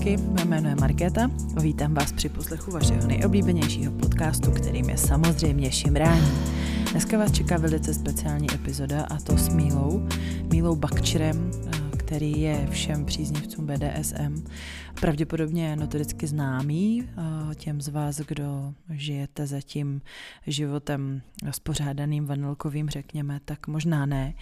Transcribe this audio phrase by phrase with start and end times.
[0.00, 4.96] zpátky, mé jméno je Markéta a vítám vás při poslechu vašeho nejoblíbenějšího podcastu, kterým je
[4.96, 6.28] samozřejmě Šimrání.
[6.90, 10.02] Dneska vás čeká velice speciální epizoda a to s Mílou,
[10.52, 11.50] Mílou Bakčerem,
[12.10, 14.44] který je všem příznivcům BDSM
[15.00, 17.08] pravděpodobně notoricky známý
[17.54, 20.02] těm z vás, kdo žijete za tím
[20.46, 24.34] životem spořádaným vanilkovým, řekněme, tak možná ne,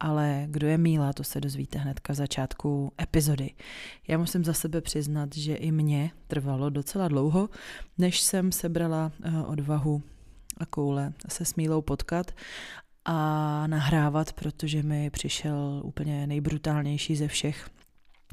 [0.00, 3.50] ale kdo je Míla, to se dozvíte hnedka v začátku epizody.
[4.08, 7.48] Já musím za sebe přiznat, že i mě trvalo docela dlouho,
[7.98, 9.12] než jsem sebrala
[9.46, 10.02] odvahu
[10.56, 12.32] a koule se s potkat
[13.12, 17.70] a nahrávat, protože mi přišel úplně nejbrutálnější ze všech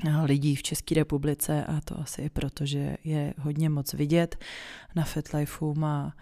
[0.08, 4.36] eh, lidí v České republice a to asi i proto, že je hodně moc vidět.
[4.95, 6.13] Na FetLifeu má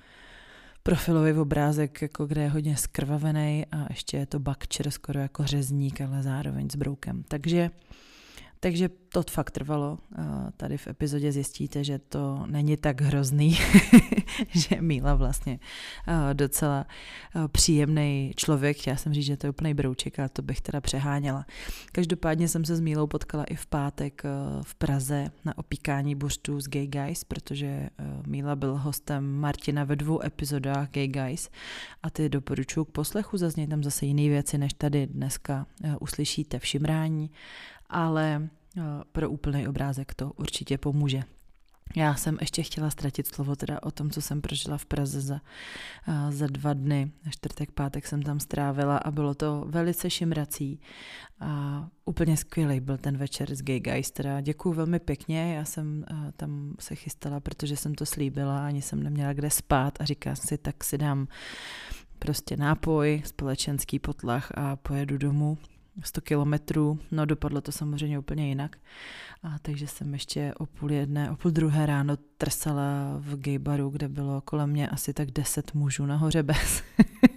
[0.83, 6.01] profilový obrázek, jako kde je hodně skrvavený a ještě je to bakčer skoro jako řezník,
[6.01, 7.23] ale zároveň s broukem.
[7.27, 7.69] Takže
[8.59, 9.97] takže to fakt trvalo.
[10.57, 13.57] Tady v epizodě zjistíte, že to není tak hrozný,
[14.49, 15.59] že Míla vlastně
[16.33, 16.85] docela
[17.51, 18.77] příjemný člověk.
[18.77, 21.45] Chtěla jsem říct, že to je úplný brouček, ale to bych teda přeháněla.
[21.91, 24.23] Každopádně jsem se s Mílou potkala i v pátek
[24.61, 27.89] v Praze na opíkání buřtů z Gay Guys, protože
[28.27, 31.49] Míla byl hostem Martina ve dvou epizodách Gay Guys
[32.03, 35.65] a ty doporučuji k poslechu, zaznějí tam zase jiné věci, než tady dneska
[35.99, 37.31] uslyšíte v Šimrání
[37.89, 41.23] ale eh, pro úplný obrázek to určitě pomůže.
[41.95, 45.41] Já jsem ještě chtěla ztratit slovo teda o tom, co jsem prožila v Praze za,
[46.07, 47.11] eh, za dva dny.
[47.29, 50.79] Čtvrtek, pátek jsem tam strávila a bylo to velice šimrací.
[51.39, 54.11] A úplně skvělý byl ten večer s Gay Guys.
[54.11, 58.81] Teda děkuju velmi pěkně, já jsem eh, tam se chystala, protože jsem to slíbila, ani
[58.81, 61.27] jsem neměla kde spát a říkám si, tak si dám
[62.19, 65.57] prostě nápoj, společenský potlach a pojedu domů
[66.03, 68.77] 100 kilometrů, no dopadlo to samozřejmě úplně jinak.
[69.43, 74.07] A takže jsem ještě o půl jedné, o půl druhé ráno trsala v gaybaru, kde
[74.07, 76.83] bylo kolem mě asi tak deset mužů nahoře bez.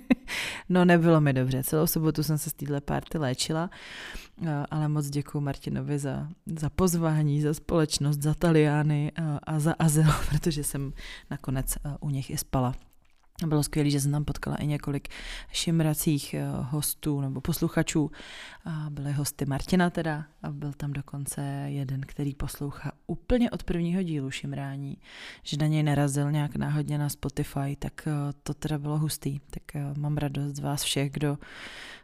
[0.68, 3.70] no nebylo mi dobře, celou sobotu jsem se z téhle party léčila,
[4.70, 10.12] ale moc děkuji Martinovi za, za pozvání, za společnost, za Taliány a, a za azyl,
[10.28, 10.92] protože jsem
[11.30, 12.74] nakonec u nich i spala.
[13.46, 15.08] Bylo skvělé, že jsem tam potkala i několik
[15.52, 18.10] šimracích eh, hostů nebo posluchačů.
[18.64, 24.02] A byly hosty Martina teda a byl tam dokonce jeden, který poslouchá úplně od prvního
[24.02, 24.96] dílu šimrání,
[25.42, 29.40] že na něj narazil nějak náhodně na Spotify, tak eh, to teda bylo hustý.
[29.50, 31.38] Tak eh, mám radost z vás všech, kdo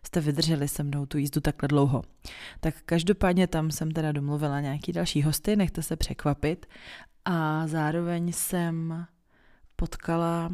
[0.03, 2.03] jste vydrželi se mnou tu jízdu takhle dlouho.
[2.61, 6.67] Tak každopádně tam jsem teda domluvila nějaký další hosty, nechte se překvapit
[7.25, 9.07] a zároveň jsem
[9.77, 10.51] potkala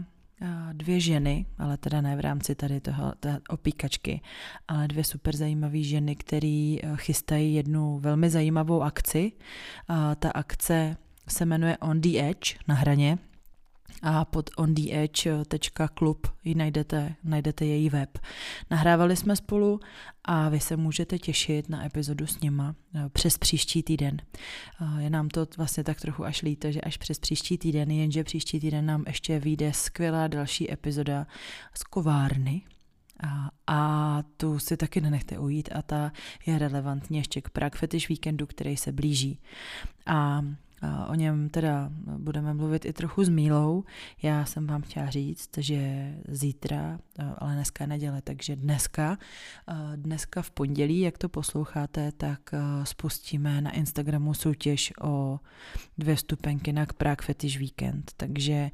[0.72, 4.20] dvě ženy, ale teda ne v rámci tady toho té opíkačky,
[4.68, 9.32] ale dvě super zajímavé ženy, které eh, chystají jednu velmi zajímavou akci.
[10.18, 10.96] Ta akce
[11.28, 13.18] se jmenuje On the Edge na hraně
[14.02, 18.18] a pod ontheedge.club ji najdete, najdete její web.
[18.70, 19.80] Nahrávali jsme spolu
[20.24, 24.16] a vy se můžete těšit na epizodu s nima eh, přes příští týden.
[24.80, 28.24] Eh, je nám to vlastně tak trochu až líto, že až přes příští týden, jenže
[28.24, 31.26] příští týden nám ještě vyjde skvělá další epizoda
[31.74, 32.62] z kovárny,
[33.22, 36.12] a, a tu si taky nenechte ujít a ta
[36.46, 39.40] je relevantní ještě k Prague Fetish Weekendu, který se blíží.
[40.06, 40.42] A
[41.08, 43.84] O něm teda budeme mluvit i trochu s Mílou.
[44.22, 46.98] Já jsem vám chtěla říct, že zítra,
[47.38, 49.18] ale dneska je neděle, takže dneska,
[49.96, 52.40] dneska v pondělí, jak to posloucháte, tak
[52.84, 55.40] spustíme na Instagramu soutěž o
[55.98, 58.12] dvě stupenky na Prague Fetish Weekend.
[58.16, 58.70] Takže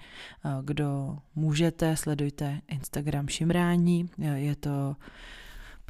[0.62, 4.10] kdo můžete, sledujte Instagram Šimrání.
[4.34, 4.96] Je to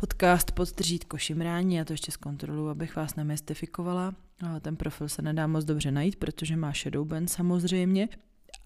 [0.00, 4.14] podcast pod tržítko šimrání, já to ještě zkontroluji, abych vás nemystifikovala.
[4.60, 8.08] Ten profil se nedá moc dobře najít, protože má Shadowban samozřejmě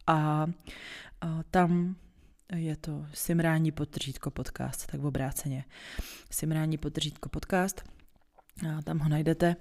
[0.07, 0.47] a,
[1.51, 1.97] tam
[2.55, 5.65] je to Simrání podtržítko podcast, tak obráceně.
[6.31, 7.85] Simrání podtržítko podcast
[8.85, 9.57] tam ho najdete.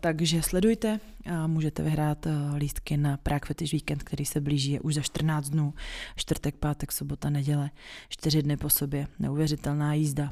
[0.00, 2.26] Takže sledujte a můžete vyhrát
[2.56, 5.74] lístky na Prague Fetish Weekend, který se blíží je už za 14 dnů.
[6.16, 7.70] Čtvrtek, pátek, sobota, neděle.
[8.08, 9.06] Čtyři dny po sobě.
[9.18, 10.30] Neuvěřitelná jízda.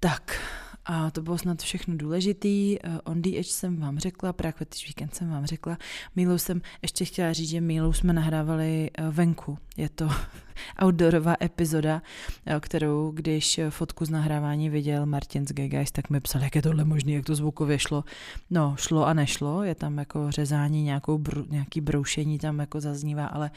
[0.00, 0.40] Tak,
[0.86, 2.78] a to bylo snad všechno důležitý.
[2.86, 5.78] Uh, on the Edge jsem vám řekla, Prague Fetish Weekend jsem vám řekla.
[6.16, 9.58] Mílou jsem ještě chtěla říct, že Mílou jsme nahrávali uh, venku.
[9.76, 10.08] Je to
[10.84, 12.02] outdoorová epizoda,
[12.46, 16.54] uh, kterou, když fotku z nahrávání viděl Martin z Gay Guys, tak mi psal, jak
[16.54, 18.04] je tohle možné, jak to zvukově šlo.
[18.50, 23.26] No, šlo a nešlo, je tam jako řezání, nějakou br- nějaký broušení tam jako zaznívá,
[23.26, 23.50] ale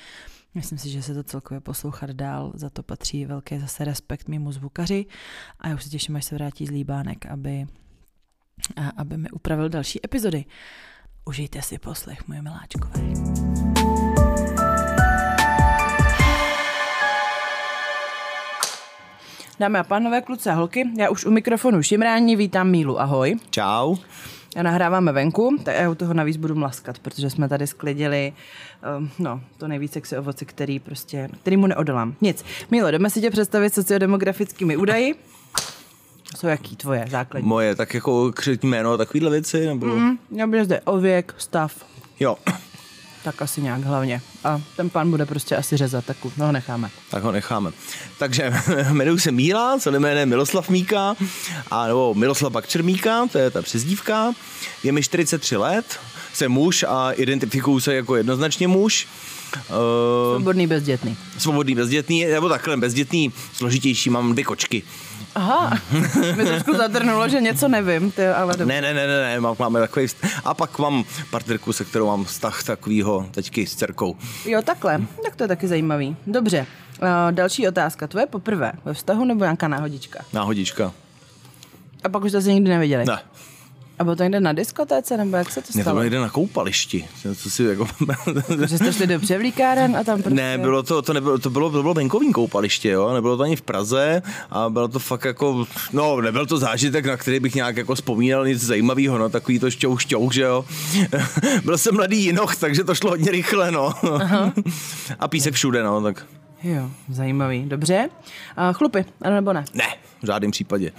[0.56, 4.52] Myslím si, že se to celkově poslouchat dál, za to patří velký zase respekt mimo
[4.52, 5.06] zvukaři
[5.60, 7.68] a já už se těším, až se vrátí z Líbánek, aby,
[8.76, 10.46] a, aby mi upravil další epizody.
[11.26, 13.02] Užijte si poslech, moje miláčkové.
[19.60, 23.36] Dámy a pánové, kluci a holky, já už u mikrofonu šimrání, vítám Mílu, ahoj.
[23.50, 23.96] Čau.
[24.56, 28.34] Já nahráváme venku, tak já u toho navíc budu mlaskat, protože jsme tady sklidili
[28.98, 32.16] um, no, to nejvíce sexy ovoce, který prostě, který mu neodolám.
[32.22, 32.46] Nic.
[32.72, 35.16] Milo, jdeme si tě představit sociodemografickými údaji.
[36.38, 37.50] Jsou jaký tvoje základní?
[37.50, 39.86] Moje, tak jako křetní jméno, takovýhle věci, nebo...
[39.86, 41.86] Mm, já bych zde ověk, stav,
[42.20, 42.38] Jo,
[43.24, 44.22] tak asi nějak hlavně.
[44.44, 46.90] A ten pán bude prostě asi řezat, tak no ho necháme.
[47.12, 47.72] tak ho necháme.
[48.18, 48.54] Takže
[48.92, 51.16] jmenuji se Míla, celé jméno je Miloslav Míka,
[51.72, 54.34] a nebo Miloslav Bakčer Míka, to je ta přezdívka.
[54.84, 56.00] Je mi 43 let,
[56.34, 59.08] jsem muž a identifikuju se jako jednoznačně muž.
[59.56, 61.18] Uh, Svobodný bezdětný.
[61.38, 64.84] svobodný bezdětný, nebo takhle bezdětný, složitější, mám dvě kočky.
[65.36, 65.78] Aha,
[66.36, 68.66] mi trošku zadrnulo, že něco nevím, ty, ale dobře.
[68.66, 72.08] Ne, ne, ne, ne, ne, mám- máme takový vzt- A pak mám partnerku, se kterou
[72.08, 74.16] mám vztah takovýho teďky s dcerkou.
[74.46, 75.02] Jo, takhle.
[75.24, 76.16] Tak to je taky zajímavý.
[76.28, 76.66] Dobře.
[77.02, 78.08] Uh, další otázka.
[78.08, 80.20] Tvoje poprvé ve vztahu nebo nějaká náhodička?
[80.34, 80.92] Náhodička.
[82.04, 83.06] A pak už to se nikdy neviděli.
[83.06, 83.20] Ne.
[84.00, 85.96] A bylo to někde na diskotéce, nebo jak se to Ne, to stalo?
[85.96, 87.08] bylo někde na koupališti.
[87.36, 87.88] Co si jako...
[88.68, 90.36] Že jste šli do převlíkáren a tam prostě...
[90.36, 93.56] Ne, bylo to, to, nebylo, to bylo, to bylo venkovní koupaliště, jo, nebylo to ani
[93.56, 97.78] v Praze a bylo to fakt jako, no, nebyl to zážitek, na který bych nějak
[97.78, 100.66] jako vzpomínal nic zajímavého, no, takový to šťouch, šťouch, že jo.
[101.66, 103.94] Byl jsem mladý jinoch, takže to šlo hodně rychle, no.
[105.20, 106.26] a písek všude, no, tak
[106.64, 107.64] Jo, zajímavý.
[107.66, 108.10] Dobře.
[108.58, 109.66] A chlupy, ano nebo ne?
[109.74, 109.88] ne,
[110.24, 110.92] v žádném případě.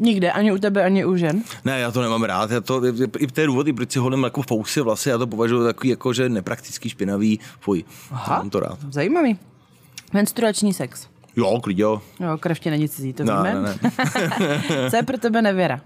[0.00, 1.42] Nikde, ani u tebe, ani u žen.
[1.64, 2.82] Ne, já to nemám rád, já to,
[3.18, 6.12] i v té důvody, proč si holím jako fousy vlasy, já to považuji takový jako,
[6.12, 8.36] že nepraktický, špinavý, fuj, Aha.
[8.38, 8.78] mám to rád.
[8.90, 9.38] Zajímavý.
[10.12, 11.06] Menstruační sex.
[11.36, 12.02] Jo, klidně, jo.
[12.20, 13.54] Jo, krev ti není cizí, to Ne, víme.
[13.54, 14.90] ne, ne.
[14.90, 15.80] Co je pro tebe nevěra?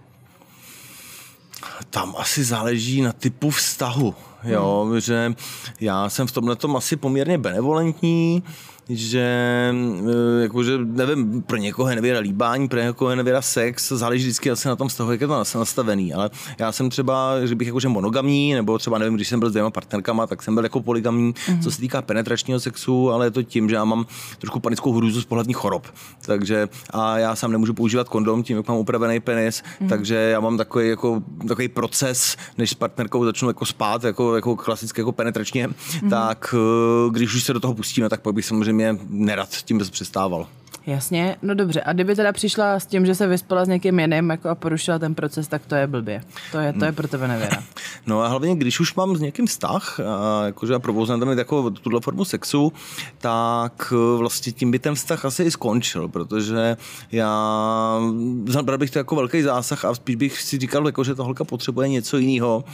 [1.90, 4.14] Tam asi záleží na typu vztahu,
[4.44, 5.00] jo, hmm.
[5.00, 5.32] že
[5.80, 8.42] já jsem v tomhle tom asi poměrně benevolentní,
[8.88, 9.26] že
[10.38, 14.50] eh, jakože, nevím, pro někoho je nevěra líbání, pro někoho je nevěra sex, záleží vždycky
[14.50, 17.66] asi na tom vztahu, jak je to nas- nastavený, ale já jsem třeba, že bych
[17.66, 20.80] jakože monogamní, nebo třeba nevím, když jsem byl s dvěma partnerkama, tak jsem byl jako
[20.80, 21.62] poligamní, mm-hmm.
[21.62, 24.06] co se týká penetračního sexu, ale je to tím, že já mám
[24.38, 25.86] trošku panickou hrůzu z pohledních chorob,
[26.26, 29.88] takže a já sám nemůžu používat kondom tím, jak mám upravený penis, mm-hmm.
[29.88, 34.56] takže já mám takový, jako, takový proces, než s partnerkou začnu jako spát, jako, jako
[34.56, 36.10] klasicky jako penetračně, mm-hmm.
[36.10, 38.73] tak eh, když už se do toho pustíme, tak pak bych samozřejmě
[39.08, 40.46] nerad tím přestával.
[40.86, 41.82] Jasně, no dobře.
[41.82, 44.98] A kdyby teda přišla s tím, že se vyspala s někým jiným jako a porušila
[44.98, 46.22] ten proces, tak to je blbě.
[46.52, 47.62] To je, to je pro tebe nevěra.
[48.06, 51.70] No a hlavně, když už mám s někým vztah, a jakože a provozujeme tam jako
[51.70, 52.72] tuhle formu sexu,
[53.18, 56.76] tak eh, vlastně tím by ten vztah asi i skončil, protože
[57.12, 58.00] já
[58.46, 61.44] zabral bych to jako velký zásah a spíš bych si říkal, jako, že ta holka
[61.44, 62.64] potřebuje něco jiného,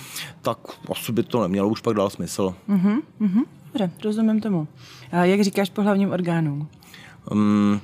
[0.43, 0.59] tak
[0.93, 2.55] asi by to nemělo už pak dál smysl.
[2.69, 3.01] Mhm,
[3.73, 4.69] dobře, rozumím tomu.
[5.13, 6.69] A jak říkáš po hlavním orgánům?
[7.31, 7.81] Um,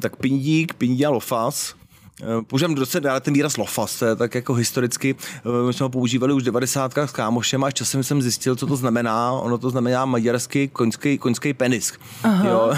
[0.00, 1.74] tak pindík, pindí a lofas.
[2.22, 5.84] Eh, Používám docela dále ten výraz lofas, to je tak jako historicky, eh, my jsme
[5.84, 7.08] ho používali už v 90.
[7.08, 9.32] s kámošem a časem jsem zjistil, co to znamená.
[9.32, 11.92] Ono to znamená maďarský koňský, koňský penis.
[12.44, 12.72] Jo.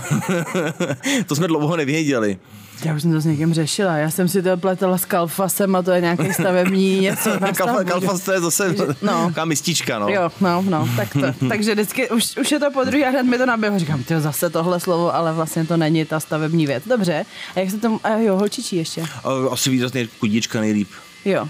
[1.26, 2.38] to jsme dlouho nevěděli.
[2.84, 3.96] Já už jsem to s někým řešila.
[3.96, 7.30] Já jsem si to pletala s kalfasem a to je nějaký stavební něco.
[7.30, 9.26] Kalfa, stavbu, kalfas to je zase no.
[9.26, 10.08] taková mistička, no.
[10.08, 11.48] Jo, no, no, tak to.
[11.48, 13.78] Takže vždycky, už, už je to po druhý a hned mi to naběhlo.
[13.78, 16.84] Říkám, ty zase tohle slovo, ale vlastně to není ta stavební věc.
[16.86, 17.24] Dobře.
[17.56, 19.04] A jak se tomu, a jo, holčičí ještě.
[19.50, 20.88] Asi výrazně kudička nejlíp.
[21.24, 21.48] Jo.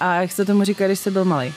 [0.00, 1.54] A jak se tomu říká, když jsi byl malý?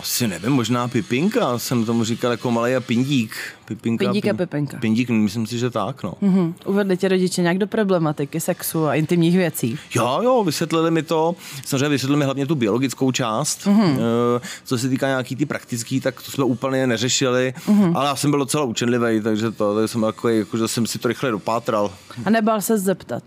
[0.00, 3.36] Asi nevím, možná Pipinka, jsem tomu říkal jako malý a pindík.
[3.64, 4.76] Pipinka, Pindík a pin- Pipinka.
[4.78, 6.14] Pindík, myslím si, že tak, no.
[6.20, 6.54] Mhm.
[6.64, 9.78] Uvedli tě rodiče nějak do problematiky sexu a intimních věcí?
[9.94, 11.34] Jo, jo, vysvětlili mi to.
[11.66, 13.66] Samozřejmě vysvětlili mi hlavně tu biologickou část.
[13.66, 13.98] Mm-hmm.
[14.64, 17.54] Co se týká nějaký ty praktický, tak to jsme úplně neřešili.
[17.68, 17.92] Mm-hmm.
[17.96, 20.98] Ale já jsem byl docela učenlivý, takže to tak jsem takový, jako, že jsem si
[20.98, 21.92] to rychle dopátral.
[22.24, 23.22] A nebál se zeptat?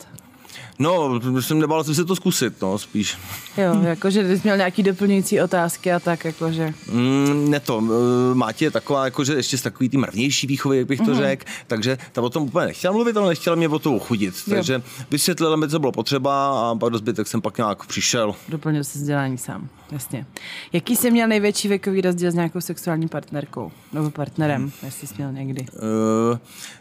[0.82, 3.18] No, jsem nebál jsem si to zkusit, no, spíš.
[3.58, 6.74] Jo, jakože ty jsi měl nějaký doplňující otázky a tak, jakože...
[6.92, 10.88] Mm, ne to, eh, Mátě je taková, jakože ještě z takový tý mravnější výchovy, jak
[10.88, 11.18] bych to mm-hmm.
[11.18, 14.34] řekl, takže ta o tom úplně nechtěla mluvit, ale nechtěla mě o to uchudit.
[14.48, 14.56] Jo.
[14.56, 14.82] Takže
[15.12, 18.36] vysvětlila mi, co bylo potřeba a pak do zbytek jsem pak nějak přišel.
[18.50, 20.26] Doplnil se vzdělání sám, jasně.
[20.74, 23.72] Jaký jsi měl největší věkový rozdíl s nějakou sexuální partnerkou?
[23.94, 25.66] Nebo partnerem, jestli jsi měl někdy?
[26.32, 26.38] Uh,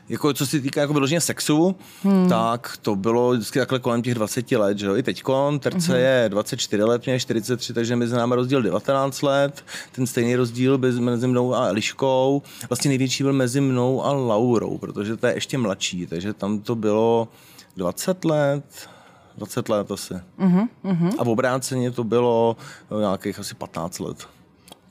[0.08, 2.28] jako co se týká jako vyloženě sexu, hmm.
[2.28, 4.96] tak to bylo vždycky takhle kolem těch 20 let, že jo?
[4.96, 6.00] I teďkon, Terce hmm.
[6.00, 9.64] je 24 let, mě je 43, takže mezi námi rozdíl 19 let.
[9.92, 12.42] Ten stejný rozdíl byl mezi mnou a Eliškou.
[12.68, 16.74] Vlastně největší byl mezi mnou a Laurou, protože to je ještě mladší, takže tam to
[16.74, 17.28] bylo
[17.76, 18.88] 20 let,
[19.36, 20.14] 20 let asi.
[20.14, 21.14] Uh-huh, uh-huh.
[21.18, 22.56] A v obráceně to bylo
[22.96, 24.28] eh, nějakých asi 15 let.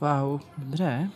[0.01, 1.09] Wow, dobře.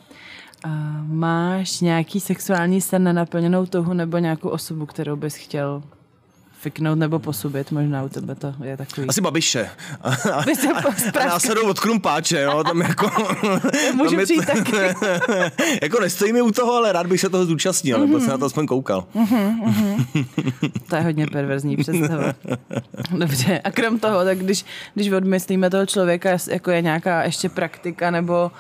[0.64, 0.70] A
[1.08, 5.84] máš nějaký sexuální sen na naplněnou touhu nebo nějakou osobu, kterou bys chtěl
[6.62, 9.08] fiknout nebo posubit, možná u tebe to je takový.
[9.08, 9.70] Asi babiše.
[10.02, 10.10] A,
[11.20, 13.12] a, následou od krumpáče, no, tam jako...
[13.96, 14.72] Můžu tam přijít taky.
[15.82, 18.46] jako nestojí mi u toho, ale rád bych se toho zúčastnil, nebo se na to
[18.46, 19.06] aspoň koukal.
[20.90, 22.34] To je hodně perverzní představa.
[23.18, 28.12] Dobře, a krom toho, tak když, když odmyslíme toho člověka, jako je nějaká ještě praktika
[28.12, 28.52] nebo,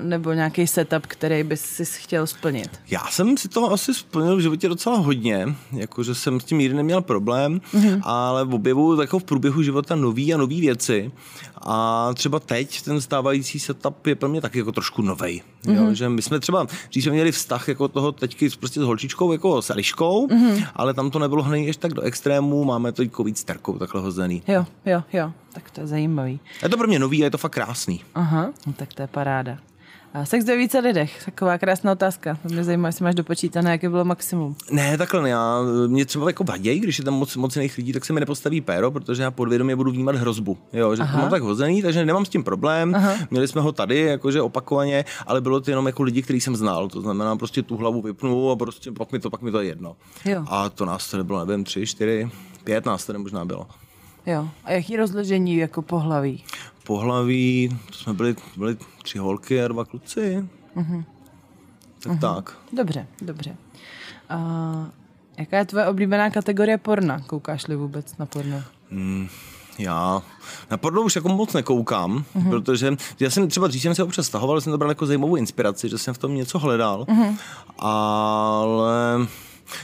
[0.00, 2.80] nebo nějaký setup, který bys si chtěl splnit.
[2.90, 6.74] Já jsem si toho asi splnil v životě docela hodně, jakože jsem s tím nikdy
[6.74, 8.00] neměl problém, mm-hmm.
[8.02, 11.12] ale objevuju jako v průběhu života nový a nový věci
[11.62, 15.74] a třeba teď ten stávající setup je pro mě taky jako trošku novej, mm-hmm.
[15.74, 18.82] jo, že my jsme třeba, když jsme měli vztah jako toho teďky s- prostě s
[18.82, 20.66] holčičkou, jako s Eliškou, mm-hmm.
[20.74, 24.00] ale tam to nebylo hned až tak do extrému, máme to jako víc terkou takhle
[24.00, 24.42] hozený.
[24.48, 26.40] Jo, jo, jo, tak to je zajímavý.
[26.62, 28.04] Je to pro mě nový a je to fakt krásný.
[28.14, 29.58] Aha, no tak to je paráda.
[30.14, 32.38] A sex ve více lidech, taková krásná otázka.
[32.44, 34.56] Mě zajímá, jestli máš dopočítané, jaké bylo maximum.
[34.70, 35.28] Ne, takhle ne.
[35.28, 38.20] Já, mě třeba jako vaděj, když je tam moc, moc jiných lidí, tak se mi
[38.20, 40.58] nepostaví péro, protože já podvědomě budu vnímat hrozbu.
[40.72, 41.12] Jo, že Aha.
[41.12, 42.94] to mám tak hozený, takže nemám s tím problém.
[42.94, 43.14] Aha.
[43.30, 46.88] Měli jsme ho tady, jakože opakovaně, ale bylo to jenom jako lidi, který jsem znal.
[46.88, 49.66] To znamená, prostě tu hlavu vypnu a prostě pak mi to, pak mi to je
[49.66, 49.96] jedno.
[50.24, 50.44] Jo.
[50.48, 52.30] A to nás to nebylo, nevím, tři, čtyři,
[52.64, 53.66] pět nás to možná bylo.
[54.26, 56.44] Jo, a jaký rozložení jako pohlaví?
[56.90, 60.48] Pohlaví, to jsme byli, byli tři holky a dva kluci.
[60.74, 61.04] Mhm.
[62.02, 62.56] Tak tak.
[62.72, 63.56] Dobře, dobře.
[64.28, 64.38] A
[65.38, 67.20] jaká je tvoje oblíbená kategorie porna?
[67.20, 68.62] Koukáš-li vůbec na porno?
[68.90, 69.28] Mm,
[69.78, 70.22] já
[70.70, 72.50] na porno už jako moc nekoukám, mm-hmm.
[72.50, 75.88] protože já jsem třeba dřív jsem se občas stahoval, jsem to bral jako zajímavou inspiraci,
[75.88, 77.36] že jsem v tom něco hledal, mm-hmm.
[77.78, 79.26] ale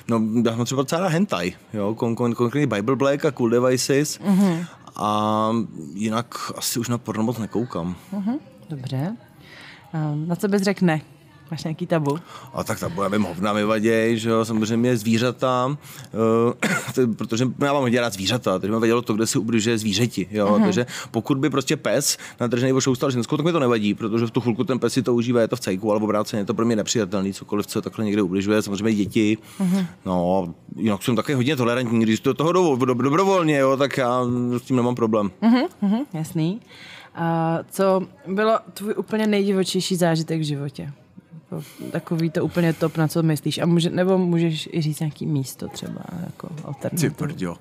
[0.09, 3.51] no, já mám třeba docela rád hentai, jo, kon, kon, konkrétně Bible Black a Cool
[3.51, 4.67] Devices mm-hmm.
[4.97, 5.51] A
[5.95, 7.97] jinak asi už na porno moc nekoukám.
[8.13, 8.39] Mhm,
[8.69, 9.17] dobře.
[9.93, 11.01] A na co bys řekl ne?
[11.51, 12.19] Máš nějaký tabu?
[12.55, 16.53] A tak tam já vím, hovna mi vaděj, že jo, samozřejmě zvířata, uh,
[16.95, 20.29] to, protože já mám hodně rád zvířata, takže mi vadilo to, kde si ubližuje zvířeti,
[20.31, 20.65] jo, uh-huh.
[20.65, 24.31] takže pokud by prostě pes nadržený nebo šoustal ženskou, tak mi to nevadí, protože v
[24.31, 26.55] tu chvilku ten pes si to užívá, je to v cejku, ale obráceně je to
[26.55, 29.87] pro mě nepřijatelný, cokoliv, co takhle někde ubližuje, samozřejmě děti, uh-huh.
[30.07, 34.25] no, jinak jsem taky hodně tolerantní, když do toho do, do, dobrovolně, jo, tak já
[34.59, 35.31] s tím nemám problém.
[35.43, 36.61] Mhm, mhm, jasný.
[37.15, 40.93] A co bylo tvůj úplně nejdivočejší zážitek v životě?
[41.51, 43.59] Jako Takový to úplně top, na co myslíš.
[43.59, 47.15] A může, nebo můžeš i říct nějaký místo třeba, jako Ty alternativu.
[47.15, 47.57] prďo.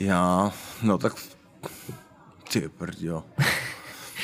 [0.00, 0.52] Já,
[0.82, 1.12] no tak,
[2.52, 3.24] ty prďo.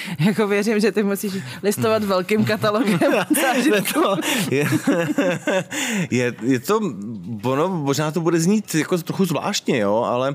[0.18, 1.32] Jako věřím, že ty musíš
[1.62, 2.98] listovat velkým katalogem
[3.42, 4.00] zážitků.
[4.00, 4.16] to,
[4.50, 4.68] je,
[6.10, 6.80] je, je to,
[7.42, 10.34] ono, možná to bude znít jako trochu zvláštně, jo, ale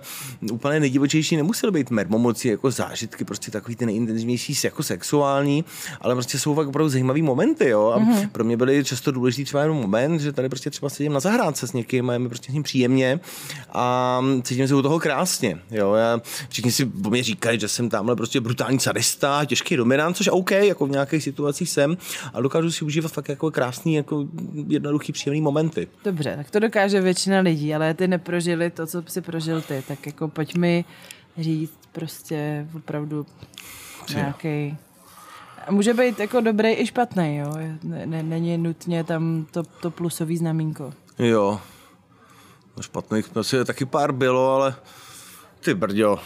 [0.51, 5.65] úplně nejdivočejší nemusel být mermomoci jako zážitky, prostě takový ty nejintenzivnější jako sexuální,
[6.01, 8.29] ale prostě jsou fakt opravdu zajímavý momenty, jo, a mm-hmm.
[8.29, 11.67] pro mě byly často důležitý třeba jenom moment, že tady prostě třeba sedím na zahrádce
[11.67, 13.19] s někým a je mi prostě s ním příjemně
[13.73, 17.89] a cítím se u toho krásně, jo, já, všichni si o mě říkají, že jsem
[17.89, 21.97] tamhle prostě brutální sadista, těžký dominant, což OK, jako v nějakých situacích jsem,
[22.33, 24.25] ale dokážu si užívat fakt jako krásný, jako
[24.67, 25.87] jednoduchý, příjemný momenty.
[26.03, 29.83] Dobře, tak to dokáže většina lidí, ale ty neprožili to, co si prožil ty.
[29.87, 30.85] Tak jako pojď mi
[31.37, 33.25] říct prostě opravdu
[34.13, 34.77] nějaký.
[35.69, 37.53] Může být jako dobrý i špatný, jo.
[37.83, 40.93] Ne, ne, není nutně tam to, to plusový znamínko.
[41.19, 41.59] Jo.
[42.77, 44.75] No špatných asi taky pár bylo, ale
[45.59, 46.19] ty brďo.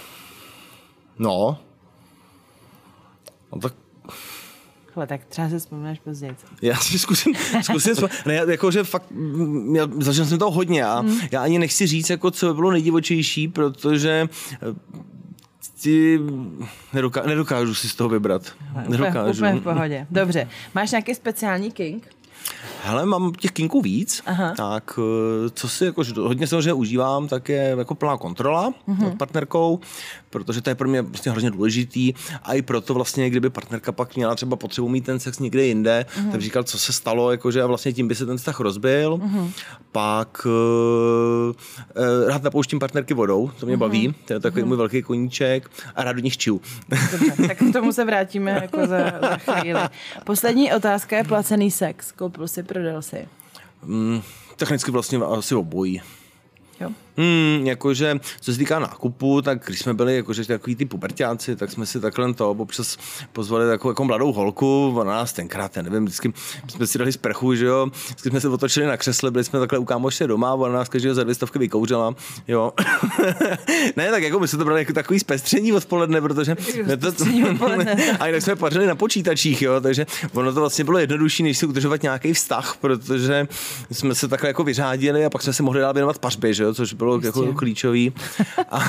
[1.20, 1.58] No.
[3.53, 3.74] No tak
[4.95, 6.36] Hle, tak třeba se vzpomínáš později.
[6.62, 11.00] já si zkusím, zkusím sva- ne, jakože fakt, mm, já zažil jsem toho hodně a
[11.00, 11.19] Hmm.
[11.31, 14.57] já ani nechci říct, jako co by bylo nejdivočejší, protože eh,
[15.83, 16.19] ty
[16.93, 18.41] nedoká, nedokážu si z toho vybrat.
[18.72, 19.39] Úplně, Nedokážu.
[19.39, 20.07] úplně v pohodě.
[20.12, 20.50] Dobře.
[20.75, 22.07] Máš nějaký speciální king?
[22.86, 24.54] Hele, mám těch kinků víc, Aha.
[24.58, 28.98] tak eh, co si jako hodně samozřejmě užívám, tak je jako plná kontrola Mhm.
[29.00, 29.04] uh-huh.
[29.04, 29.80] nad partnerkou,
[30.30, 32.13] protože to je pro mě prostě hrozně důležitý
[32.44, 36.06] a i proto vlastně, kdyby partnerka pak měla třeba potřebu mít ten sex někde jinde,
[36.18, 36.28] Mhm.
[36.28, 36.32] uh-huh.
[36.32, 39.18] tak říkal, co se stalo, jakože a vlastně tím by se ten vztah rozbil.
[39.18, 39.40] Mhm.
[39.40, 39.52] Uh-huh.
[39.92, 41.54] Pak uh,
[42.28, 43.80] rád napouštím partnerky vodou, to mě uh-huh.
[43.80, 44.68] baví, to je takový uh-huh.
[44.68, 46.62] můj velký koníček a rád do nich čiju.
[47.12, 49.80] Dobře, tak k tomu se vrátíme jako za, za chvíli.
[50.24, 52.12] Poslední otázka je placený sex.
[52.12, 53.27] Koupil si, prodal si.
[53.84, 54.22] mm,
[54.58, 56.01] technicky vlastně asi obojí.
[56.80, 56.89] Jo.
[57.17, 61.72] Hmm, jakože, co se týká nákupu, tak když jsme byli jakože takový ty pubertáci, tak
[61.72, 62.98] jsme si takhle to občas
[63.34, 66.34] pozvali takovou jako mladou holku, ona nás tenkrát, já nevím, vždycky
[66.67, 69.79] jsme si dali sprchu, že jo, vždycky jsme se otočili na křesle, byli jsme takhle
[69.79, 72.15] u kámoše doma, ona nás každého za dvě stovky vykouřila,
[72.48, 72.74] jo.
[73.98, 76.55] ne, tak jako my jsme to brali jako takový zpestření odpoledne, protože
[76.86, 77.08] ne to,
[78.20, 81.65] a jinak jsme pařili na počítačích, jo, takže ono to vlastně bylo jednodušší, než si
[81.65, 83.48] udržovat nějaký vztah, protože
[83.91, 86.74] jsme se takhle jako vyřádili a pak jsme si mohli dál věnovat pařbě, že jo,
[86.74, 87.27] což bylo Jistě.
[87.27, 88.13] jako klíčový.
[88.69, 88.79] A,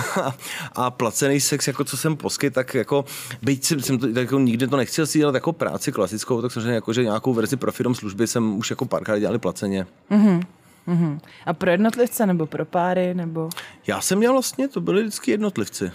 [0.72, 3.04] a, placený sex, jako co jsem poskyt, tak jako
[3.42, 6.52] byť jsem, jsem to, tak jako nikdy to nechtěl si dělat jako práci klasickou, tak
[6.52, 9.86] samozřejmě jako, že nějakou verzi pro firm služby jsem už jako párkrát dělali placeně.
[10.10, 10.42] Mm-hmm.
[10.88, 11.18] Mm-hmm.
[11.46, 13.14] A pro jednotlivce nebo pro páry?
[13.14, 13.48] nebo?
[13.86, 15.92] Já jsem měl vlastně, to byly vždycky jednotlivci.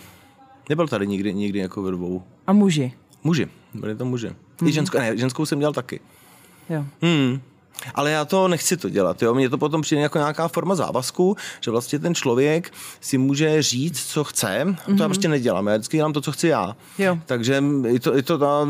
[0.70, 2.24] Nebyl tady nikdy, nikdy jako ve dvou.
[2.48, 2.94] A muži?
[3.24, 4.28] Muži, byli to muži.
[4.28, 4.68] Mm-hmm.
[4.68, 6.00] I ženskou, ne, ženskou jsem dělal taky.
[6.70, 6.86] Jo.
[7.02, 7.42] Hmm.
[7.96, 9.22] Ale já to nechci to dělat.
[9.22, 9.34] Jo?
[9.34, 14.06] Mně to potom přijde jako nějaká forma závazku, že vlastně ten člověk si může říct,
[14.06, 14.62] co chce.
[14.64, 14.76] Mm-hmm.
[14.76, 15.06] To já mhm.
[15.06, 15.68] prostě nedělám.
[15.68, 16.76] Já vždycky dělám to, co chci já.
[16.98, 17.18] Jo.
[17.26, 18.68] Takže je to, je to ta,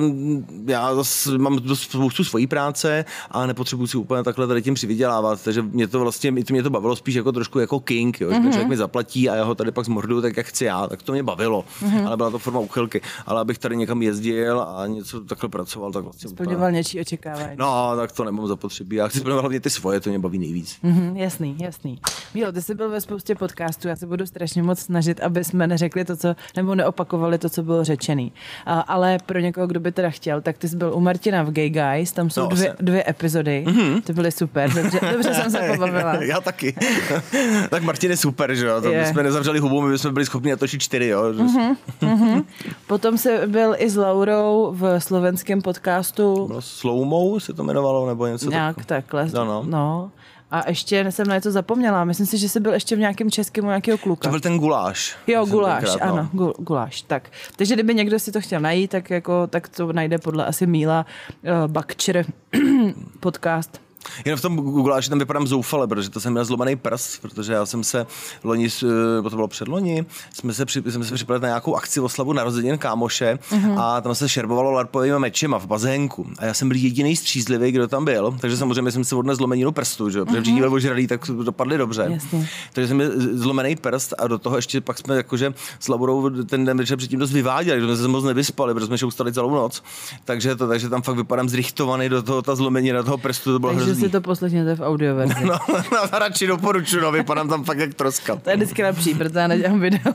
[0.66, 5.44] já zase mám spoustu svojí práce a nepotřebuji si úplně takhle tady tím přivydělávat.
[5.44, 8.30] Takže mě to vlastně, mě to bavilo spíš jako trošku jako king, jo?
[8.30, 8.44] Mm-hmm.
[8.44, 10.88] Že člověk mi zaplatí a já ho tady pak zmorduju tak, jak chci já.
[10.88, 11.66] Tak to mě bavilo.
[11.82, 12.08] Mm-hmm.
[12.08, 13.02] Ale byla to forma uchylky.
[13.26, 16.30] Ale abych tady někam jezdil a něco takhle pracoval, tak vlastně.
[16.30, 17.56] Splňoval něčí očekávání.
[17.58, 20.80] No, tak to nemám zapotřebí já chci splňovat hlavně ty svoje, to mě baví nejvíc.
[20.84, 22.00] Mm-hmm, jasný, jasný.
[22.34, 25.68] Mílo, ty jsi byl ve spoustě podcastů, já se budu strašně moc snažit, aby jsme
[25.68, 28.32] neřekli to, co, nebo neopakovali to, co bylo řečený.
[28.66, 31.52] A, ale pro někoho, kdo by teda chtěl, tak ty jsi byl u Martina v
[31.52, 34.02] Gay Guys, tam jsou no, dvě, dvě epizody, mm-hmm.
[34.02, 36.24] ty byly super, dobře, dobře jsem se pobavila.
[36.24, 36.76] já taky.
[37.70, 39.12] tak Martin je super, že jo, to yeah.
[39.12, 41.24] jsme nezavřeli hubu, my jsme byli schopni natočit čtyři, jo.
[41.34, 42.44] Mm-hmm, mm-hmm.
[42.88, 46.50] Potom se byl i s Laurou v slovenském podcastu.
[46.60, 49.04] Slowmo se to jmenovalo, nebo něco Nějak tak.
[49.04, 49.30] takhle.
[49.34, 49.64] No, no.
[49.66, 50.12] no.
[50.52, 52.04] A ještě jsem na něco zapomněla.
[52.04, 54.22] Myslím si, že jsi byl ještě v nějakém českém u nějakého kluka.
[54.22, 55.18] To byl ten guláš.
[55.28, 56.14] Jo, guláš, tenkrát, no.
[56.14, 57.02] ano, gu, guláš.
[57.02, 57.30] Tak.
[57.56, 61.06] Takže kdyby někdo si to chtěl najít, tak, jako, tak to najde podle asi Míla
[61.44, 62.26] uh, Bakčer
[63.20, 63.89] podcast.
[64.26, 67.54] Jen v tom Google, že tam vypadám zoufale, protože to jsem měl zlomený prst, protože
[67.54, 68.06] já jsem se
[68.44, 72.34] loni, eh, to bylo předloni, jsme se, při, jsme se připravili na nějakou akci oslavu
[72.34, 73.76] narozenin kámoše uh-huh.
[73.80, 76.28] a tam se šerbovalo larpovými mečema v bazénku.
[76.40, 79.72] A já jsem byl jediný střízlivý, kdo tam byl, takže samozřejmě jsem se odnes zlomeninu
[79.72, 80.26] prstu, že?
[80.26, 82.08] protože všichni byli ožralí, tak dopadli dobře.
[82.10, 82.50] Jasně.
[82.74, 86.66] Takže jsem měl zlomený prst a do toho ještě pak jsme jakože s Laborou ten
[86.66, 89.56] den večer předtím dost vyváděli, že jsme se moc nevyspali, protože jsme šli ustali celou
[89.56, 89.84] noc.
[90.26, 93.74] Takže, to, takže tam fakt vypadám zrychtovaný do toho, ta zlomenina toho prstu, to bylo
[93.74, 95.46] takže si to poslechněte v audioverzi.
[95.46, 95.58] No,
[95.92, 98.36] no, radši doporučuji, no, vypadám tam fakt jak troska.
[98.36, 100.14] To je vždycky lepší, protože já nedělám video.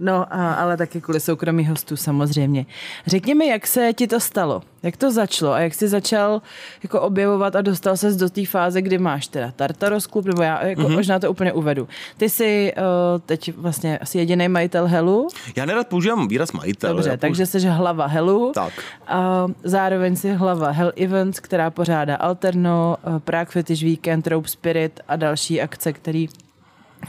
[0.00, 2.66] No, a, ale taky kvůli soukromí hostů samozřejmě.
[3.06, 4.62] Řekni mi, jak se ti to stalo?
[4.82, 6.42] Jak to začalo a jak jsi začal
[6.82, 10.64] jako objevovat a dostal ses do té fáze, kdy máš teda Tartaros Club, nebo já
[10.66, 10.94] jako mm-hmm.
[10.94, 11.88] možná to úplně uvedu.
[12.16, 12.82] Ty jsi uh,
[13.26, 15.28] teď vlastně asi jediný majitel Helu.
[15.56, 16.94] Já nerad používám výraz majitel.
[16.94, 17.20] Dobře, použ...
[17.20, 18.52] takže jsi hlava Helu.
[18.54, 18.72] Tak.
[19.12, 25.00] Uh, zároveň jsi hlava Hell Events, která pořádá Alterno, uh, Prague Fetish Weekend, Rope Spirit
[25.08, 26.26] a další akce, které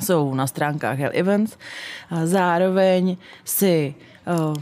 [0.01, 1.57] jsou na stránkách Hell Events.
[2.09, 3.95] A zároveň si
[4.27, 4.55] uh,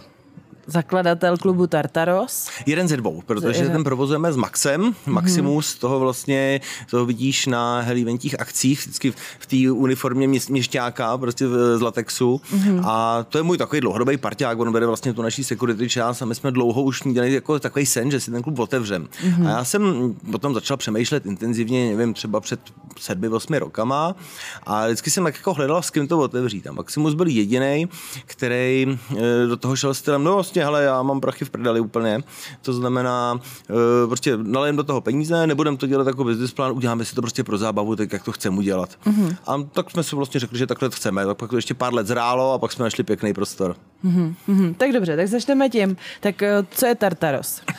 [0.68, 2.50] zakladatel klubu Tartaros.
[2.66, 3.72] Jeden ze dvou, protože Jeden.
[3.72, 4.96] ten provozujeme s Maxem.
[5.06, 5.80] Maximus, mm-hmm.
[5.80, 11.46] toho vlastně, toho vidíš na heliventích akcích, vždycky v té uniformě mě, měšťáka, prostě
[11.76, 12.42] z latexu.
[12.54, 12.82] Mm-hmm.
[12.86, 16.26] A to je můj takový dlouhodobý parťák, on bere vlastně tu naší security část a
[16.26, 19.08] my jsme dlouho už měli jako takový sen, že si ten klub otevřem.
[19.08, 19.48] Mm-hmm.
[19.48, 22.60] A já jsem potom začal přemýšlet intenzivně, nevím, třeba před
[23.00, 24.16] sedmi, osmi rokama
[24.64, 26.68] a vždycky jsem tak jako hledal, s kým to otevřít.
[26.68, 27.90] A Maximus byl jediný,
[28.26, 32.22] který eh, do toho šel stylem, no prostě, hele, já mám prachy v prdeli úplně.
[32.62, 33.34] To znamená,
[33.70, 37.22] uh, prostě nalejem do toho peníze, nebudem to dělat jako business plán, uděláme si to
[37.22, 38.90] prostě pro zábavu, tak jak to chceme udělat.
[39.06, 39.36] Mm-hmm.
[39.48, 41.26] A tak jsme si vlastně řekli, že takhle to chceme.
[41.26, 43.76] Tak pak to ještě pár let zrálo a pak jsme našli pěkný prostor.
[44.06, 44.76] Mm-hmm.
[44.78, 45.98] Tak dobře, tak začneme tím.
[46.20, 47.62] Tak uh, co je Tartaros?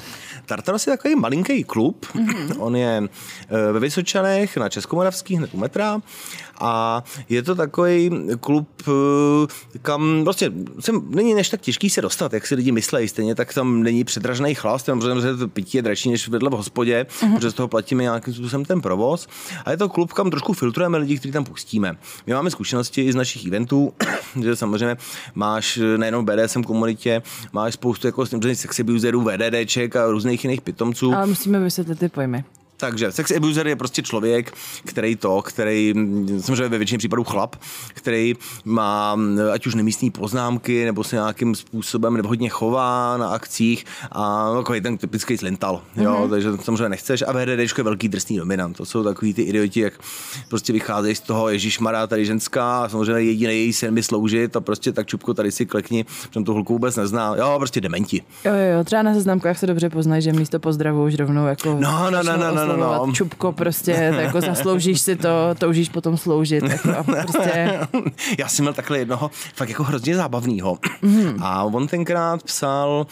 [0.47, 2.07] Tartaros je takový malinký klub.
[2.07, 2.57] Mm-hmm.
[2.59, 6.01] On je eh, ve Vysočanech na Českomoravský, hned u metra.
[6.61, 12.33] A je to takový klub, eh, kam prostě sem, není než tak těžký se dostat,
[12.33, 13.09] jak si lidi myslejí.
[13.09, 16.53] Stejně tak tam není předražný chlast, tam protože to pití je dražší než vedle v
[16.53, 17.35] hospodě, mm-hmm.
[17.35, 19.29] protože z toho platíme nějakým způsobem ten provoz.
[19.65, 21.97] A je to klub, kam trošku filtrujeme lidi, kteří tam pustíme.
[22.27, 23.93] My máme zkušenosti i z našich eventů,
[24.43, 24.97] že samozřejmě
[25.35, 31.15] máš nejenom v BDSM komunitě, máš spoustu jako sexy abuserů, VDDček a různých jiných pitomců.
[31.15, 32.45] Ale musíme vysvětlit ty pojmy.
[32.77, 34.53] Takže sex abuser je prostě člověk,
[34.85, 35.95] který to, který,
[36.41, 37.57] samozřejmě ve většině případů chlap,
[37.89, 38.35] který
[38.65, 39.19] má
[39.53, 44.99] ať už nemístní poznámky, nebo se nějakým způsobem nevhodně chová na akcích a takový ten
[44.99, 46.31] typický slintal, jo, mm-hmm.
[46.31, 49.95] takže samozřejmě nechceš a VDD je velký drsný dominant, to jsou takový ty idioti, jak
[50.49, 54.57] prostě vycházejí z toho Ježíš Mará, tady ženská, a samozřejmě jediný její sen mi sloužit
[54.57, 58.23] a prostě tak čupko tady si klekni, že to holku vůbec nezná, jo, prostě dementi.
[58.45, 61.77] Jo, jo, jo, třeba na seznamkách se dobře poznají, že místo pozdravu už rovnou jako
[61.81, 63.13] no, no, no, no, no, no, no.
[63.13, 66.65] čupko prostě, jako zasloužíš si to, toužíš potom sloužit.
[66.65, 67.79] Jako prostě...
[68.39, 70.79] Já jsem měl takhle jednoho fakt jako hrozně zábavného.
[71.03, 71.37] Mm.
[71.41, 73.07] A on tenkrát psal,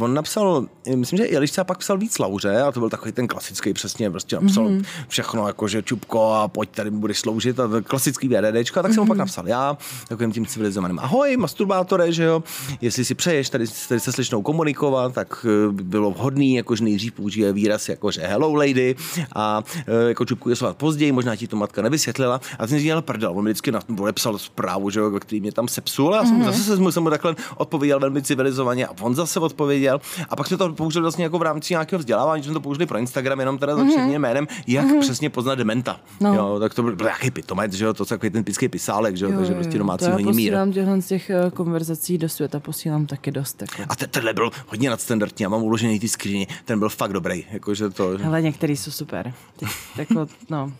[0.00, 3.26] on napsal, myslím, že Elišce a pak psal víc Lauře a to byl takový ten
[3.26, 4.82] klasický přesně, prostě napsal mm.
[5.08, 8.92] všechno jako, že čupko a pojď tady mi budeš sloužit a klasický VDDčko a tak
[8.92, 9.04] jsem mm.
[9.04, 9.76] mu pak napsal já,
[10.08, 12.42] takovým tím civilizovaným ahoj, masturbátore, že jo,
[12.80, 17.12] jestli si přeješ tady, tady se slyšnou komunikovat, tak eh, by bylo vhodný, jakože nejdřív
[17.12, 18.93] použije výraz jako, že hello lady
[19.34, 22.40] a e, jako čupku je slovat později, možná ti to matka nevysvětlila.
[22.58, 26.14] A ten dělal prdel, on mi vždycky odepsal zprávu, že jo, který mě tam sepsul.
[26.14, 26.52] A já jsem mm-hmm.
[26.52, 30.00] zase jsem mu takhle odpověděl velmi civilizovaně a on zase odpověděl.
[30.28, 32.86] A pak jsme to použili vlastně jako v rámci nějakého vzdělávání, že jsme to použili
[32.86, 34.10] pro Instagram, jenom teda mm-hmm.
[34.10, 35.00] za jménem, jak mm-hmm.
[35.00, 36.00] přesně poznat dementa.
[36.20, 36.34] No.
[36.34, 39.24] Jo, tak to byl, byl jaký pitomet, že jo, to takový ten pický pisálek, že
[39.24, 40.52] jo, jo takže prostě domácí honí mír.
[40.52, 40.66] Já
[41.00, 43.62] z těch eh, konverzací do světa posílám taky dost.
[43.62, 43.82] Jako.
[43.88, 47.44] A tenhle byl hodně nadstandardní, já mám uložený ty skříně, ten byl fakt dobrý.
[47.50, 48.18] Jakože to...
[48.26, 49.32] Ale některý jsou super.
[49.56, 49.66] Ty,
[49.98, 50.72] jako, no.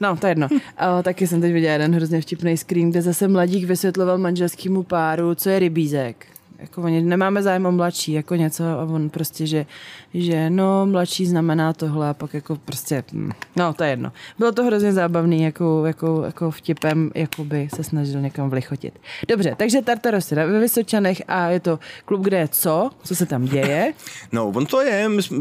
[0.00, 0.48] No, to je jedno.
[0.76, 5.34] A, taky jsem teď viděla jeden hrozně vtipný screen, kde zase mladík vysvětloval manželskému páru,
[5.34, 6.26] co je rybízek
[6.58, 9.66] jako oni nemáme zájem o mladší, jako něco a on prostě, že,
[10.14, 14.12] že no, mladší znamená tohle a pak jako prostě, hm, no, to je jedno.
[14.38, 18.98] Bylo to hrozně zábavný, jako, jako, jako vtipem, jako by se snažil někam vlichotit.
[19.28, 22.90] Dobře, takže Tartarosy ve Vysočanech a je to klub, kde je co?
[23.04, 23.94] Co se tam děje?
[24.32, 25.38] No, on to je, my jsme,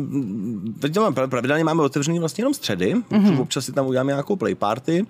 [1.12, 3.42] pravidelně máme otevřený vlastně jenom středy, mm-hmm.
[3.42, 5.06] občas si tam uděláme nějakou play party,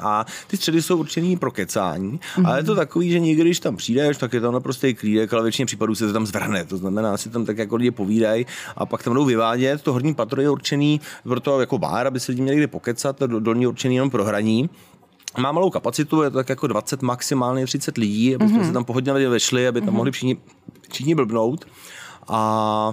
[0.00, 2.48] a ty středy jsou určený pro kecání, mm-hmm.
[2.48, 5.42] ale je to takový, že někdy, když tam přijdeš, tak je tam naprostý klídek, ale
[5.42, 6.64] většině případů se to tam zvrhne.
[6.64, 9.82] To znamená, si tam tak jako lidi povídají a pak tam jdou vyvádět.
[9.82, 13.16] To horní patro je určený pro to jako bár, aby se lidi měli kde pokecat,
[13.16, 14.70] to dolní určený jenom pro hraní.
[15.38, 18.66] Má malou kapacitu, je to tak jako 20, maximálně 30 lidí, aby mm-hmm.
[18.66, 19.96] se tam pohodně vešli, aby tam mm-hmm.
[19.96, 20.36] mohli všichni,
[20.90, 21.64] všichni blbnout.
[22.28, 22.92] A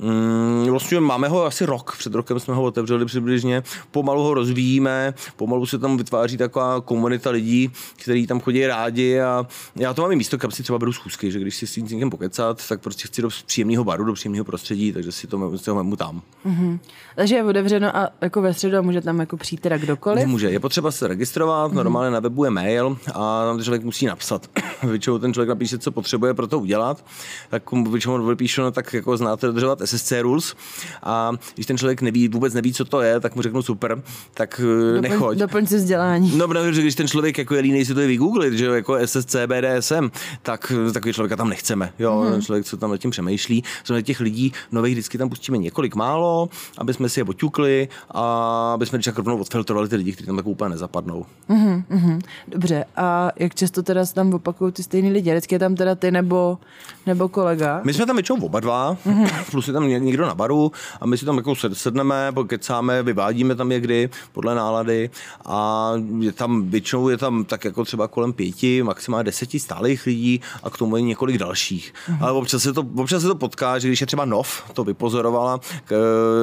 [0.00, 5.14] Mm, vlastně máme ho asi rok, před rokem jsme ho otevřeli přibližně, pomalu ho rozvíjíme,
[5.36, 9.46] pomalu se tam vytváří taková komunita lidí, kteří tam chodí rádi a
[9.76, 12.10] já to mám i místo, kam si třeba beru schůzky, že když si s někým
[12.10, 15.84] pokecat, tak prostě chci do příjemného baru, do příjemného prostředí, takže si to, si to
[15.84, 16.22] mu tam.
[16.46, 16.78] Mm-hmm.
[17.16, 20.26] Takže je otevřeno a jako ve středu může tam jako přijít teda kdokoliv?
[20.26, 21.74] Může, je potřeba se registrovat, mm-hmm.
[21.74, 24.50] normálně na webu je mail a tam člověk musí napsat.
[24.82, 27.04] většinou ten člověk napíše, co potřebuje pro to udělat,
[27.50, 30.54] tak většinou vypíšu, no tak jako znáte dodržovat SSC rules
[31.02, 34.02] a když ten člověk neví, vůbec neví, co to je, tak mu řeknu super,
[34.34, 35.38] tak eh, doplň, nechoď.
[35.38, 36.36] Doplň si vzdělání.
[36.36, 39.36] No, protože když ten člověk jako je líný si to je vygooglit, že jako SSC,
[39.46, 40.10] BDSM,
[40.42, 41.92] tak eh, takový člověka tam nechceme.
[41.98, 45.58] Jo, ten člověk, co tam nad tím přemýšlí, jsme těch lidí nových vždycky tam pustíme
[45.58, 50.12] několik málo, aby jsme si je oťukli a aby jsme když rovnou odfiltrovali ty lidi,
[50.12, 51.26] kteří tam tak úplně nezapadnou.
[51.50, 52.20] Mm-hmm.
[52.48, 55.30] Dobře, a jak často teda tam opakují ty stejný lidi?
[55.30, 56.58] Vždycky je tam teda ty nebo,
[57.06, 57.80] nebo kolega?
[57.84, 59.50] My jsme tam většinou oba dva, mm-hmm.
[59.50, 63.68] plus je tam někdo na baru a my si tam jako sedneme, pokecáme, vyvádíme tam
[63.68, 65.10] někdy podle nálady
[65.46, 70.40] a je tam, většinou je tam tak jako třeba kolem pěti, maximálně deseti stálých lidí
[70.62, 71.92] a k tomu je několik dalších.
[71.92, 72.18] Mm-hmm.
[72.20, 75.60] Ale občas se, to, občas se to potká, že když je třeba nov, to vypozorovala,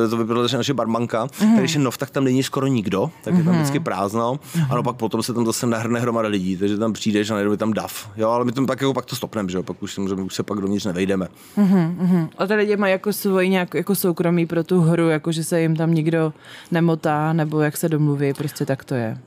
[0.10, 1.52] to vypozorovala naše barmanka, mm-hmm.
[1.52, 3.62] tak když je nov, tak tam není skoro nikdo, tak je tam mhm.
[3.62, 4.68] vždycky prázdno mm-hmm.
[4.70, 7.52] a no pak potom se tam zase nahrne hromada lidí, takže tam přijdeš a najednou
[7.52, 8.10] je tam dav.
[8.18, 10.44] Jo, ale my tam pak, jako, pak to stopneme, že jo, pak už, už se
[10.44, 11.28] pak dovnitř nevejdeme.
[11.58, 12.30] Mm-hmm.
[12.38, 15.62] A ty lidi mají jako svoji nějak jako soukromí pro tu hru, jako že se
[15.62, 16.34] jim tam nikdo
[16.72, 19.18] nemotá, nebo jak se domluví, prostě tak to je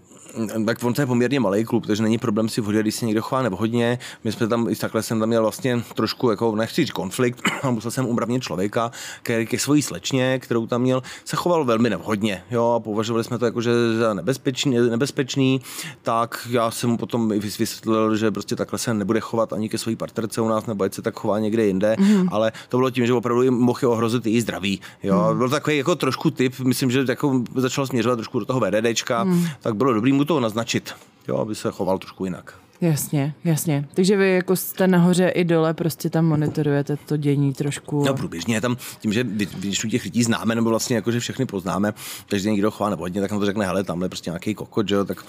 [0.67, 3.23] tak on to je poměrně malý klub, takže není problém si vhodit, když se někdo
[3.23, 3.99] chová nevhodně.
[4.25, 7.71] My jsme tam, i takhle jsem tam měl vlastně trošku, jako nechci říct konflikt, a
[7.71, 8.91] musel jsem umravnit člověka
[9.23, 12.43] ke, ke svojí slečně, kterou tam měl, se choval velmi nevhodně.
[12.51, 15.61] Jo, a považovali jsme to jako, že za nebezpečný, nebezpečný,
[16.03, 19.97] tak já jsem mu potom vysvětlil, že prostě takhle se nebude chovat ani ke své
[19.97, 22.29] partnerce u nás, nebo ať se tak chová někde jinde, mm.
[22.33, 24.81] ale to bylo tím, že opravdu mohl ohrozit její zdraví.
[25.03, 25.39] Jo, mm.
[25.39, 29.47] byl takový jako trošku typ, myslím, že jako začal směřovat trošku do toho VDDčka, mm.
[29.61, 30.95] tak bylo dobrý mu to naznačit,
[31.29, 32.55] jo, aby se choval trošku jinak.
[32.81, 33.89] Jasně, jasně.
[33.95, 38.05] Takže vy jako jste nahoře i dole, prostě tam monitorujete to dění trošku.
[38.05, 41.93] No průběžně tam, tím, že když těch lidí známe, nebo vlastně jako, že všechny poznáme,
[42.29, 44.89] takže někdo chová nebo hodně, tak nám to řekne, hele, tam je prostě nějaký kokot,
[44.89, 45.25] že jo, tak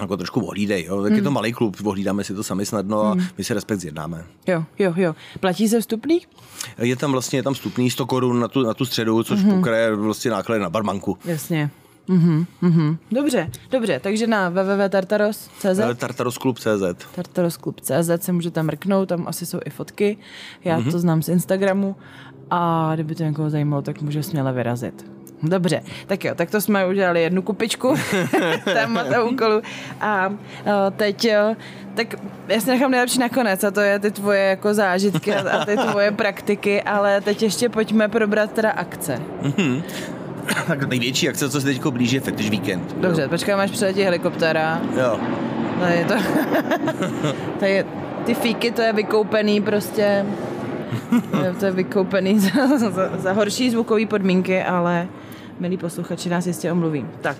[0.00, 1.02] jako trošku ohlídej, jo.
[1.02, 1.16] Tak Hmm.
[1.16, 4.24] je to malý klub, ohlídáme si to sami snadno a my si respekt zjednáme.
[4.46, 5.14] Jo, jo, jo.
[5.40, 6.20] Platí se vstupný?
[6.78, 9.50] Je tam vlastně je tam vstupný 100 korun na tu, na tu středu, což Mhm.
[9.50, 9.56] mm-hmm.
[9.56, 11.18] pokraje vlastně náklady na barmanku.
[11.24, 11.70] Jasně.
[12.08, 12.96] Mhm, mhm.
[13.12, 20.18] Dobře, dobře, takže na www.tartaros.cz Tartarosklub.cz tartarosklub.cz se můžete mrknout, tam asi jsou i fotky,
[20.64, 20.90] já mm-hmm.
[20.92, 21.96] to znám z Instagramu
[22.50, 25.06] a kdyby to někoho zajímalo, tak může směle vyrazit.
[25.42, 27.94] Dobře, tak jo, tak to jsme udělali jednu kupičku
[28.64, 29.62] témata úkolu
[30.00, 31.56] a o, teď, jo,
[31.94, 32.14] tak
[32.48, 35.76] já si nechám nejlepší nakonec a to je ty tvoje jako zážitky a, a ty
[35.76, 39.22] tvoje praktiky, ale teď ještě pojďme probrat teda akce.
[40.66, 42.96] tak největší akce, co se teď blíží, je Fetish Weekend.
[42.96, 44.80] Dobře, počkáme, až přiletí helikoptéra.
[44.96, 45.20] Jo.
[45.80, 46.14] Tady je to,
[47.58, 47.84] to je,
[48.24, 50.26] ty fíky, to je vykoupený prostě,
[51.30, 55.08] to je, to je vykoupený za, za, za horší zvukové podmínky, ale
[55.60, 57.06] milí posluchači nás jistě omluví.
[57.20, 57.36] Tak.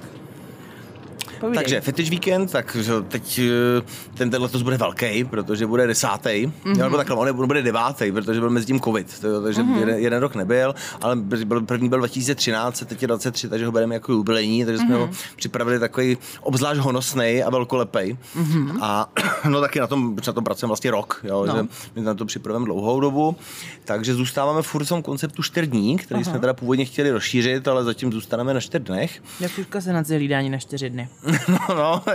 [1.43, 1.63] Povídej.
[1.63, 2.77] Takže Fetish Weekend, tak
[3.09, 3.41] teď
[3.79, 3.83] eh,
[4.15, 6.77] ten letos bude velký, protože bude desátý, mm-hmm.
[6.77, 9.79] nebo takhle, on bude devátý, protože byl mezi tím covid, takže mm-hmm.
[9.79, 13.95] jeden, jeden, rok nebyl, ale byl, první byl 2013, teď je 23, takže ho bereme
[13.95, 14.99] jako jubilejní, takže jsme mm-hmm.
[14.99, 18.17] ho připravili takový obzvlášť honosný a velkolepej.
[18.37, 18.79] Mm-hmm.
[18.81, 19.09] A
[19.49, 21.57] no taky na tom, na tom pracujeme vlastně rok, jo, no.
[21.57, 23.37] že my na to připravujeme dlouhou dobu,
[23.85, 26.31] takže zůstáváme furt v tom konceptu 4 dní, který Aha.
[26.31, 29.23] jsme teda původně chtěli rozšířit, ale zatím zůstaneme na 4 dnech.
[29.41, 31.09] Jak se na hlídání na 4 dny.
[31.49, 32.03] No, no.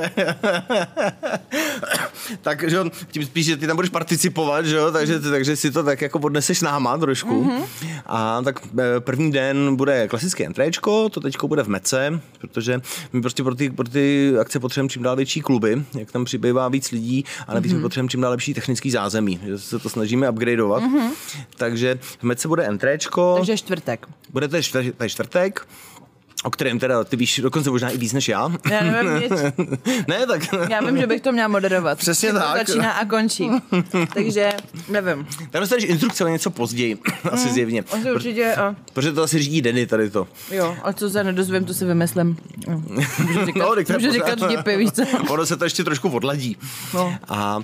[2.41, 5.71] tak, že jo, tím spíš, že ty tam budeš participovat, že jo, takže, takže si
[5.71, 7.43] to tak jako odneseš náma trošku.
[7.43, 7.63] Mm-hmm.
[8.05, 12.81] A tak eh, první den bude klasické entréčko, to teďko bude v Mece, protože
[13.13, 16.69] my prostě pro ty, pro ty akce potřebujeme čím dál větší kluby, jak tam přibývá
[16.69, 17.75] víc lidí a navíc mm-hmm.
[17.75, 20.83] my potřebujeme čím dál lepší technický zázemí, že se to snažíme upgradeovat.
[20.83, 21.11] Mm-hmm.
[21.57, 23.33] Takže v Mece bude entréčko.
[23.37, 24.07] Takže čtvrtek.
[24.29, 24.57] Bude to
[25.07, 25.67] čtvrtek
[26.47, 28.51] o kterém teda ty víš dokonce možná i víc než já.
[28.71, 29.29] Já nevím
[30.07, 30.41] ne, tak...
[30.69, 31.97] Já vím, že bych to měla moderovat.
[31.97, 32.67] Přesně tak.
[32.67, 33.49] Začíná a končí.
[34.13, 34.49] Takže
[34.89, 35.27] nevím.
[35.51, 36.97] Tam dostaneš instrukce ale něco později,
[37.31, 37.83] asi zjevně.
[37.91, 38.75] Asi určitě, a...
[38.93, 40.27] Protože to asi řídí Denny tady to.
[40.51, 42.37] Jo, a co se nedozvím, to si vymyslím.
[42.67, 42.81] Jo.
[43.19, 44.11] Můžu říkat, No, můžu pořád.
[44.11, 45.03] říkat vtipy, víš co?
[45.29, 46.57] ono se to ještě trošku odladí.
[46.93, 47.15] No.
[47.29, 47.57] A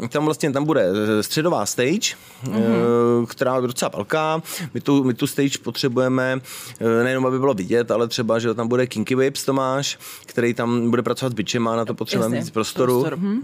[0.00, 0.82] um, tam vlastně tam bude
[1.18, 2.54] eh, středová stage, Mhm.
[2.56, 3.26] mm-hmm.
[3.26, 4.42] která je docela velká.
[4.74, 6.40] My tu, my tu stage potřebujeme
[6.80, 10.90] eh, nejenom, aby bylo vidět, ale třeba, že tam bude Kinky Vapes Tomáš, který tam
[10.90, 13.00] bude pracovat s bičema, na to potřebujeme víc prostoru.
[13.00, 13.42] prostor, hm.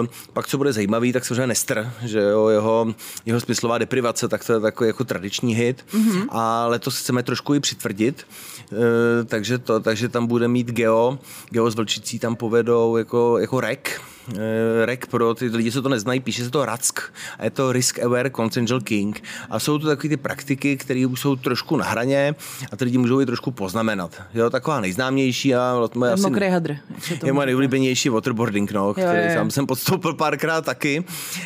[0.00, 2.94] Uh, pak, co bude zajímavý, tak samozřejmě Nestr, že jo, jeho,
[3.26, 5.84] jeho smyslová deprivace, tak to je takový jako tradiční hit.
[5.94, 6.26] Mm-hmm.
[6.30, 8.26] A letos chceme trošku i přitvrdit,
[8.72, 8.78] uh,
[9.26, 11.18] takže, to, takže tam bude mít Geo,
[11.50, 14.00] Geo z Vlčicí tam povedou jako, jako rek,
[14.84, 17.98] rek pro ty lidi, co to neznají, píše se to Rack a je to Risk
[17.98, 22.34] Aware Consensual King a jsou to takové ty praktiky, které už jsou trošku na hraně
[22.72, 24.22] a ty lidi můžou i trošku poznamenat.
[24.34, 26.70] Jo, taková nejznámější a moje asi Mokrý hadr.
[27.24, 27.44] je moje říká.
[27.44, 29.34] nejoblíbenější waterboarding, no, který jo, jo.
[29.34, 31.04] sám jsem podstoupil párkrát taky.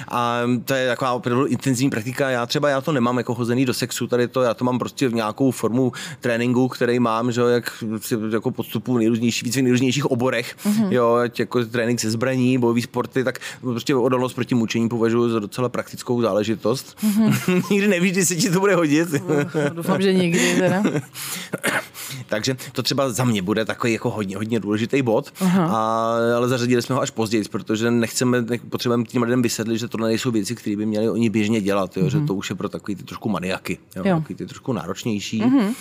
[0.08, 2.30] A to je taková opravdu intenzivní praktika.
[2.30, 5.08] Já třeba já to nemám jako hozený do sexu, tady to, já to mám prostě
[5.08, 9.56] v nějakou formu tréninku, který mám, že jo, jak si jako podstupu v nejrůznější, víc
[9.56, 10.92] v nejrůznějších oborech, mm-hmm.
[10.92, 15.68] jo, jako trénink se zbraní, bojový sporty, tak prostě odolnost proti mučení považuji za docela
[15.68, 16.96] praktickou záležitost.
[17.02, 17.62] Mm-hmm.
[17.70, 19.08] Nikdy nevíš, kdy se ti to bude hodit.
[19.12, 20.82] No, Doufám, že nikdy teda.
[22.26, 26.82] Takže to třeba za mě bude takový jako hodně, hodně důležitý bod, a, ale zařadili
[26.82, 30.54] jsme ho až později, protože nechceme, nech, potřebujeme tím lidem vysvětlit, že tohle nejsou věci,
[30.54, 32.20] které by měli oni běžně dělat, jo, mm-hmm.
[32.20, 34.16] že to už je pro takový ty trošku maniaky, jo, Jo.
[34.16, 35.42] takový ty trošku náročnější.
[35.42, 35.74] Mm-hmm.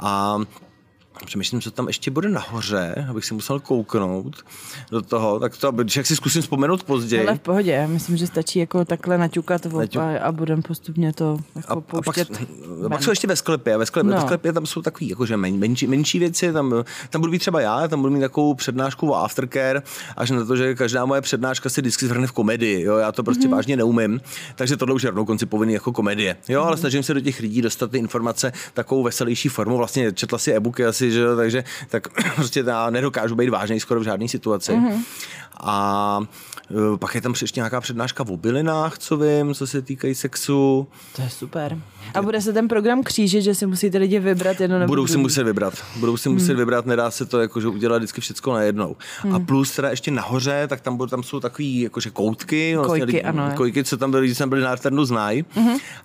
[0.00, 0.38] A
[1.26, 4.36] Přemýšlím, co tam ještě bude nahoře, abych si musel kouknout
[4.90, 7.26] do toho, tak to, když jak si zkusím vzpomenout později.
[7.26, 11.12] Ale v pohodě, já myslím, že stačí jako takhle naťukat Naťuk- a, a budeme postupně
[11.12, 12.28] to jako A, a pak, pouštět.
[12.86, 13.76] a pak jsou ještě ve sklepě.
[13.78, 14.16] Ve sklepě, No.
[14.16, 16.52] ve sklepě tam jsou takový jakože men, menší, menší věci.
[16.52, 16.74] Tam,
[17.10, 19.82] tam budu být třeba já, tam budu mít takovou přednášku o aftercare,
[20.16, 22.82] až na to, že každá moje přednáška se vždycky zvrhne v komedii.
[22.82, 22.96] Jo?
[22.96, 23.52] Já to prostě mm.
[23.52, 24.20] vážně neumím.
[24.56, 26.36] Takže tohle už je rovnou koncipovaný jako komedie.
[26.48, 29.76] Jo, ale snažím se do těch lidí dostat ty informace takovou veselější formou.
[29.76, 34.00] Vlastně četla si e-booky asi, že jo, takže tak prostě já nedokážu být vážný skoro
[34.00, 34.72] v žádné situaci.
[34.72, 35.02] Mm.
[35.60, 36.20] A
[36.96, 40.86] pak je tam ještě nějaká přednáška o bylinách, co vím, co se týkají sexu.
[41.16, 41.78] To je super.
[42.14, 45.12] A bude se ten program křížit, že si musíte lidi vybrat jedno nebo Budou si
[45.12, 45.22] druhý?
[45.22, 45.74] muset vybrat.
[45.96, 48.96] Budou si muset vybrat, nedá se to jakože udělat vždycky všechno najednou.
[49.34, 52.76] A plus teda ještě nahoře, tak tam, budou, tam jsou takový jakože koutky.
[52.76, 53.52] vlastně Kojky, lidi- ano.
[53.56, 55.44] Kojky, co tam byli, když jsme byli na Arternu, znají.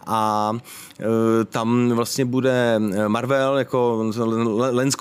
[0.08, 0.52] A
[1.00, 4.98] e, tam vlastně bude Marvel, jako Silence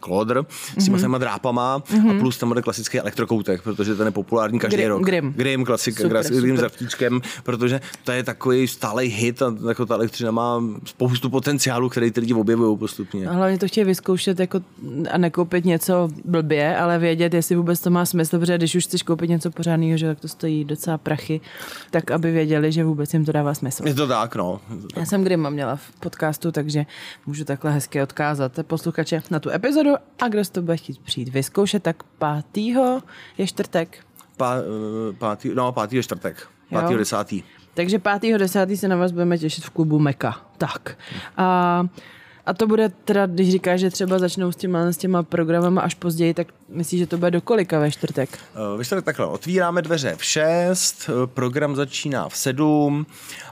[0.00, 0.44] Cloder
[0.76, 1.18] s těma mm-hmm.
[1.18, 2.16] drápama mm-hmm.
[2.16, 5.02] a plus tam bude klasický elektrokoutek, protože ten je populární každý Grim, rok.
[5.02, 5.32] Grim.
[5.36, 9.86] Grim, klasika, Super, super, Grim s raftíčkem, protože to je takový stálej hit a jako
[9.86, 13.28] ta elektřina má spoustu potenciálu, který ty lidi objevují postupně.
[13.28, 14.60] A hlavně to chtějí vyzkoušet jako
[15.10, 19.02] a nekoupit něco blbě, ale vědět, jestli vůbec to má smysl, protože když už chceš
[19.02, 21.40] koupit něco pořádného, že tak to stojí docela prachy,
[21.90, 23.88] tak aby věděli, že vůbec jim to dává smysl.
[23.88, 24.60] Je to tak, no.
[24.68, 24.96] To tak.
[24.96, 26.86] Já jsem Grima měla v podcastu, takže
[27.26, 31.82] můžu takhle hezky odkázat posluchače na tu epizodu a kdo to bude chtít přijít vyzkoušet,
[31.82, 33.02] tak pátýho
[33.38, 33.98] je čtvrtek.
[34.36, 34.54] Pá,
[35.18, 36.48] pátý, no, pátý je čtvrtek.
[36.70, 36.80] Jo.
[36.80, 37.42] Pátý desátý.
[37.74, 38.76] Takže 5.10.
[38.76, 40.40] se na vás budeme těšit v klubu Meka.
[40.58, 40.98] Tak.
[41.36, 41.86] A,
[42.46, 45.94] a to bude teda, když říkáš, že třeba začnou s těma, s těma programama až
[45.94, 48.38] později, tak myslíš, že to bude do kolika ve čtvrtek?
[48.54, 53.06] Eh, Víš tak takhle, otvíráme dveře v 6, eh, program začíná v 7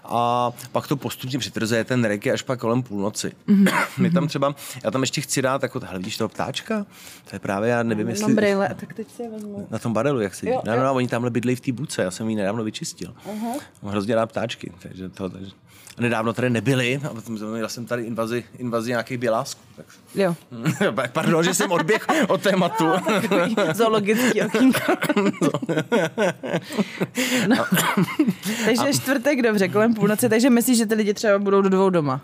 [0.05, 3.33] a pak to postupně přitvrzuje ten reggae až pak kolem půlnoci.
[3.99, 6.87] My tam třeba, já tam ještě chci dát, jako, hele, vidíš toho ptáčka?
[7.31, 8.23] To je právě, já nevím, jestli...
[8.23, 9.67] Mám brýle, tak teď si je vezmu.
[9.71, 10.53] Na tom barelu, jak sedí.
[10.53, 10.85] Jo, No, no, jo.
[10.85, 13.15] no, oni tamhle bydlejí v té buce, já jsem ji nedávno vyčistil.
[13.27, 13.61] Uh-huh.
[13.83, 15.51] Mám hrozně rád ptáčky, takže to, takže...
[15.99, 19.61] A nedávno tady nebyli, a potom jsem- měl jsem tady invazi, invazi nějakých bělásků.
[19.77, 19.87] Tak...
[20.15, 20.37] Jo,
[21.13, 22.85] Pardon, že jsem odběh od tématu.
[23.75, 24.93] zoologický okýnko.
[27.49, 27.65] no.
[28.65, 32.21] takže čtvrtek, dobře, kolem půlnoci, takže myslíš, že ty lidi třeba budou do dvou doma?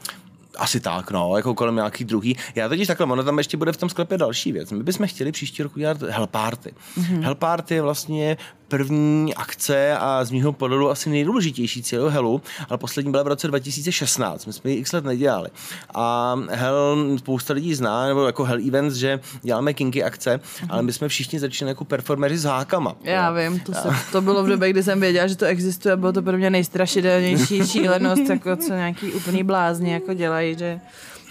[0.57, 2.37] Asi tak, no, jako kolem nějaký druhý.
[2.55, 4.73] Já totiž takhle, ono tam ještě bude v tom sklepě další věc.
[4.73, 6.75] My bychom chtěli příští rok udělat Hell Party.
[6.99, 7.23] Mm-hmm.
[7.23, 8.37] Hell Party je vlastně
[8.69, 13.49] první akce a z mého pohledu asi nejdůležitější celého Hellu, ale poslední byla v roce
[13.49, 14.47] 2016.
[14.47, 15.49] My jsme ji x let nedělali.
[15.95, 20.67] A Hell spousta lidí zná, nebo jako Hell Events, že děláme kinky akce, mm-hmm.
[20.69, 22.95] ale my jsme všichni začínali jako performeři s hákama.
[23.03, 23.51] Já jo.
[23.51, 26.23] vím, to, se, to bylo v době, kdy jsem věděla, že to existuje, bylo to
[26.23, 30.81] pro mě nejstrašidelnější šílenost, jako co nějaký úplný blázni jako dělají, že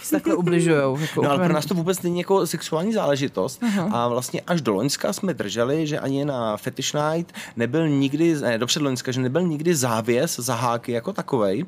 [0.08, 0.98] si takhle ubližujou.
[1.00, 3.88] Jako No ale pro nás to vůbec není jako sexuální záležitost uh-huh.
[3.92, 8.58] a vlastně až do Loňska jsme drželi, že ani na Fetish Night nebyl nikdy, ne,
[8.58, 11.64] do předloňska, že nebyl nikdy závěs za háky jako takovej,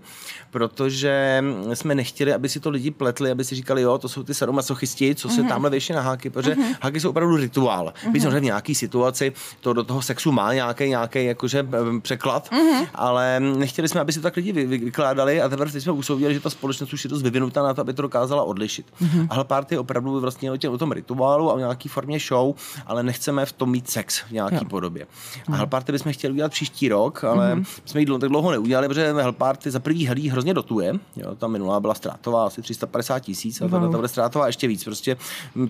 [0.51, 4.35] protože jsme nechtěli, aby si to lidi pletli, aby si říkali, jo, to jsou ty
[4.35, 5.49] sadomasochisti, co se uh-huh.
[5.49, 6.77] tamhle věší na háky, protože uh-huh.
[6.81, 7.93] háky jsou opravdu rituál.
[8.05, 8.13] Uh-huh.
[8.13, 11.67] Byť samozřejmě v nějaký situaci to do toho sexu má nějaký, nějaký jakože
[12.03, 12.87] překlad, uh-huh.
[12.95, 16.35] ale nechtěli jsme, aby si to tak lidi vy, vy, vykládali a teprve jsme usoudili,
[16.35, 18.87] že ta společnost už je dost vyvinutá na to, aby to dokázala odlišit.
[19.03, 19.27] Mm-hmm.
[19.31, 22.55] A Party opravdu vlastně o, tě, o tom rituálu a o nějaký formě show,
[22.87, 24.65] ale nechceme v tom mít sex v nějaký Jo.
[24.71, 25.07] podobě.
[25.53, 27.81] A Hell Party bychom chtěli udělat příští rok, ale mm-hmm.
[27.85, 30.95] jsme ji dlouho, tak dlouho neudělali, protože Party za prvý helí hrozně dotuje.
[31.17, 34.85] Jo, ta minulá byla ztrátová asi 350 tisíc, a ta, ta bude ztrátová ještě víc.
[34.85, 35.17] Prostě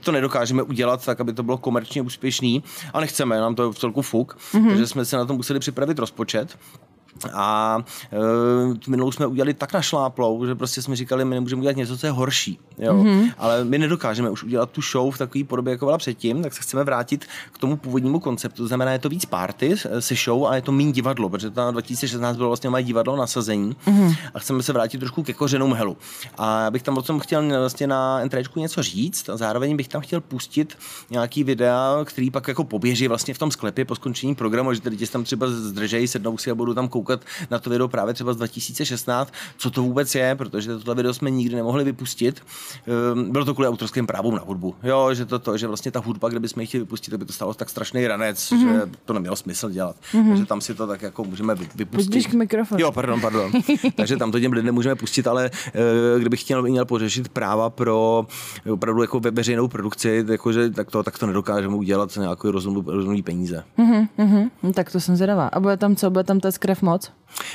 [0.00, 3.78] to nedokážeme udělat tak, aby to bylo komerčně úspěšný a nechceme, nám to je v
[3.78, 4.68] celku fuk, mm-hmm.
[4.68, 6.58] takže jsme se na to museli připravit rozpočet.
[7.32, 7.78] A
[8.12, 12.06] e, minulou jsme udělali tak našláplou, že prostě jsme říkali, my nemůžeme udělat něco, co
[12.06, 12.58] je horší.
[12.78, 12.94] Jo?
[12.94, 13.32] Mm-hmm.
[13.38, 16.62] Ale my nedokážeme už udělat tu show v takové podobě, jako byla předtím, tak se
[16.62, 18.62] chceme vrátit k tomu původnímu konceptu.
[18.62, 21.50] To znamená, je to víc party eh, se show a je to méně divadlo, protože
[21.50, 24.16] ta 2016 bylo vlastně moje divadlo nasazení mm-hmm.
[24.34, 25.96] a chceme se vrátit trošku ke kořenům helu.
[26.38, 29.88] A já bych tam o tom chtěl vlastně na entrečku něco říct a zároveň bych
[29.88, 30.76] tam chtěl pustit
[31.10, 35.12] nějaký videa, který pak jako poběží vlastně v tom sklepě po skončení programu, že se
[35.12, 37.09] tam třeba zdržejí, sednou si a budou tam koukat
[37.50, 41.30] na to video právě třeba z 2016, co to vůbec je, protože tohle video jsme
[41.30, 42.42] nikdy nemohli vypustit.
[43.12, 44.74] Ehm, Bylo to kvůli autorským právům na hudbu.
[44.82, 47.32] Jo, že to, to že vlastně ta hudba, kde bychom ji chtěli vypustit, by to
[47.32, 48.72] stalo tak strašný ranec, mm-hmm.
[48.72, 49.96] že to nemělo smysl dělat.
[50.12, 50.28] Mm-hmm.
[50.28, 52.10] Takže tam si to tak jako můžeme vy- vypustit.
[52.10, 52.80] Blíž k mikrofonu.
[52.80, 53.52] Jo, pardon, pardon.
[53.96, 58.26] Takže tam to těm lidem můžeme pustit, ale eh, kdybych chtěl, měl pořešit práva pro
[58.72, 62.82] opravdu jako ve veřejnou produkci, jakože, tak, to, tak to nedokážeme udělat za nějaké rozumný,
[62.86, 63.64] rozumný peníze.
[63.76, 65.46] Mhm, no, tak to jsem zvědavá.
[65.46, 66.10] A bude tam co?
[66.10, 67.12] Bude tam ta krev moc?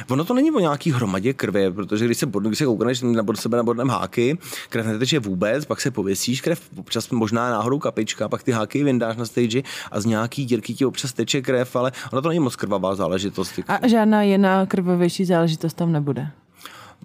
[0.10, 3.24] Ono to není o nějaký hromadě krve, protože když se, bod- když se koukneš na
[3.24, 4.38] bod sebe na bodnem háky,
[4.70, 9.18] krev neteče vůbec, pak se pověsíš, krev občas možná náhodou kapička, pak ty háky vyndáš
[9.18, 12.56] na stage a z nějaký dírky ti občas teče krev, ale ono to není moc
[12.56, 13.60] krvavá záležitost.
[13.68, 16.28] A žádná jiná krvavější záležitost tam nebude.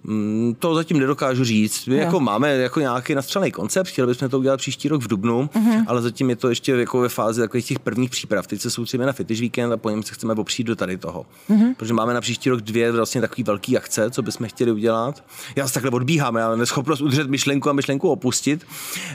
[0.03, 1.85] Mm, To zatím nedokážu říct.
[1.85, 5.49] My jako máme jako nějaký nastřelený koncept, chtěli bychom to udělat příští rok v Dubnu,
[5.53, 5.83] uh-huh.
[5.87, 8.47] ale zatím je to ještě jako ve fázi takových těch prvních příprav.
[8.47, 11.25] Teď se soustředíme na Fetish Weekend a po něm se chceme opřít do tady toho.
[11.49, 11.73] Uh-huh.
[11.77, 15.23] Protože máme na příští rok dvě vlastně takové velké akce, co bychom chtěli udělat.
[15.55, 18.65] Já se takhle odbíhám, já neschopnost udržet myšlenku a myšlenku opustit.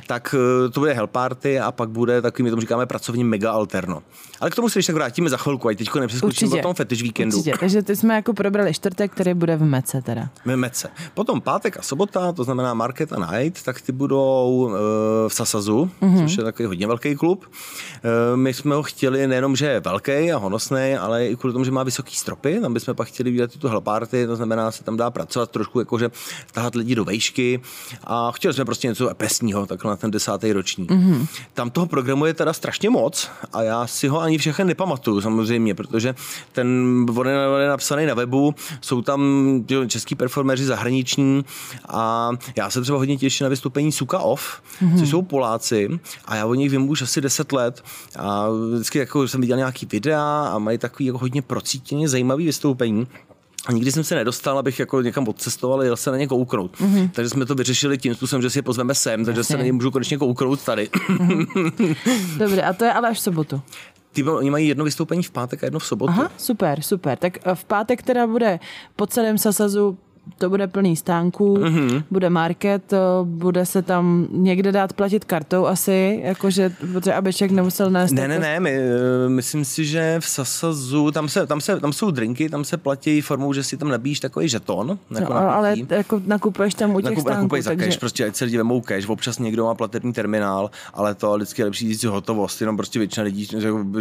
[0.06, 0.34] Tak
[0.66, 4.02] eh, to bude Hell Party a pak bude takový, my tomu říkáme pracovní mega alterno.
[4.40, 7.02] Ale k tomu se když tak vrátíme za chvilku, ať teď nepřeskočím o tom Fetish
[7.02, 7.36] Weekendu.
[7.38, 7.56] Určitě.
[7.60, 10.28] Takže ty jsme jako probrali čtvrtek, který bude v Mece teda.
[10.44, 10.90] Mece, akce.
[11.14, 14.70] Potom pátek a sobota, to znamená Market a Night, tak ty budou
[15.28, 16.22] v Sasazu, mm-hmm.
[16.22, 17.44] což je takový hodně velký klub.
[18.34, 21.70] My jsme ho chtěli nejenom, že je velký a honosný, ale i kvůli tomu, že
[21.70, 25.10] má vysoký stropy, tam bychom pak chtěli vidět tu party, to znamená, se tam dá
[25.10, 26.10] pracovat trošku, jakože
[26.52, 27.60] tahat lidi do vejšky
[28.04, 30.90] a chtěli jsme prostě něco pesního, takhle na ten desátý ročník.
[30.90, 31.26] Mm-hmm.
[31.54, 35.74] Tam toho programu je teda strašně moc a já si ho ani všechny nepamatuju samozřejmě,
[35.74, 36.14] protože
[36.52, 36.66] ten
[37.16, 37.28] on
[37.60, 39.20] je napsaný na webu, jsou tam
[39.86, 41.44] český performeři zahraniční
[41.88, 44.98] a já se třeba hodně těším na vystoupení Suka Off, mm-hmm.
[44.98, 45.88] což jsou Poláci
[46.24, 47.84] a já o nich vím už asi 10 let
[48.18, 53.06] a vždycky jako jsem viděl nějaký videa a mají takový jako hodně procítěně zajímavý vystoupení.
[53.66, 56.76] A nikdy jsem se nedostal, abych jako někam odcestoval a jel se na ně kouknout.
[56.80, 57.10] Mm-hmm.
[57.12, 59.52] Takže jsme to vyřešili tím způsobem, že si je pozveme sem, takže Jasně.
[59.52, 60.90] se na ně můžu konečně kouknout tady.
[61.08, 61.96] Mm-hmm.
[62.38, 63.62] Dobře, a to je ale až v sobotu.
[64.12, 66.12] Ty, oni mají jedno vystoupení v pátek a jedno v sobotu.
[66.12, 67.18] Aha, super, super.
[67.18, 68.60] Tak v pátek teda bude
[68.96, 69.98] po celém Sasazu
[70.38, 72.04] to bude plný stánků, mm-hmm.
[72.10, 72.92] bude market,
[73.24, 78.12] bude se tam někde dát platit kartou asi, jakože, protože aby člověk nemusel nést.
[78.12, 81.92] Ne, ne, ne, my, eh, myslím si, že v Sasazu, tam, se, tam, se, tam
[81.92, 84.98] jsou drinky, tam se platí formou, že si tam nabíjíš takový žeton.
[85.18, 87.38] Jako no, ale jako nakupuješ tam u těch Nakup, stánků.
[87.38, 87.86] Nakupuješ za takže...
[87.86, 91.62] cash, prostě ať se lidi vemou cash, občas někdo má platební terminál, ale to vždycky
[91.62, 93.48] je lepší říct hotovost, jenom prostě většina lidí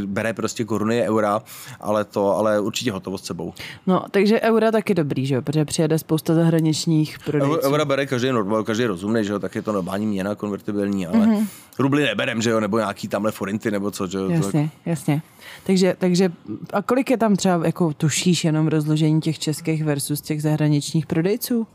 [0.05, 1.41] bere prostě koruny, eura,
[1.79, 3.53] ale to, ale určitě hotovost sebou.
[3.87, 7.59] No, takže eura taky dobrý, že jo, protože přijede spousta spousta zahraničních prodejců.
[7.61, 8.27] Eura bere každý,
[8.63, 11.47] každý rozumný, že jo, tak je to normální měna konvertibilní, ale mm-hmm.
[11.79, 14.29] rubly neberem, že jo, nebo nějaký tamhle forinty, nebo co, že jo.
[14.29, 14.71] Jasně, tak...
[14.85, 15.21] jasně.
[15.63, 16.31] Takže, takže
[16.73, 21.67] a kolik je tam třeba, jako tušíš jenom rozložení těch českých versus těch zahraničních prodejců?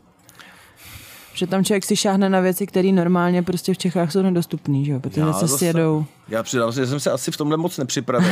[1.33, 4.91] Že tam člověk si šáhne na věci, které normálně prostě v Čechách jsou nedostupné, že
[4.91, 4.99] jo?
[4.99, 6.05] Protože se sjedou.
[6.31, 8.31] Já přidám že jsem se asi v tomhle moc nepřipravil.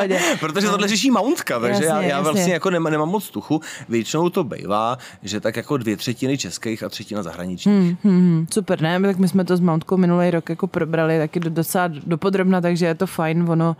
[0.40, 3.60] Protože tohle řeší Mountka, takže jasně, já, já vlastně jako nemám, nemám moc tuchu.
[3.88, 7.74] Většinou to bývá, že tak jako dvě třetiny českých a třetina zahraničních.
[7.74, 8.46] Hmm, hmm, hmm.
[8.52, 9.00] super, ne?
[9.00, 12.86] Tak my jsme to s Mountkou minulý rok jako probrali taky do, docela dopodrobna, takže
[12.86, 13.50] je to fajn.
[13.50, 13.76] Ono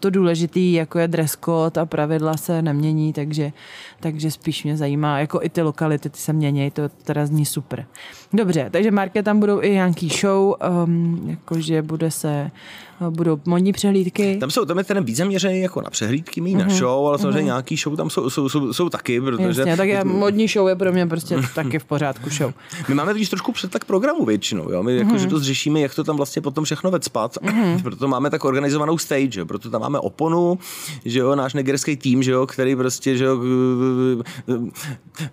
[0.00, 3.52] to důležitý, jako je dress code a pravidla se nemění, takže,
[4.00, 7.71] takže spíš mě zajímá, jako i ty lokality ty se mění, to teda zní super.
[7.72, 7.86] obra.
[8.32, 10.54] Dobře, takže Marke tam budou i nějaký show,
[10.84, 12.50] um, jakože bude se
[13.10, 14.36] budou modní přehlídky.
[14.40, 16.68] Tam jsou, tam je ten víc zaměřený jako na přehlídky, mý mm-hmm.
[16.68, 17.44] na show, ale samozřejmě mm-hmm.
[17.44, 19.60] nějaký show tam jsou, jsou, jsou, jsou taky, protože...
[19.60, 22.52] Jasně, tak je, modní show je pro mě prostě taky v pořádku show.
[22.88, 24.82] My máme totiž trošku přetlak programu většinou, jo?
[24.82, 25.04] my mm-hmm.
[25.06, 27.82] jakože to řešíme, jak to tam vlastně potom všechno vecpat, mm-hmm.
[27.82, 29.46] proto máme tak organizovanou stage, jo?
[29.46, 30.58] proto tam máme oponu,
[31.04, 33.40] že jo, náš negerský tým, že jo, který prostě, že jo,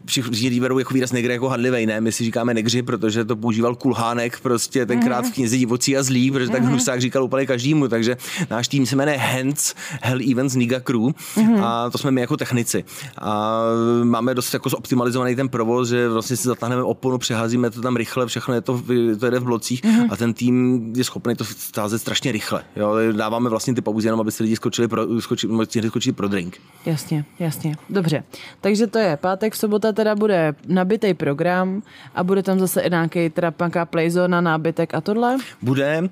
[0.05, 3.75] všichni berou jako výraz negry jako hadlivej, ne, my si říkáme negři, protože to používal
[3.75, 6.67] Kulhánek prostě tenkrát v knize Divocí a zlí, protože tak mm-hmm.
[6.67, 8.17] Hnusák říkal úplně každému, takže
[8.49, 11.63] náš tým se jmenuje Hands Hell Events Niga Crew mm-hmm.
[11.63, 12.83] a to jsme my jako technici.
[13.17, 13.61] A
[14.03, 18.27] máme dost jako zoptimalizovaný ten provoz, že vlastně si zatáhneme oponu, přeházíme to tam rychle,
[18.27, 18.81] všechno je to,
[19.19, 20.07] to jde v blocích mm-hmm.
[20.09, 22.63] a ten tým je schopný to stázet strašně rychle.
[22.75, 22.95] Jo?
[23.11, 25.53] Dáváme vlastně ty pauzy jenom, aby si lidi skočili pro, skočili,
[25.87, 26.57] skočili pro drink.
[26.85, 27.75] Jasně, jasně.
[27.89, 28.23] Dobře.
[28.61, 31.81] Takže to je pátek, sobota teda bude nabitý program
[32.15, 33.53] a bude tam zase i nějaký teda
[33.85, 35.37] playzone, nábytek a tohle?
[35.61, 36.01] Bude.
[36.01, 36.09] Uh,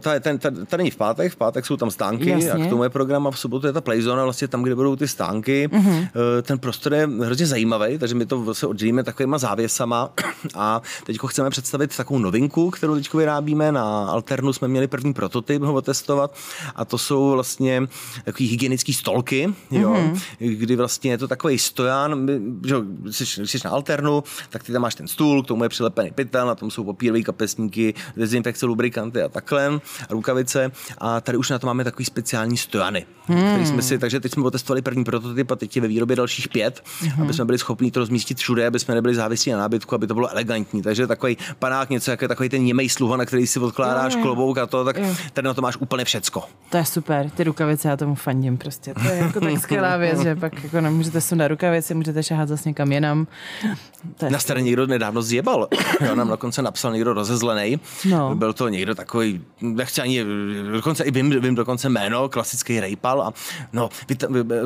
[0.00, 2.50] ta, ten, ta, ta není v pátek, v pátek jsou tam stánky Jasně.
[2.50, 4.96] a k tomu je program a v sobotu je ta playzona, vlastně tam, kde budou
[4.96, 5.68] ty stánky.
[5.68, 6.08] Mm-hmm.
[6.42, 10.10] Ten prostor je hrozně zajímavý, takže my to se oddělíme takovýma závěsama
[10.54, 13.72] a teď chceme představit takovou novinku, kterou teď vyrábíme.
[13.72, 16.34] Na Alternu jsme měli první prototyp ho testovat
[16.76, 17.82] a to jsou vlastně
[18.24, 20.20] takový hygienické stolky, jo, mm-hmm.
[20.38, 22.28] kdy vlastně je to takový stojan,
[22.66, 22.74] že
[23.10, 25.68] jsi, jsi na Alternu, tak ty tam máš ten stůl, k tomu je
[25.98, 29.80] přilepený pytel, na tom jsou papírové kapesníky, dezinfekce, lubrikanty a takhle,
[30.10, 33.48] rukavice a tady už na to máme takový speciální stojany, hmm.
[33.48, 36.48] který jsme si, takže teď jsme otestovali první prototyp a teď je ve výrobě dalších
[36.48, 37.22] pět, hmm.
[37.22, 40.14] aby jsme byli schopni to rozmístit všude, aby jsme nebyli závislí na nábytku, aby to
[40.14, 40.82] bylo elegantní.
[40.82, 44.58] Takže takový panák, něco jako takový ten němej sluha, na který si odkládáš jo, klobouk
[44.58, 45.14] a to, tak jo.
[45.32, 46.44] tady na to máš úplně všecko.
[46.70, 48.94] To je super, ty rukavice, já tomu fandím prostě.
[48.94, 52.68] To je jako tak skvělá věc, že pak jako nemůžete sundat rukavice, můžete šahat zase
[52.68, 53.26] někam jinam.
[54.30, 55.68] Na straně někdo nedávno zjebal.
[56.06, 57.80] Jo, nám dokonce napsal někdo rozezlený.
[58.04, 58.34] No.
[58.34, 60.24] Byl to někdo takový, nechci ani
[60.72, 63.32] dokonce i vím, vím dokonce jméno, klasický Rejpal a
[63.72, 63.88] no,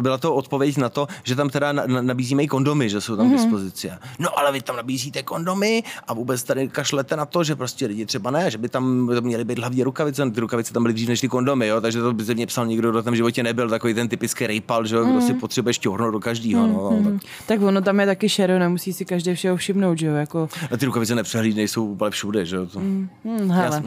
[0.00, 3.28] byla to odpověď na to, že tam teda nabízíme i kondomy, že jsou tam mm-hmm.
[3.28, 3.42] k mhm.
[3.42, 3.90] dispozici.
[4.18, 8.06] No ale vy tam nabízíte kondomy a vůbec tady kašlete na to, že prostě lidi
[8.06, 11.20] třeba ne, že by tam měly být hlavně rukavice, ty rukavice tam byly dřív než
[11.20, 13.68] ty kondomy, jo, takže to by se mě psal někdo, kdo tam v životě nebyl,
[13.68, 15.10] takový ten typický Rejpal, že jo, mm-hmm.
[15.10, 15.40] kdo si mhm.
[15.40, 16.66] potřebuje šťournout do každého.
[16.66, 16.72] Mm-hmm.
[16.72, 17.18] No, mhm.
[17.18, 17.28] tak.
[17.46, 17.62] tak.
[17.62, 20.48] ono tam je taky šero, nemusí si každý všeho všimnout, že jo, jako...
[20.70, 22.66] A ty rukavice nepřehlídnej, jsou úplně všude, že jo.
[22.66, 22.80] To...
[22.80, 23.08] Mm,
[23.50, 23.82] hele,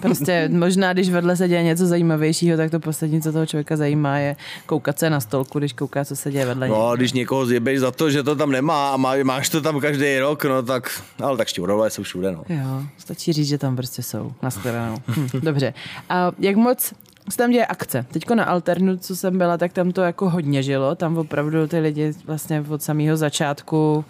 [0.00, 4.18] prostě možná, když vedle se děje něco zajímavějšího, tak to poslední, co toho člověka zajímá,
[4.18, 4.36] je
[4.66, 6.96] koukat se na stolku, když kouká, co se děje vedle No, něj.
[6.96, 10.18] když někoho zjebeš za to, že to tam nemá a má, máš to tam každý
[10.18, 12.44] rok, no tak, ale tak šťourové jsou všude, no.
[12.48, 14.32] Jo, stačí říct, že tam prostě jsou.
[14.42, 14.96] Naschledanou.
[15.08, 15.74] Hm, dobře.
[16.08, 16.92] A jak moc
[17.30, 18.06] se tam děje akce?
[18.12, 20.94] Teďko na Alternu, co jsem byla, tak tam to jako hodně žilo.
[20.94, 24.04] Tam opravdu ty lidi vlastně od samého začátku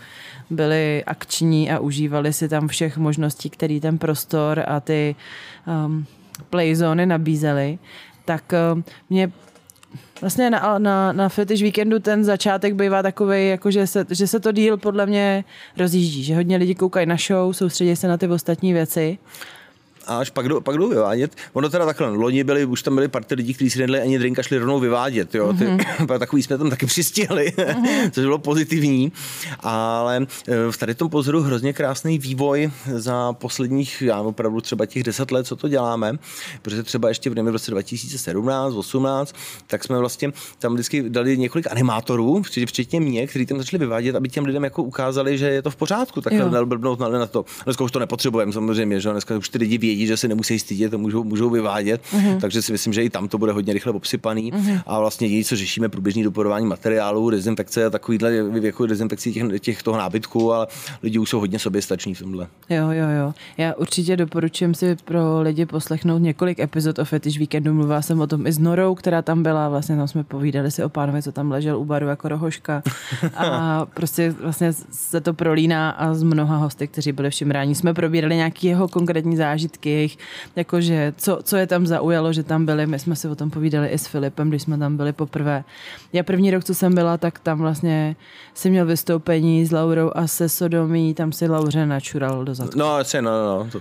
[0.51, 5.17] byli akční a užívali si tam všech možností, který ten prostor a ty
[5.87, 6.07] um,
[6.51, 7.79] playzony nabízely.
[8.25, 9.33] Tak um, mě
[10.21, 14.41] Vlastně na, na, na fetish víkendu ten začátek bývá takový, jako že, se, že se
[14.41, 15.45] to díl podle mě
[15.77, 19.19] rozjíždí, že hodně lidí koukají na show, soustředí se na ty ostatní věci.
[20.09, 21.37] A až pak jdou, pak jdou vyvádět.
[21.53, 24.39] Ono teda takhle, loni byli, už tam byly party lidí, kteří si nedali ani drink
[24.39, 25.53] a šli rovnou vyvádět, jo.
[25.53, 26.19] Ty, mm-hmm.
[26.19, 28.11] takový jsme tam taky přistihli, mm-hmm.
[28.13, 29.13] což bylo pozitivní.
[29.61, 30.27] Ale
[30.71, 35.47] v tady tom pozoru hrozně krásný vývoj za posledních, já opravdu třeba těch deset let,
[35.47, 36.19] co to děláme,
[36.63, 39.35] protože třeba ještě v v roce 2017, 18,
[39.67, 44.29] tak jsme vlastně tam vždycky dali několik animátorů, včetně mě, kteří tam začali vyvádět, aby
[44.29, 47.45] těm lidem jako ukázali, že je to v pořádku, takhle blbnout na to.
[47.65, 50.91] Dneska už to nepotřebujeme samozřejmě, že dneska už ty lidi vědí, že se nemusí stydět,
[50.91, 52.41] to můžou, můžou vyvádět, uh-huh.
[52.41, 54.83] takže si myslím, že i tam to bude hodně rychle obsypaný uh-huh.
[54.87, 58.33] a vlastně jediné, co řešíme, průběžný doporování materiálu, dezinfekce a takovýhle
[58.63, 60.67] jako dezinfekcí těch, těch toho nábytku, ale
[61.03, 62.47] lidi už jsou hodně soběstační v tomhle.
[62.71, 63.35] Jo, jo, jo.
[63.59, 67.75] Já určitě doporučuji si pro lidi poslechnout několik epizod o Fetish Weekendu.
[67.75, 70.85] Mluvila jsem o tom i s Norou, která tam byla, vlastně tam jsme povídali si
[70.85, 72.83] o pánovi, co tam ležel u baru jako rohoška
[73.35, 77.95] a prostě vlastně se to prolíná a z mnoha hosty, kteří byli v Šimrání, jsme
[77.95, 80.19] probírali nějaký jeho konkrétní zážitky, jejich,
[80.57, 83.89] jakože co, co je tam zaujalo, že tam byli, my jsme si o tom povídali
[83.89, 85.65] i s Filipem, když jsme tam byli poprvé.
[86.13, 88.17] Já první rok, co jsem byla, tak tam vlastně
[88.55, 92.79] si měl vystoupení s Laurou a se Sodomí, tam si Lauře načural do zadku.
[92.79, 93.69] No, asi, no, no.
[93.73, 93.79] To.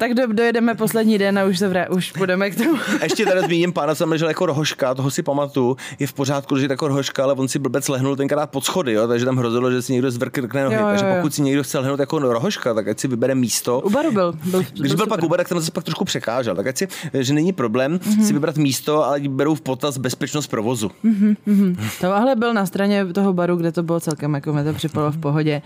[0.00, 2.78] tak do, dojedeme poslední den a už se vrá, už půjdeme k tomu.
[3.02, 6.66] Ještě tady zmíním pána, jsem ležel jako rohoška, toho si pamatuju, je v pořádku, že
[6.70, 9.82] jako rohoška, ale on si blbec lehnul tenkrát pod schody, jo, takže tam hrozilo, že
[9.82, 10.76] si někdo zvrkne nohy.
[10.76, 10.86] Jo, jo, jo.
[10.88, 13.80] Takže pokud si někdo chce lehnout jako rohoška, tak ať si vybere místo.
[13.80, 14.32] U baru byl.
[14.44, 14.62] byl,
[14.92, 16.56] Když byl, byl pak u baru, tak tam se pak trošku překážel.
[16.56, 18.22] Tak ať si, že není problém mm-hmm.
[18.22, 20.90] si vybrat místo, ale berou v potaz bezpečnost provozu.
[21.04, 21.76] Mm-hmm.
[22.00, 25.12] To ale byl na straně toho baru, kde to bylo celkem, jako mě to připadalo
[25.12, 25.62] v pohodě.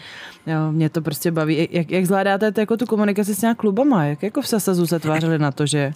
[0.47, 1.69] Jo, mě to prostě baví.
[1.71, 4.05] Jak, jak zvládáte jako tu komunikaci s nějak klubama?
[4.05, 5.93] Jak jako v Sasazu se tvářili na to, že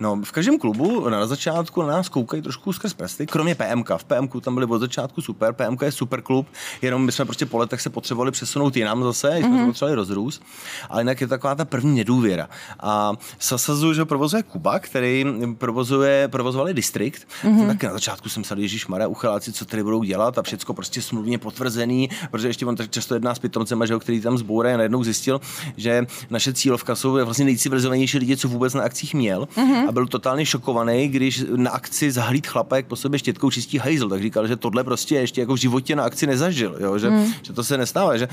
[0.00, 3.90] No, v každém klubu na začátku na nás koukají trošku skrz prsty, kromě PMK.
[3.96, 6.46] V PMK tam byli od začátku super, PMK je super klub,
[6.82, 9.46] jenom my jsme prostě po letech se potřebovali přesunout jinam zase, mm-hmm.
[9.46, 10.42] jsme to potřebovali rozrůst,
[10.88, 12.48] ale jinak je taková ta první nedůvěra.
[12.80, 15.26] A Sasazu, že provozuje Kuba, který
[15.58, 17.66] provozuje, provozovali District, mm-hmm.
[17.66, 21.02] tak na začátku jsem se Ježíš Mara, uchyláci, co tady budou dělat a všechno prostě
[21.02, 24.76] smluvně potvrzený, protože ještě on tak často jedná s pitomcem, že který tam zbourá a
[24.76, 25.40] najednou zjistil,
[25.76, 29.59] že naše cílovka jsou vlastně nejcivilizovanější lidi, co vůbec na akcích měl mm-hmm.
[29.88, 34.22] A byl totálně šokovaný, když na akci zahlíd chlapek po sobě štětkou čistí hajzl, tak
[34.22, 36.98] říkal, že tohle prostě ještě jako v životě na akci nezažil, jo?
[36.98, 37.26] Že, mm.
[37.42, 38.28] že, to se nestává, že,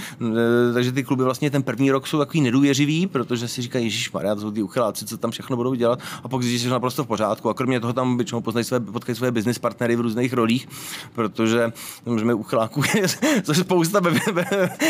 [0.73, 4.35] takže ty kluby vlastně ten první rok jsou takový nedůvěřivý, protože si říkají, Ježíš Maria,
[4.35, 7.07] to jsou ty uchyláci, co tam všechno budou dělat a pak zjistíš, že naprosto v
[7.07, 10.67] pořádku a kromě toho tam většinou poznají své, potkají své business partnery v různých rolích,
[11.15, 11.71] protože
[12.05, 13.07] můžeme uchyláků je
[13.53, 14.01] spousta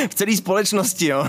[0.09, 1.27] v celé společnosti, jo.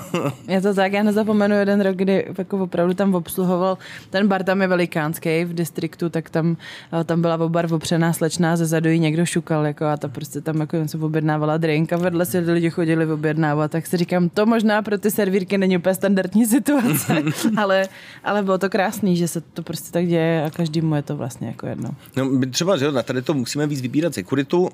[0.49, 3.79] Je to tak, já nezapomenu jeden rok, kdy jako opravdu tam obsluhoval,
[4.11, 4.69] ten bar tam je
[4.99, 6.57] velikánský v distriktu, tak tam,
[7.05, 10.61] tam byla obar opřená slečná, ze zadu jí někdo šukal, jako a ta prostě tam
[10.61, 14.83] jako se objednávala drink a vedle si lidi chodili objednávat, tak si říkám, to možná
[14.83, 17.23] pro ty servírky není úplně standardní situace,
[17.57, 17.89] ale,
[18.25, 21.49] ale bylo to krásný, že se to prostě tak děje a každému je to vlastně
[21.49, 21.91] jako jedno.
[22.17, 24.69] No, my třeba, že na tady to musíme víc vybírat sekuritu,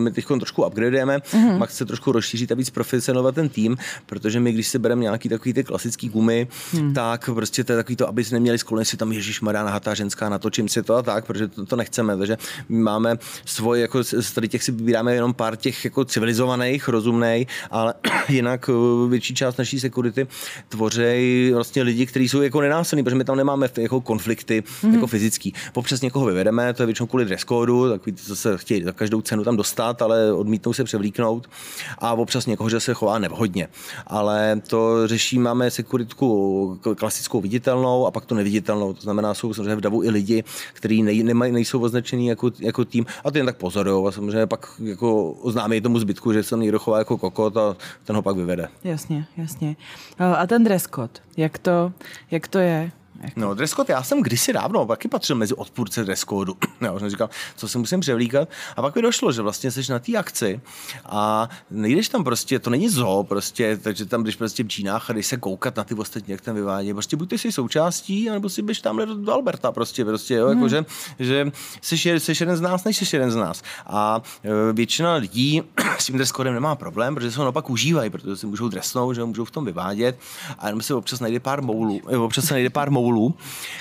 [0.00, 1.58] my teď trošku upgradujeme, mm-hmm.
[1.58, 5.28] Max se trošku rozšířit a víc profesionovat ten tým, protože my, když si bereme nějaký
[5.28, 6.94] takový ty klasický gumy, hmm.
[6.94, 9.94] tak prostě to je takový to, aby si neměli sklony si tam Ježíš Mará nahatá
[9.94, 12.16] ženská, natočím si to a tak, protože to, to nechceme.
[12.16, 12.36] Takže
[12.68, 17.48] my máme svoje, jako z tady těch si vybíráme jenom pár těch jako civilizovaných, rozumných,
[17.70, 17.94] ale
[18.28, 20.26] jinak eh, větší část naší security
[20.68, 24.94] tvoří vlastně lidi, kteří jsou jako nenásilní, protože my tam nemáme jako konflikty hmm.
[24.94, 25.54] jako fyzický.
[25.72, 29.20] Popřes někoho vyvedeme, to je většinou kvůli dress code, takový, co se chtějí za každou
[29.20, 31.50] cenu tam dostat, ale odmítnou se převlíknout
[31.98, 33.68] a občas někoho, že se chová nevhodně.
[34.06, 38.92] Ale to řeší, máme sekuritku klasickou viditelnou a pak to neviditelnou.
[38.92, 43.06] To znamená, jsou samozřejmě v davu i lidi, kteří nej, nejsou označení jako, jako tým
[43.24, 46.78] a ty jen tak pozorují a samozřejmě pak jako oznámí tomu zbytku, že se někdo
[46.78, 48.68] chová jako kokot a ten ho pak vyvede.
[48.84, 49.76] Jasně, jasně.
[50.18, 51.92] A ten dress code, jak to,
[52.30, 52.90] jak to je?
[53.22, 53.40] Jako.
[53.40, 56.52] No, dress code, já jsem kdysi dávno taky patřil mezi odpůrce dress code.
[56.80, 58.48] Já jsem říkal, co si musím převlíkat.
[58.76, 60.60] A pak mi došlo, že vlastně jsi na té akci
[61.04, 65.12] a nejdeš tam prostě, to není zo, prostě, takže tam jdeš prostě v džínách a
[65.12, 66.92] jdeš se koukat na ty ostatní, jak tam vyvádí.
[66.92, 70.68] Prostě buď ty jsi součástí, anebo si běž tamhle do Alberta prostě, prostě, jo, jako,
[70.68, 70.84] že,
[71.18, 73.62] že jsi, jsi jeden z nás, než jsi jeden z nás.
[73.86, 75.62] A e, většina lidí
[75.98, 79.14] s tím dress codem nemá problém, protože se ho naopak užívají, protože si můžou dresnout,
[79.14, 80.18] že ho můžou v tom vyvádět
[80.58, 83.07] a jenom se občas najde pár moulů, občas se najde pár moulů,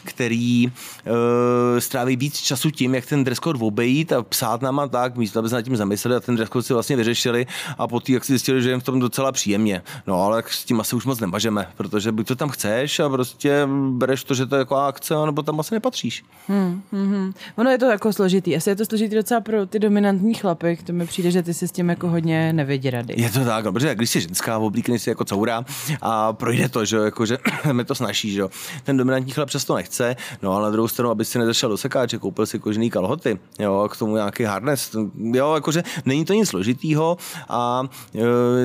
[0.04, 4.88] který uh, stráví víc času tím, jak ten dress code obejít a psát nám a
[4.88, 7.46] tak, místo aby se nad tím zamysleli a ten dress code si vlastně vyřešili
[7.78, 9.82] a po jak si zjistili, že jim v tom docela příjemně.
[10.08, 13.68] No ale s tím asi už moc nebažeme, protože buď to tam chceš a prostě
[13.90, 16.24] bereš to, že to je jako akce, nebo tam asi nepatříš.
[16.48, 17.34] Hmm, hmm.
[17.56, 18.56] Ono je to jako složitý.
[18.56, 21.68] Asi je to složitý docela pro ty dominantní chlapy, to mi přijde, že ty si
[21.68, 23.14] s tím jako hodně nevědí rady.
[23.18, 25.66] Je to tak, no, protože když jsi ženská, oblíkne si jako coura
[26.02, 27.38] a projde to, že, jako, že
[27.72, 28.44] mi to snaží, že
[28.84, 32.18] ten dominantní chlap přesto nechce, no ale na druhou stranu, aby si nezašel do sekáče,
[32.18, 34.96] koupil si kožený kalhoty, jo, k tomu nějaký harness,
[35.34, 37.18] jo, jakože není to nic složitýho
[37.50, 37.84] a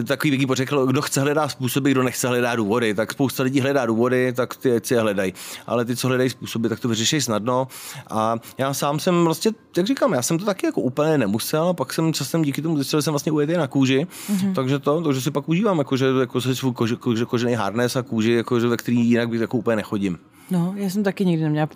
[0.00, 3.60] e, takový bych řekl, kdo chce hledat způsoby, kdo nechce hledat důvody, tak spousta lidí
[3.60, 5.34] hledá důvody, tak ty si je hledají,
[5.66, 7.68] ale ty, co hledají způsoby, tak to vyřeší snadno.
[8.10, 11.74] A já sám jsem vlastně, jak říkám, já jsem to taky jako úplně nemusel a
[11.74, 14.54] pak jsem časem díky tomu zjistil, že jsem vlastně ujetý na kůži, mm-hmm.
[14.54, 18.02] takže to, takže si pak užívám, jakože jako se svůj kože, kože, kožený harness a
[18.02, 20.18] kůži, jakože, ve který jinak bych jako úplně nechodím.
[20.52, 21.68] No, já jsem taky nikdy neměla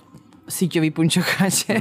[0.49, 1.75] síťový punčocháče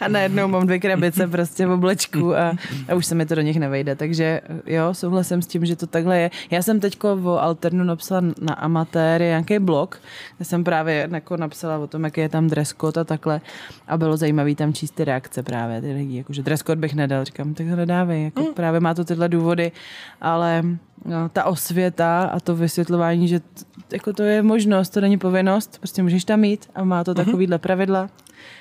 [0.00, 2.56] a najednou mám dvě krabice prostě v oblečku a,
[2.88, 5.86] a už se mi to do nich nevejde, takže jo, souhlasím s tím, že to
[5.86, 6.30] takhle je.
[6.50, 10.00] Já jsem teďko o Alternu napsala na amatéry nějaký blog,
[10.36, 13.40] kde jsem právě jako napsala o tom, jaký je tam dress code a takhle.
[13.88, 17.24] A bylo zajímavé tam číst ty reakce právě ty lidi, jakože dress code bych nedal,
[17.24, 18.54] říkám, tak to nedávej, jako mm.
[18.54, 19.72] právě má to tyhle důvody,
[20.20, 20.62] ale
[21.04, 23.46] no, ta osvěta a to vysvětlování, že t,
[23.92, 27.24] jako to je možnost, to není povinnost, prostě můžeš tam mít a má to mhm.
[27.24, 28.10] takovýhle pravidla,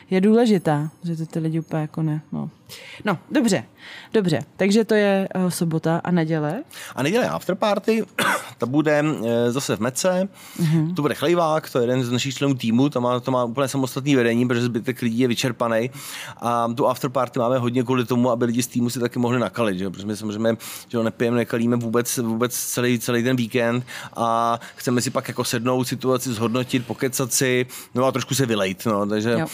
[0.10, 2.22] je důležitá, že to ty lidi úplně jako ne.
[2.32, 2.49] No,
[3.05, 3.64] no dobře,
[4.14, 6.64] dobře, takže to je uh, sobota a neděle.
[6.95, 8.05] A neděle afterparty,
[8.57, 10.30] to bude uh, zase v Mece,
[10.60, 10.95] mm-hmm.
[10.95, 13.68] to bude Chlejvák, to je jeden z našich členů týmu, to má, to má úplně
[13.68, 15.89] samostatný vedení, protože zbytek lidí je vyčerpaný
[16.38, 19.78] a tu afterparty máme hodně kvůli tomu, aby lidi z týmu si taky mohli nakalit,
[19.78, 19.89] že?
[19.89, 20.57] protože my samozřejmě
[20.88, 23.86] že ho nepijeme, nekalíme vůbec, vůbec celý, celý ten víkend
[24.16, 28.86] a chceme si pak jako sednout situaci, zhodnotit, pokecat si, no a trošku se vylejt,
[28.86, 29.47] no, takže jo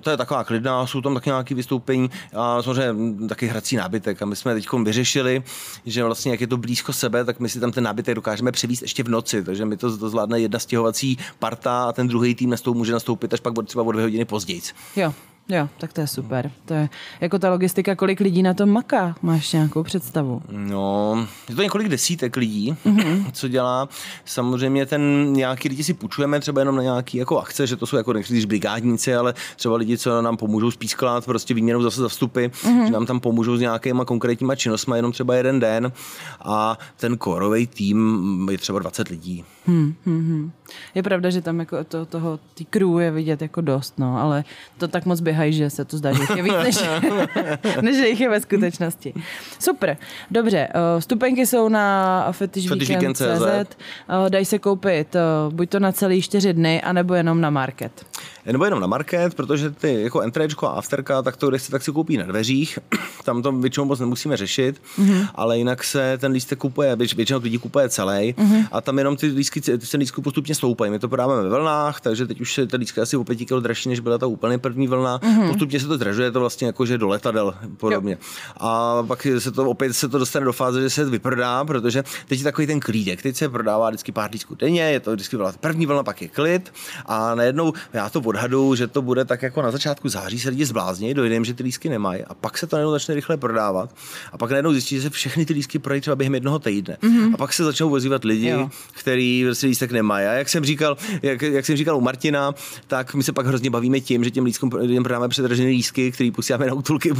[0.00, 4.22] to je taková klidná, jsou tam taky nějaké vystoupení a samozřejmě taky hrací nábytek.
[4.22, 5.42] A my jsme teď vyřešili,
[5.86, 8.82] že vlastně jak je to blízko sebe, tak my si tam ten nábytek dokážeme převíst
[8.82, 12.54] ještě v noci, takže my to, to zvládne jedna stěhovací parta a ten druhý tým
[12.74, 14.60] může nastoupit až pak třeba o dvě hodiny později.
[14.96, 15.14] Jo,
[15.50, 16.50] Jo, tak to je super.
[16.64, 16.88] To je
[17.20, 19.14] jako ta logistika, kolik lidí na tom maká?
[19.22, 20.42] Máš nějakou představu?
[20.50, 23.30] No, je to několik desítek lidí, mm-hmm.
[23.32, 23.88] co dělá.
[24.24, 27.96] Samozřejmě ten nějaký lidi si půjčujeme třeba jenom na nějaký jako akce, že to jsou
[27.96, 32.46] jako nechci brigádníci, ale třeba lidi, co nám pomůžou spísklat prostě výměnou zase za vstupy,
[32.46, 32.86] mm-hmm.
[32.86, 35.92] že nám tam pomůžou s nějakýma konkrétníma činnostmi jenom třeba jeden den
[36.40, 39.44] a ten korový tým je třeba 20 lidí.
[39.66, 40.50] Hmm, hmm, hmm.
[40.94, 44.44] Je pravda, že tam jako to, toho, ty crew je vidět jako dost, no, ale
[44.78, 46.84] to tak moc běhají, že se to zdá, že jich je víc, než,
[47.80, 49.14] než jich je ve skutečnosti.
[49.58, 49.96] Super,
[50.30, 56.22] dobře, uh, stupenky jsou na fetishweekend.cz, uh, dají se koupit uh, buď to na celý
[56.22, 58.06] čtyři dny, anebo jenom na market
[58.46, 61.82] nebo jenom na market, protože ty jako entréčko a afterka, tak to, kde si, tak
[61.82, 62.78] si koupí na dveřích,
[63.24, 65.28] tam to většinou moc nemusíme řešit, mm-hmm.
[65.34, 68.68] ale jinak se ten lístek kupuje, většinou lidí kupuje celý mm-hmm.
[68.72, 70.90] a tam jenom ty lístky, ty se lístky postupně stoupají.
[70.90, 73.62] My to prodáváme ve vlnách, takže teď už se ty lístky asi o 5 kg
[73.62, 75.18] dražší, než byla ta úplně první vlna.
[75.18, 75.48] Mm-hmm.
[75.48, 78.12] Postupně se to zdražuje, to vlastně jako že do letadel podobně.
[78.12, 78.18] Jo.
[78.56, 82.38] A pak se to opět se to dostane do fáze, že se vyprodá, protože teď
[82.38, 85.86] je takový ten klídek, teď se prodává vždycky pár lístků denně, je to vždycky první
[85.86, 86.72] vlna, pak je klid
[87.06, 90.66] a najednou já to odhadu, že to bude tak jako na začátku září se lidi
[90.66, 93.90] zblázní, dojde jim, že ty lísky nemají a pak se to najednou začne rychle prodávat
[94.32, 96.96] a pak najednou zjistí, že se všechny ty lísky prodají třeba během jednoho týdne.
[97.02, 97.34] Mm-hmm.
[97.34, 98.70] A pak se začnou vozívat lidi, jo.
[98.92, 100.26] který prostě lístek nemají.
[100.26, 102.54] A jak jsem říkal, jak, jak jsem říkal u Martina,
[102.86, 106.30] tak my se pak hrozně bavíme tím, že těm lístkům lidem prodáváme předražené lístky, který
[106.30, 107.12] posíláme na útulky.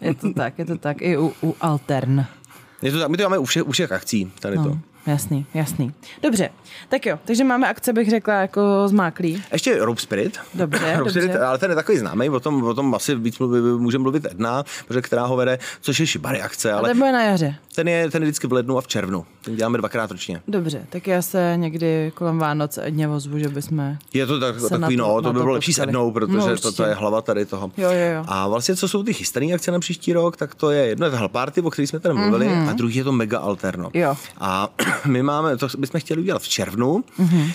[0.00, 1.02] je to tak, je to tak.
[1.02, 2.26] I u, u Altern.
[2.82, 4.64] Je to tak, my to máme u všech, u všech akcí, tady no.
[4.64, 4.78] to.
[5.08, 5.92] Jasný, jasný.
[6.22, 6.50] Dobře,
[6.88, 9.42] tak jo, takže máme akce, bych řekla, jako zmáklý.
[9.52, 10.38] Ještě Rope Spirit.
[10.54, 11.20] Dobře, Rope dobře.
[11.20, 14.24] Spirit, ale ten je takový známý, o tom, o tom asi víc mluví, můžeme mluvit
[14.24, 16.72] jedna, protože která ho vede, což je šibary akce.
[16.72, 17.54] Ale a ten bude na jaře.
[17.74, 19.26] Ten je, ten je vždycky v lednu a v červnu.
[19.44, 20.42] Ten děláme dvakrát ročně.
[20.48, 24.96] Dobře, tak já se někdy kolem Vánoc dně ozvu, že bychom Je to tak, takový,
[24.96, 27.70] to, no, to by bylo lepší sednout, protože no, to, to, je hlava tady toho.
[27.76, 28.24] Jo, jo, jo.
[28.26, 31.12] A vlastně, co jsou ty chystané akce na příští rok, tak to je jedno je
[31.28, 32.70] Party, o který jsme tady mluvili, mm-hmm.
[32.70, 33.90] a druhý je to Mega Alterno.
[33.94, 34.16] Jo.
[34.40, 34.68] A
[35.06, 37.52] my máme, to bychom chtěli udělat v červnu, mm-hmm.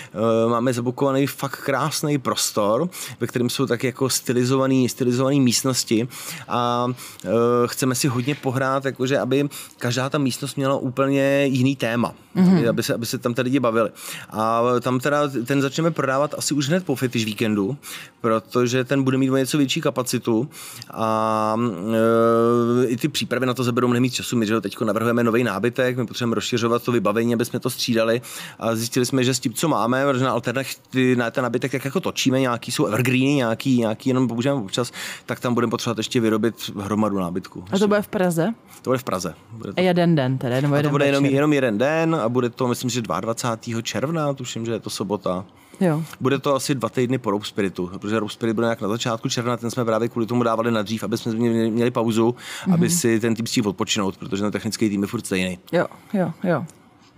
[0.48, 2.88] máme zabukovaný fakt krásný prostor,
[3.20, 6.08] ve kterém jsou tak jako stylizované stylizovaný místnosti
[6.48, 7.30] a uh,
[7.66, 12.68] chceme si hodně pohrát, jakože aby každá ta místnost měla úplně jiný téma, mm-hmm.
[12.68, 13.90] aby, se, aby se tam ty lidi bavili.
[14.30, 17.76] A tam teda ten začneme prodávat asi už hned po fetish víkendu,
[18.20, 20.48] protože ten bude mít o něco větší kapacitu
[20.90, 24.36] a uh, i ty přípravy na to zaberou mnohem času.
[24.36, 28.22] My že teď navrhujeme nový nábytek, my potřebujeme rozšiřovat to vybavení, aby jsme to střídali
[28.58, 31.84] a zjistili jsme, že s tím, co máme, protože na alternativy na ten nábytek tak
[31.84, 34.92] jako točíme, nějaký jsou evergreeny, nějaký, nějaký jenom používáme občas,
[35.26, 37.64] tak tam budeme potřebovat ještě vyrobit hromadu nábytku.
[37.72, 38.54] A to bude v Praze?
[38.82, 39.34] To bude v Praze.
[39.52, 39.80] Bude to...
[39.80, 42.50] A jeden den tedy, nebo jeden a to bude jenom, jenom jeden den a bude
[42.50, 43.82] to, myslím, že 22.
[43.82, 45.44] června, tuším, že je to sobota.
[45.80, 46.02] Jo.
[46.20, 49.28] Bude to asi dva týdny po Rope Spiritu, protože Rope Spirit bude nějak na začátku
[49.28, 52.74] června, ten jsme právě kvůli tomu dávali na dřív, aby jsme měli, pauzu, mm-hmm.
[52.74, 55.58] aby si ten tým stihl odpočinout, protože ten technický tým je furt stejný.
[55.72, 56.64] Jo, jo, jo.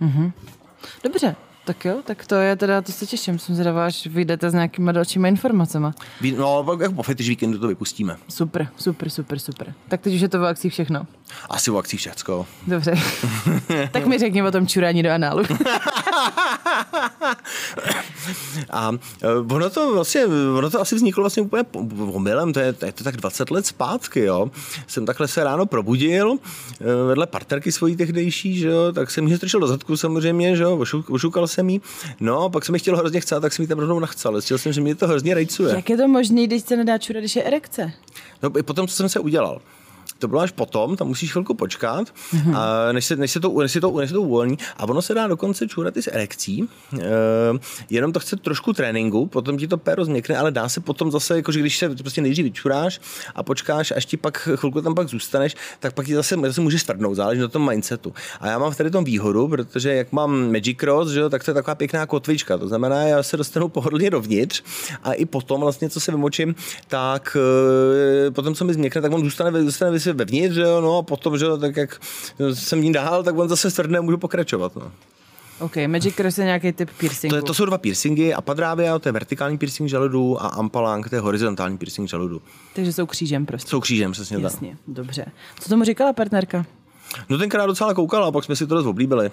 [0.01, 0.31] Mm-hmm.
[1.03, 1.35] Dobře,
[1.65, 4.91] tak jo, tak to je teda, to se těším, jsem zvědavá, až vyjdete s nějakýma
[4.91, 5.87] dalšíma informacemi.
[6.37, 8.17] No, jako po fetish víkendu to vypustíme.
[8.29, 9.73] Super, super, super, super.
[9.87, 11.07] Tak teď už je to v akcích všechno.
[11.49, 12.45] Asi v akcích všechno.
[12.67, 12.93] Dobře.
[13.91, 15.43] tak mi řekni o tom čurání do análu.
[18.69, 20.25] A e, ono to vlastně,
[20.57, 21.63] ono to asi vzniklo vlastně úplně
[21.97, 24.51] omylem, to je, to je to tak 20 let zpátky, jo.
[24.87, 26.37] Jsem takhle se ráno probudil,
[26.81, 30.63] e, vedle partnerky svojí tehdejší, že jo, tak jsem ji strčil do zadku samozřejmě, že
[30.63, 31.81] jo, ošukal jsem jí,
[32.19, 34.57] no a pak jsem mi chtěl hrozně chcát, tak jsem ji tam rovnou nachcal, zjistil
[34.57, 35.75] jsem, že mě to hrozně rejcuje.
[35.75, 37.91] Jak je to možné, když se nedá čurat, když je erekce?
[38.43, 39.61] No i potom, co jsem se udělal
[40.19, 42.57] to bylo až potom, tam musíš chvilku počkat, mm-hmm.
[42.57, 44.57] a než, se, než, se to, než, se to, než se to uvolní.
[44.77, 47.05] A ono se dá dokonce čůrat i s erekcí, e,
[47.89, 51.35] jenom to chce trošku tréninku, potom ti to péro změkne, ale dá se potom zase,
[51.35, 53.01] jakože když se prostě nejdřív vyčuráš
[53.35, 56.81] a počkáš, až ti pak chvilku tam pak zůstaneš, tak pak ti zase, zase můžeš
[56.81, 58.13] stvrdnout, záleží na tom mindsetu.
[58.39, 61.51] A já mám v tady tom výhodu, protože jak mám Magic Cross, že, tak to
[61.51, 64.63] je taková pěkná kotvička, to znamená, já se dostanu pohodlně dovnitř
[65.03, 66.55] a i potom vlastně, co se vymočím,
[66.87, 67.37] tak
[68.27, 71.01] e, potom, co mi změkne, tak on zůstane, zůstane si vevnitř, že jo, no a
[71.03, 72.01] potom, že jo, tak jak
[72.53, 74.91] jsem ní dál, tak on zase stvrdne, můžu pokračovat, no.
[75.59, 77.31] OK, Magic Cross je nějaký typ piercingu.
[77.31, 81.15] To, je, to jsou dva piercingy, Apadravia, to je vertikální piercing žaludu a Ampalang, to
[81.15, 82.41] je horizontální piercing žaludu.
[82.73, 83.69] Takže jsou křížem prostě.
[83.69, 84.79] Jsou křížem, přesně Jasně, tak.
[84.87, 85.25] dobře.
[85.59, 86.65] Co tomu říkala partnerka?
[87.29, 89.31] No tenkrát docela koukala a pak jsme si to dost oblíbili.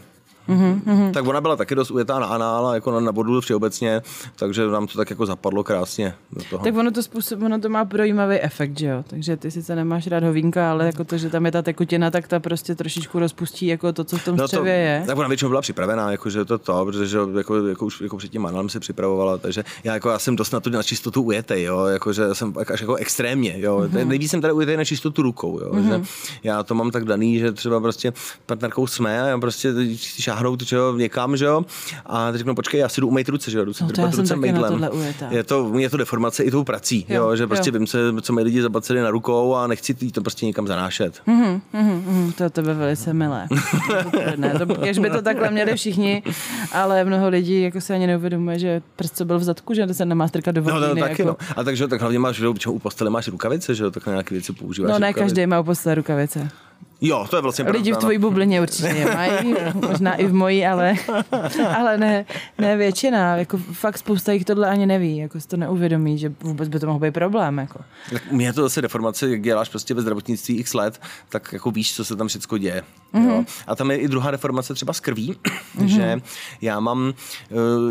[0.49, 1.12] Mm-hmm.
[1.12, 4.03] Tak ona byla taky dost ujetá na anál, jako na, na bodu všeobecně,
[4.36, 6.64] takže nám to tak jako zapadlo krásně do toho.
[6.64, 9.05] Tak ono to způsob, ono to má projímavý efekt, že jo?
[9.07, 12.28] Takže ty sice nemáš rád hovínka, ale jako to, že tam je ta tekutina, tak
[12.28, 15.05] ta prostě trošičku rozpustí jako to, co v tom no to, je.
[15.07, 18.28] Tak ona většinou byla připravená, jako, že to to, protože jako, jako už jako před
[18.28, 21.62] tím análem se připravovala, takže já, jako, já jsem dost na tu na čistotu ujetej,
[21.62, 21.84] jo?
[21.84, 23.78] Jako, že jsem až jako extrémně, jo?
[23.78, 24.07] Mm-hmm.
[24.07, 25.70] Nejvíc jsem tady ujetej na čistotu rukou, jo?
[25.72, 26.01] Mm-hmm.
[26.01, 26.05] Že
[26.42, 28.12] já to mám tak daný, že třeba prostě
[28.47, 29.72] partnerkou jsme a já prostě
[30.35, 31.64] šáhnout že jo, někam, že jo,
[32.07, 34.37] a teď řeknu, počkej, já si jdu umýt ruce, že jo, jdu si no, ruce
[34.37, 34.89] mejdlem.
[35.30, 37.78] Je to, je to deformace i tou prací, jo, jo že prostě jo.
[37.78, 41.22] vím se, co mají lidi zabaceli na rukou a nechci to prostě někam zanášet.
[41.26, 43.47] Mm-hmm, mm-hmm, to je tebe velice milé.
[44.37, 46.22] ne, to, když by to takhle měli všichni,
[46.72, 50.05] ale mnoho lidí jako se ani neuvědomuje, že prst, co byl v zadku, že se
[50.05, 50.74] nemá strkat do vody.
[50.74, 51.24] No, no, taky, jako...
[51.24, 51.37] no.
[51.57, 54.35] A takže tak hlavně máš, že u postele máš rukavice, že jo, tak na nějaké
[54.35, 54.93] věci používáš.
[54.93, 55.20] No ne rukavice.
[55.20, 56.51] každý má u postele rukavice.
[57.07, 59.55] Jo, to je vlastně Lidi v tvojí bublině určitě je mají,
[59.88, 60.94] možná i v mojí, ale,
[61.78, 62.24] ale ne,
[62.59, 63.36] ne většina.
[63.36, 66.86] Jako fakt spousta jich tohle ani neví, jako si to neuvědomí, že vůbec by to
[66.86, 67.59] mohl být problém.
[67.59, 67.80] Jako.
[68.12, 71.70] Tak mě je to zase deformace, jak děláš prostě ve zdravotnictví x let, tak jako
[71.70, 72.82] víš, co se tam všechno děje.
[73.14, 73.28] Mm-hmm.
[73.28, 73.44] Jo.
[73.66, 75.36] A tam je i druhá deformace třeba z krví,
[75.78, 75.84] mm-hmm.
[75.84, 76.20] že
[76.61, 77.14] já mám,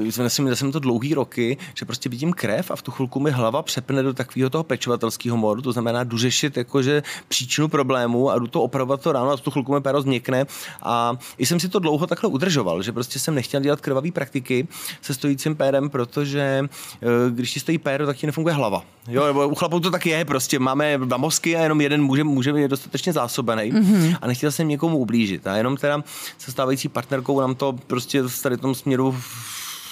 [0.04, 3.32] uh, jsem, jsem to dlouhý roky, že prostě vidím krev a v tu chvilku mi
[3.32, 8.40] hlava přepne do takového toho pečovatelského modu, to znamená, jdu řešit jakože příčinu problému a
[8.40, 10.46] jdu to opravovat to ráno a tu chvilku mi péro změkne.
[10.82, 14.68] A i jsem si to dlouho takhle udržoval, že prostě jsem nechtěl dělat krvavý praktiky
[15.02, 16.66] se stojícím pérem, protože
[17.02, 18.84] eh, když ti stojí péro, tak ti nefunguje hlava.
[19.08, 22.24] Jo, nebo u chlapů to tak je, prostě máme dva mozky a jenom jeden může,
[22.24, 24.18] může být dostatečně zásobený mm-hmm.
[24.22, 25.48] a nechtěl jsem někomu ublížit.
[25.48, 26.04] A jenom teda
[26.38, 29.16] se stávající partnerkou nám to prostě v tady tom směru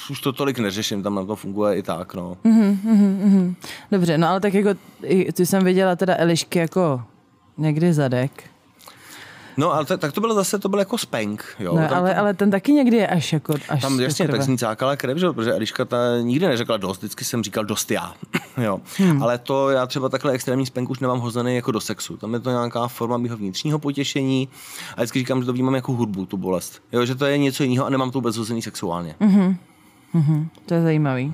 [0.10, 2.38] už to tolik neřeším, tam na to funguje i tak, no.
[2.46, 3.56] Mm-hmm, mm-hmm.
[3.92, 4.70] Dobře, no ale tak jako,
[5.34, 7.02] ty jsem viděla teda Elišky jako
[7.58, 8.51] někdy zadek.
[9.58, 11.46] No, ale tak to bylo zase, to byl jako spank.
[11.60, 11.76] Jo.
[11.76, 14.96] No, ale, ale ten taky někdy je až jako až Tam jasně, tak jsem cákala
[14.96, 15.32] krev, že?
[15.32, 18.14] protože Eliška ta nikdy neřekla dost, vždycky jsem říkal dost já.
[18.58, 18.80] jo.
[18.98, 19.24] Hmm.
[19.24, 22.18] Ale to já třeba takhle extrémní spank už nemám hozený jako do sexu.
[22.18, 24.50] Tam je to nějaká forma mého vnitřního potěšení
[24.92, 26.82] a vždycky říkám, že to vnímám jako hudbu, tu bolest.
[26.92, 29.16] Jo, že to je něco jiného a nemám to vůbec hozený sexuálně.
[29.22, 29.56] Mm-hmm.
[30.16, 30.48] Mm-hmm.
[30.66, 31.34] To je zajímavý.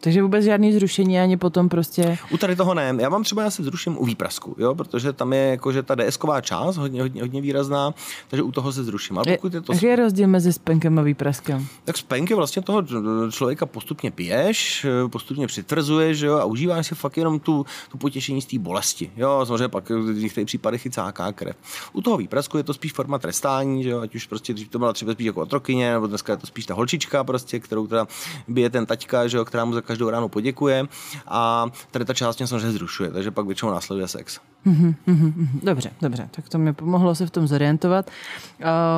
[0.00, 2.18] Takže vůbec žádný zrušení ani potom prostě...
[2.30, 2.94] U tady toho ne.
[3.00, 6.40] Já mám třeba, já se zruším u výprasku, jo, protože tam je jakože ta DSková
[6.40, 7.94] část hodně, hodně, hodně výrazná,
[8.28, 9.18] takže u toho se zruším.
[9.18, 9.72] Ale pokud je to...
[9.72, 11.66] Jaký je rozdíl mezi spenkem a výpraskem?
[11.84, 12.82] Tak spenky vlastně toho
[13.30, 18.46] člověka postupně piješ, postupně přitvrzuješ jo, a užíváš si fakt jenom tu, tu potěšení z
[18.46, 19.10] té bolesti.
[19.16, 21.56] Jo, samozřejmě pak v některých případech chycáká krev.
[21.92, 24.92] U toho výprasku je to spíš forma trestání, že jo, ať už prostě to byla
[24.92, 28.06] třeba spíš jako otrokyně, nebo dneska je to spíš ta holčička, prostě, kterou teda
[28.48, 30.86] bije ten taťka, že jo, která mu každou ráno poděkuje
[31.26, 34.40] a tady ta část mě samozřejmě zrušuje, takže pak většinou následuje sex.
[34.66, 35.46] Mm-hmm, mm-hmm.
[35.62, 38.10] Dobře, dobře, tak to mi pomohlo se v tom zorientovat.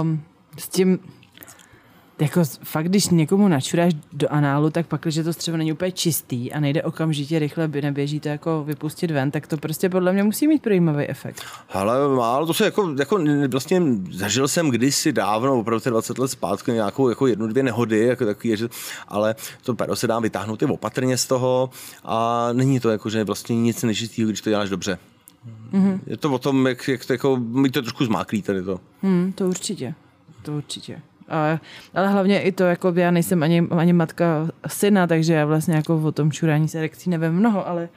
[0.02, 0.22] Um,
[0.58, 0.98] s tím,
[2.20, 6.52] jako fakt, když někomu načuráš do análu, tak pak, když to střevo není úplně čistý
[6.52, 10.22] a nejde okamžitě rychle, by neběží to jako vypustit ven, tak to prostě podle mě
[10.22, 11.42] musí mít projímavý efekt.
[11.70, 13.18] Ale málo, to se jako, jako
[13.50, 18.24] vlastně zažil jsem kdysi dávno, opravdu 20 let zpátky, nějakou jako jednu, dvě nehody, jako
[18.24, 18.68] takový, že,
[19.08, 21.70] ale to pero se dá vytáhnout i opatrně z toho
[22.04, 24.98] a není to jako, že vlastně nic nečistého, když to děláš dobře.
[25.72, 26.00] Mm-hmm.
[26.06, 28.80] Je to o tom, jak, jak to jako, mi to trošku zmáklý tady to.
[29.02, 29.94] Mm, to určitě,
[30.42, 31.02] to určitě.
[31.30, 31.60] A,
[31.94, 35.96] ale hlavně i to, jako já nejsem ani, ani matka syna, takže já vlastně jako
[35.96, 37.88] o tom čurání se erekcí nevím mnoho, ale,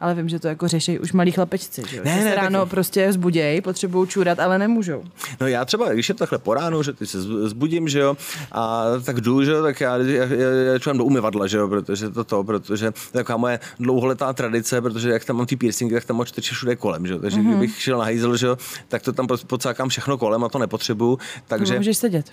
[0.00, 2.60] ale vím, že to jako řeší už malí chlapečci, že, ne, že ne, se ráno
[2.60, 2.68] tak...
[2.68, 5.04] prostě zbudějí, potřebují čurat, ale nemůžou.
[5.40, 8.16] No já třeba, když je takhle po ránu, že ty se zbudím, že jo,
[8.52, 11.68] a tak jdu, že jo, tak já, já, já, já čurám do umyvadla, že jo,
[11.68, 15.56] protože to to, protože to je taková moje dlouholetá tradice, protože jak tam mám ty
[15.56, 17.48] piercingy, tak tam mám čtyři všude kolem, že jo, takže mm-hmm.
[17.48, 18.56] kdybych šel na hajzel, že jo,
[18.88, 21.74] tak to tam pocákám všechno kolem a to nepotřebuju, takže...
[21.74, 22.32] No, můžeš sedět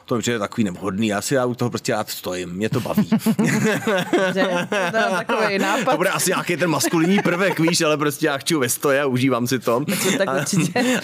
[0.19, 3.09] to je takový nevhodný, já si já u toho prostě rád stojím, mě to baví.
[4.91, 5.91] takový nápad.
[5.91, 9.05] To bude asi nějaký ten maskulinní prvek, víš, ale prostě já chci ve stoje a
[9.05, 9.85] užívám si to.
[10.17, 10.45] tak a,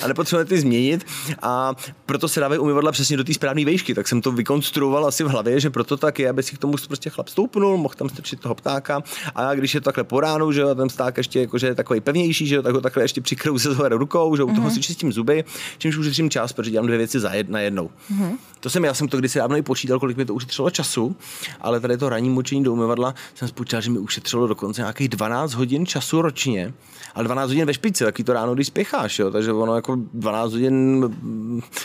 [0.02, 1.06] a nepotřebujeme ty změnit
[1.42, 5.24] a proto se dávají umyvadla přesně do té správné výšky, tak jsem to vykonstruoval asi
[5.24, 8.10] v hlavě, že proto tak je, aby si k tomu prostě chlap stoupnul, mohl tam
[8.10, 9.04] strčit toho ptáka
[9.36, 12.00] a já, když je to takhle po ránu, že ten pták ještě jakože je takový
[12.02, 14.74] pevnější, že tak ho takhle ještě přikryju se rukou, že u toho mm-hmm.
[14.74, 15.44] si čistím zuby,
[15.78, 17.90] čímž ušetřím čas, protože dělám dvě věci za jed, na jednou.
[18.12, 18.38] Mm-hmm.
[18.60, 21.16] To jsem, já jsem to kdysi dávno i počítal, kolik mi to ušetřilo času,
[21.62, 25.54] ale tady to ranní močení do umyvadla jsem spočítal, že mi ušetřilo dokonce nějakých 12
[25.54, 26.74] hodin času ročně,
[27.16, 30.52] ale 12 hodin ve špici, taky to ráno, když spěcháš, jo, takže ono jako 12
[30.52, 31.06] hodin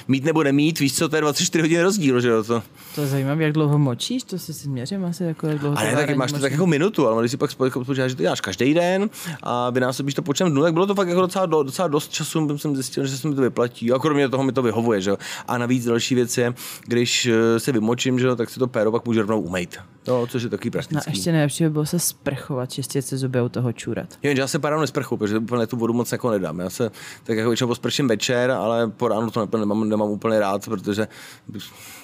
[0.09, 2.45] mít nebo nemít, víš co, to je 24 hodin rozdíl, že jo.
[2.45, 2.63] To,
[2.95, 5.79] to je zajímavé, jak dlouho močíš, to si si měřím asi, jako jak dlouho.
[5.79, 8.41] Ale tak máš to tak jako minutu, ale když si pak spočítáš, že to děláš
[8.41, 9.11] každý den
[9.43, 12.75] a vynásobíš to počtem dnů, tak bylo to fakt jako docela, docela dost času, jsem
[12.75, 15.17] zjistil, že se mi to vyplatí a kromě toho mi to vyhovuje, že jo.
[15.49, 16.55] A navíc další věc je,
[16.87, 19.79] když Eh, se vymočím, že tak si to péro pak můžu rovnou umýt.
[20.09, 21.11] No, což je taky praktický.
[21.11, 24.19] No, ještě nejlepší by bylo se sprchovat, čistit se zuby u toho čůrat.
[24.23, 26.61] Jenže já se po ránu nesprchu, protože úplně tu vodu moc jako nedám.
[26.61, 26.91] Já se
[27.25, 31.09] tak jako většinou posprším večer, ale po ránu to nemám, nemám úplně rád, protože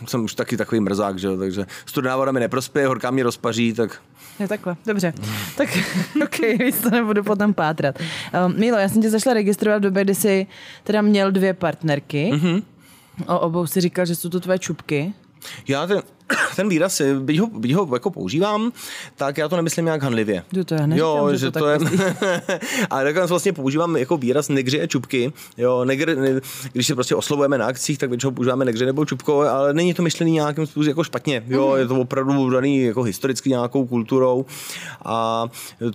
[0.07, 1.36] jsem už taky takový mrzák, že?
[1.36, 4.03] takže studená voda mi neprospěje, horká mě rozpaří, tak
[4.40, 5.12] je takhle, dobře.
[5.57, 5.68] tak
[6.24, 7.99] ok, víc to nebudu potom pátrat.
[8.46, 10.46] Um, Milo, já jsem tě zašla registrovat v době, kdy jsi
[10.84, 12.30] teda měl dvě partnerky.
[12.34, 12.62] Mm-hmm.
[13.26, 15.12] O obou si říkal, že jsou to tvoje čupky.
[15.68, 16.02] Já ten,
[16.56, 18.72] ten výraz, byť ho, byť ho jako používám,
[19.16, 20.42] tak já to nemyslím nějak hanlivě.
[20.52, 21.78] Jo, to já neříkám, jo, že, že to, to je...
[22.90, 25.32] a tak vlastně používám jako výraz negři a čupky.
[25.56, 26.40] Jo, negr, ne,
[26.72, 30.02] když se prostě oslovujeme na akcích, tak většinou používáme negři nebo čupko, ale není to
[30.02, 31.44] myšlený nějakým způsobem jako špatně.
[31.46, 31.78] Jo, mm.
[31.78, 34.46] je to opravdu daný jako historicky nějakou kulturou
[35.04, 35.46] a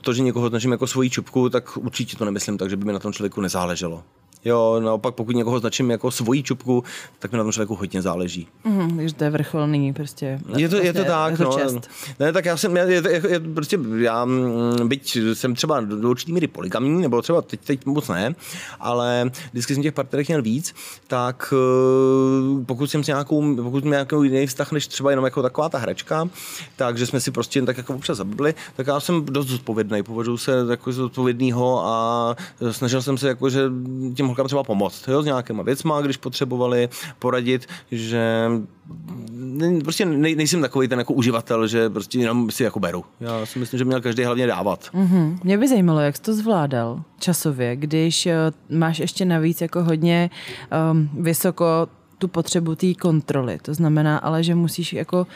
[0.02, 2.94] to, že někoho značím jako svoji čupku, tak určitě to nemyslím tak, že by mi
[2.94, 4.04] na tom člověku nezáleželo.
[4.46, 6.84] Jo, naopak pokud někoho značím jako svoji čupku,
[7.20, 8.48] tak mi na tom člověku hodně záleží.
[8.64, 10.40] Mm, takže to je vrcholný prostě.
[10.58, 11.58] Je to, je to tak, je to no.
[11.58, 11.90] Čest.
[12.20, 16.34] Ne, tak já jsem, já, je, je, prostě já, mm, byť jsem třeba do určitý
[16.34, 18.36] míry poligamní, nebo třeba teď, teď moc ne,
[18.80, 20.76] ale vždycky jsem těch partnerech měl víc,
[21.08, 25.70] tak eh, pokud jsem nějakou, pokud jsem nějakou jiný vztah, než třeba jenom jako taková
[25.70, 26.30] ta hračka,
[26.76, 30.38] takže jsme si prostě jen tak jako občas zabili, tak já jsem dost zodpovědný, považuji
[30.38, 32.36] se jako zodpovědnýho a
[32.72, 33.62] snažil jsem se jako, že
[34.16, 38.50] těm holkám třeba pomoct, jo, s nějakýma věcma, když potřebovali poradit, že
[39.84, 43.06] prostě nej, nejsem takový ten jako uživatel, že prostě jenom si jako beru.
[43.20, 44.90] Já si myslím, že měl každý hlavně dávat.
[44.94, 45.38] Mm-hmm.
[45.44, 50.30] Mě by zajímalo, jak jsi to zvládal časově, když uh, máš ještě navíc jako hodně
[50.92, 51.88] um, vysoko
[52.24, 53.60] tu potřebu té kontroly.
[53.62, 55.28] To znamená ale, že musíš jako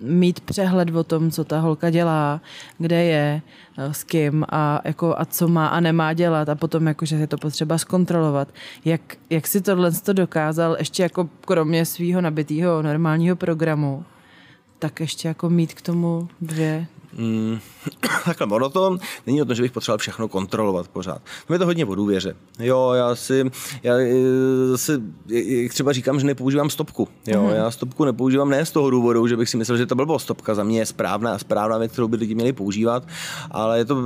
[0.00, 2.40] mít přehled o tom, co ta holka dělá,
[2.78, 3.42] kde je,
[3.78, 7.16] eh, s kým a, jako, a co má a nemá dělat a potom jako, že
[7.16, 8.48] je to potřeba zkontrolovat.
[8.84, 14.04] Jak, jak si tohle to dokázal ještě jako kromě svého nabitého normálního programu,
[14.78, 16.86] tak ještě jako mít k tomu dvě
[17.18, 17.58] Mm,
[18.24, 21.22] takhle, ono to není o tom, že bych potřeboval všechno kontrolovat pořád.
[21.46, 22.36] To je to hodně o důvěře.
[22.58, 23.50] Jo, já si,
[23.82, 23.94] já
[24.70, 25.02] zase,
[25.68, 27.08] třeba říkám, že nepoužívám stopku.
[27.26, 27.54] Jo, mm-hmm.
[27.54, 30.54] já stopku nepoužívám ne z toho důvodu, že bych si myslel, že to bylo stopka
[30.54, 33.06] za mě je správná a správná věc, kterou by lidi měli používat,
[33.50, 33.96] ale je to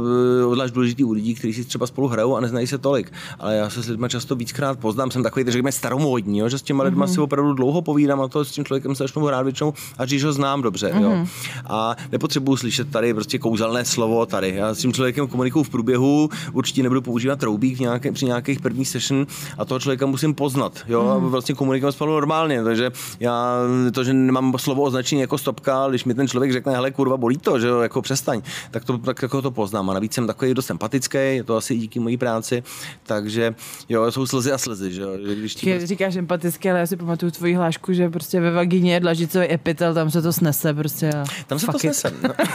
[0.48, 3.12] odlášť důležitý u lidí, kteří si třeba spolu hrajou a neznají se tolik.
[3.38, 6.62] Ale já se s lidmi často víckrát poznám, jsem takový, řekněme, staromódní, jo, že s
[6.62, 7.14] těma lidmi mm-hmm.
[7.14, 10.24] si opravdu dlouho povídám a to s tím člověkem se začnu hrát většinou, až když
[10.24, 10.92] ho znám dobře.
[10.92, 11.02] Mm-hmm.
[11.02, 11.10] Jo.
[11.10, 11.26] Mhm.
[11.66, 14.54] A nepotřebuji slyšet tady prostě kouzelné slovo tady.
[14.56, 18.60] Já s tím člověkem komunikuju v průběhu, určitě nebudu používat troubík v nějaké, při nějakých
[18.60, 19.26] prvních session
[19.58, 20.78] a toho člověka musím poznat.
[20.88, 21.10] Jo, mm.
[21.10, 22.64] a vlastně komunikovat spolu normálně.
[22.64, 22.90] Takže
[23.20, 23.58] já
[23.92, 27.38] to, že nemám slovo označení jako stopka, když mi ten člověk řekne, hele kurva, bolí
[27.38, 29.90] to, že jo, jako přestaň, tak to tak jako to poznám.
[29.90, 32.62] A navíc jsem takový dost sympatický, je to asi díky mojí práci,
[33.02, 33.54] takže
[33.88, 35.08] jo, jsou slzy a slzy, že jo.
[35.38, 35.86] Když ti prostě...
[35.86, 39.94] Říkáš empaticky, ale já si pamatuju tvoji hlášku, že prostě ve vagině je dlažicový epitel,
[39.94, 41.10] tam se to snese prostě.
[41.10, 42.12] A tam se to snese.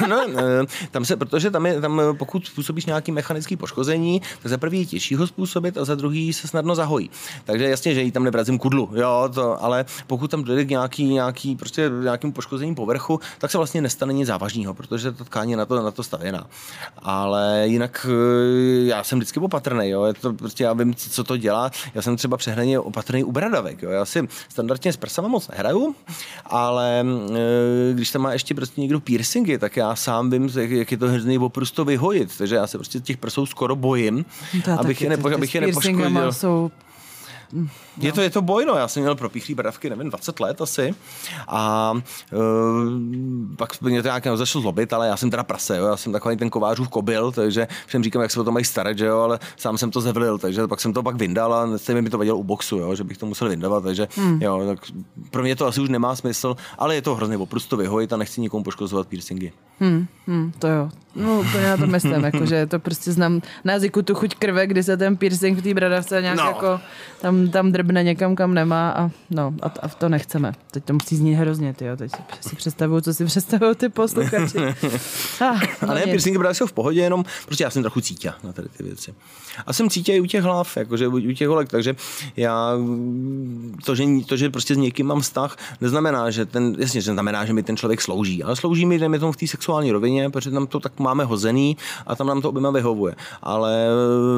[0.09, 0.65] No, no, no,
[1.01, 4.85] tam se, protože tam, je, tam pokud způsobíš nějaký mechanický poškození, tak za prvý je
[4.85, 7.09] těžší ho způsobit a za druhý se snadno zahojí.
[7.45, 11.03] Takže jasně, že jí tam nebrazím kudlu, jo, to, ale pokud tam dojde k nějaký,
[11.05, 15.57] nějaký, prostě nějakým poškozením povrchu, tak se vlastně nestane nic závažného, protože ta tkáň je
[15.57, 16.47] na to, na to stavěná.
[16.97, 21.37] Ale jinak eh, já jsem vždycky opatrný, jo, je to prostě já vím, co to
[21.37, 21.71] dělá.
[21.93, 23.89] Já jsem třeba přehraně opatrný u bradavek, jo.
[23.89, 25.95] Já si standardně s prsama moc nehraju,
[26.45, 30.97] ale eh, když tam má ještě prostě někdo piercingy, tak já sám vím, jak je
[30.97, 34.25] to hrozný oprusto vyhojit, takže já se prostě těch prsou skoro bojím,
[34.77, 36.33] abych je, nepo, abych je nepoškodil.
[36.33, 36.71] Jsou
[37.97, 38.05] No.
[38.05, 38.75] Je, to, je to boj, no.
[38.75, 40.95] Já jsem měl propíchlý bradavky, nevím, 20 let asi.
[41.47, 41.93] A
[42.31, 42.39] uh,
[43.55, 45.85] pak mě to nějak začalo zlobit, ale já jsem teda prase, jo.
[45.85, 48.97] Já jsem takový ten kovářův kobil, takže všem říkám, jak se o to mají starat,
[48.97, 52.01] že jo, ale sám jsem to zevlil, takže pak jsem to pak vyndal a stejně
[52.01, 54.41] mi to vadilo u boxu, jo, že bych to musel vyndavat, takže hmm.
[54.41, 54.79] jo, tak
[55.31, 58.41] pro mě to asi už nemá smysl, ale je to hrozně oprosto vyhojit a nechci
[58.41, 59.51] nikomu poškozovat piercingy.
[59.79, 60.89] Hmm, hmm, to jo.
[61.15, 64.67] No, to já to myslím, jako, že to prostě znám na jazyku tu chuť krve,
[64.67, 66.43] kdy se ten piercing v té bradavce nějak no.
[66.43, 66.79] jako
[67.21, 70.53] tam, tam drbne někam, kam nemá a no, a, a to nechceme.
[70.71, 71.97] Teď to musí znít hrozně, ty jo.
[71.97, 72.11] Teď
[72.41, 74.57] si představuju, co si představují ty posluchači.
[75.41, 78.53] Ah, a ne, piercingy bradavky jsou v pohodě, jenom prostě já jsem trochu cítě na
[78.53, 79.13] tady ty věci.
[79.67, 81.95] A jsem cítě i u těch hlav, jakože u těch holek, takže
[82.37, 82.73] já
[83.85, 87.45] to, že, to, že prostě s někým mám vztah, neznamená, že ten, jasně, že znamená,
[87.45, 90.51] že mi ten člověk slouží, ale slouží mi, mi tomu v té sexuální rovině, protože
[90.51, 91.77] tam to tak máme hozený
[92.07, 93.15] a tam nám to oběma vyhovuje.
[93.43, 93.87] Ale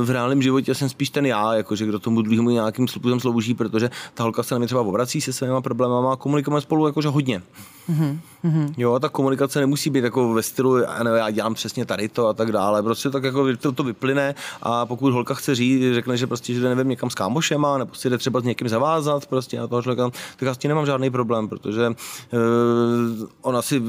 [0.03, 3.89] v reálném životě jsem spíš ten já, jakože kdo tomu druhému nějakým způsobem slouží, protože
[4.13, 7.41] ta holka se na mě třeba obrací se svými problémy a komunikujeme spolu jakože hodně.
[7.89, 8.73] Mm-hmm.
[8.77, 12.33] Jo, ta komunikace nemusí být jako ve stylu, nevím, já dělám přesně tady to a
[12.33, 12.83] tak dále.
[12.83, 16.61] Prostě tak jako to, to vyplyne a pokud holka chce říct, řekne, že prostě, že
[16.61, 19.81] jde, nevím, někam s kámošema, nebo si jde třeba s někým zavázat, prostě a toho
[19.81, 21.95] člověka, tak já s tím nemám žádný problém, protože uh,
[23.41, 23.81] ona si,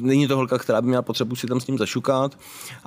[0.00, 2.38] není to holka, která by měla potřebu si tam s ním zašukat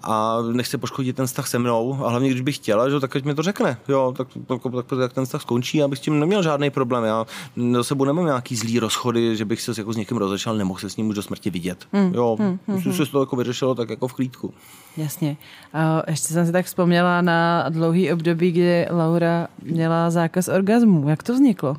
[0.04, 3.36] a nechce poškodit ten vztah se mnou a hlavně, když bych chtěla, že, tak mi
[3.36, 6.70] to řekne, jo, tak, tak, tak, tak ten vztah skončí, abych s tím neměl žádný
[6.70, 7.04] problém.
[7.04, 7.26] Já
[7.58, 10.90] do sebou nemám nějaký zlý rozchody, že bych se jako s někým rozešel, nemohl se
[10.90, 11.88] s ním už do smrti vidět.
[11.94, 12.14] Hmm.
[12.14, 12.60] Jo, hmm.
[12.68, 12.78] Hmm.
[12.78, 12.94] hmm.
[12.94, 14.54] se to jako vyřešilo tak jako v klídku.
[14.98, 15.38] Jasně.
[15.74, 21.10] A ještě jsem si tak vzpomněla na dlouhý období, kdy Laura měla zákaz orgazmu.
[21.10, 21.78] Jak to vzniklo?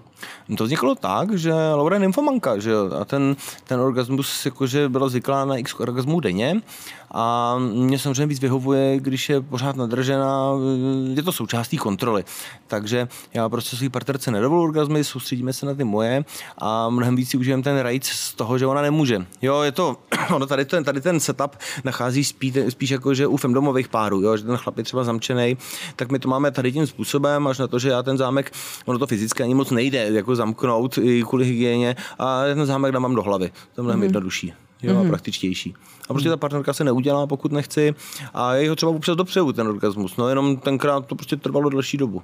[0.48, 2.90] No to vzniklo tak, že Laura je nymfomanka, že jo?
[3.00, 6.60] a ten, ten orgasmus jakože byla zvyklá na x orgasmů denně
[7.14, 10.50] a mě samozřejmě víc vyhovuje, když je pořád nadržená,
[11.14, 12.24] je to součástí kontroly.
[12.66, 16.24] Takže já prostě svým partnerce nedovolu orgasmy, soustředíme se na ty moje
[16.58, 19.26] a mnohem víc si užijeme ten rajc z toho, že ona nemůže.
[19.42, 19.96] Jo, je to,
[20.34, 24.36] ono tady ten, tady ten setup nachází spíš, spíš jako, že u femdomových párů, jo,
[24.36, 25.56] že ten chlap je třeba zamčený,
[25.96, 28.52] tak my to máme tady tím způsobem, až na to, že já ten zámek,
[28.84, 33.14] ono to fyzicky ani moc nejde, jako zamknout i kvůli hygieně a ten zámek dám
[33.14, 33.52] do hlavy.
[33.74, 34.02] To je mnohem mm-hmm.
[34.02, 34.52] jednodušší
[34.82, 34.98] jo, mm-hmm.
[34.98, 35.08] a mhm.
[35.08, 35.74] praktičtější.
[36.08, 37.94] A prostě ta partnerka se neudělá, pokud nechci.
[38.34, 40.16] A je ho třeba občas dopřeju ten orgasmus.
[40.16, 42.22] No jenom tenkrát to prostě trvalo delší dobu.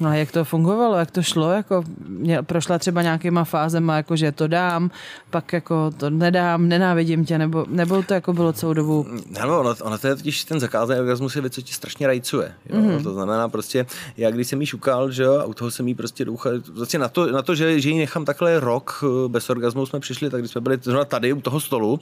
[0.00, 4.16] No a jak to fungovalo, jak to šlo, jako mě, prošla třeba nějakýma fázema, jako
[4.16, 4.90] že to dám,
[5.30, 9.06] pak jako to nedám, nenávidím tě, nebo, nebo to jako bylo celou dobu?
[9.40, 12.52] Ano, ono, ono to je totiž ten zakázaný orgasmus je věc, co ti strašně rajcuje.
[12.66, 12.80] Jo?
[12.80, 13.02] Mm-hmm.
[13.02, 13.86] To znamená prostě,
[14.16, 16.98] já když jsem jí šukal, že jo, a u toho jsem jí prostě douchal, vlastně
[16.98, 20.30] na to, na to že, že ji nechám takhle rok eh, bez orgasmu jsme přišli,
[20.30, 22.00] tak když jsme byli zrovna tady u toho stolu,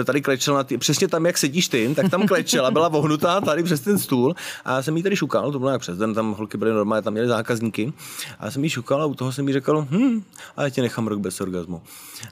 [0.00, 3.62] eh, tady klečela, ty, přesně tam, jak sedíš ty, tak tam klečela, byla vohnutá tady
[3.62, 4.34] přes ten stůl
[4.64, 7.02] a já jsem jí tady šukal, to bylo jak přes den, tam holky byly normálně,
[7.02, 7.92] tam měly zákazníky.
[8.38, 10.22] A já jsem jí šukal a u toho jsem jí řekl, hm,
[10.56, 11.82] a já tě nechám rok bez orgazmu.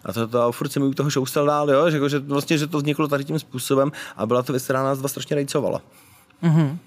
[0.04, 2.58] A to, to a furt jsem mi u toho šoustal dál, jo, že, že, vlastně,
[2.58, 5.80] že to vzniklo tady tím způsobem a byla to věc, která nás dva strašně rejcovala.
[6.42, 6.78] Mm-hmm.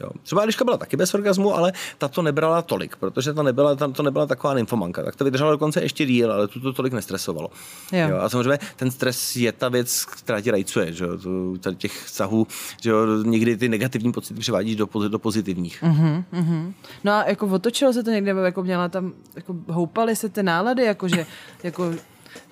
[0.00, 0.10] Jo.
[0.22, 3.92] Třeba Eliška byla taky bez orgazmu, ale ta to nebrala tolik, protože to nebyla, tam
[3.92, 5.02] to nebyla taková nymfomanka.
[5.02, 7.50] Tak to vydržela dokonce ještě díl, ale tu to tolik nestresovalo.
[7.92, 8.08] Jo.
[8.08, 8.18] Jo.
[8.18, 11.18] A samozřejmě ten stres je ta věc, která ti rajcuje, že jo,
[11.60, 12.46] tady těch vztahů,
[12.80, 15.82] že jo, někdy ty negativní pocity převádíš do, do pozitivních.
[15.82, 16.74] Mm.
[17.04, 20.84] No a jako otočilo se to někde, jako měla tam, jako houpaly se ty nálady,
[20.84, 21.26] jako že,
[21.62, 21.92] jako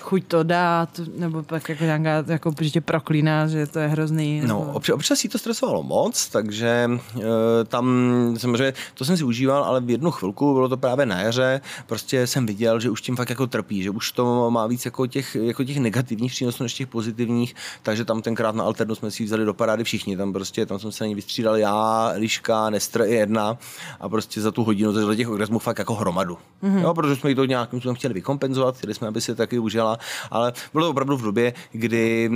[0.00, 4.40] chuť to dát, nebo pak jako nějaká, jako, že tě proklíná, že to je hrozný.
[4.40, 4.72] No, nebo...
[4.72, 7.86] občas, občas jí to stresovalo moc, takže e, tam
[8.38, 12.26] samozřejmě, to jsem si užíval, ale v jednu chvilku, bylo to právě na jaře, prostě
[12.26, 15.36] jsem viděl, že už tím fakt jako trpí, že už to má víc jako těch,
[15.36, 19.44] jako těch negativních přínosů než těch pozitivních, takže tam tenkrát na alternu jsme si vzali
[19.44, 23.14] do parády všichni, tam prostě, tam jsem se na ní vystřídal já, Liška, Nestr i
[23.14, 23.58] jedna
[24.00, 26.38] a prostě za tu hodinu zažili těch orgasmů fakt jako hromadu.
[26.62, 26.82] Mm-hmm.
[26.82, 29.98] Jo, protože jsme jí to nějakým způsobem chtěli vykompenzovat, chtěli jsme, aby si taky užila,
[30.30, 32.30] ale bylo to opravdu v době, kdy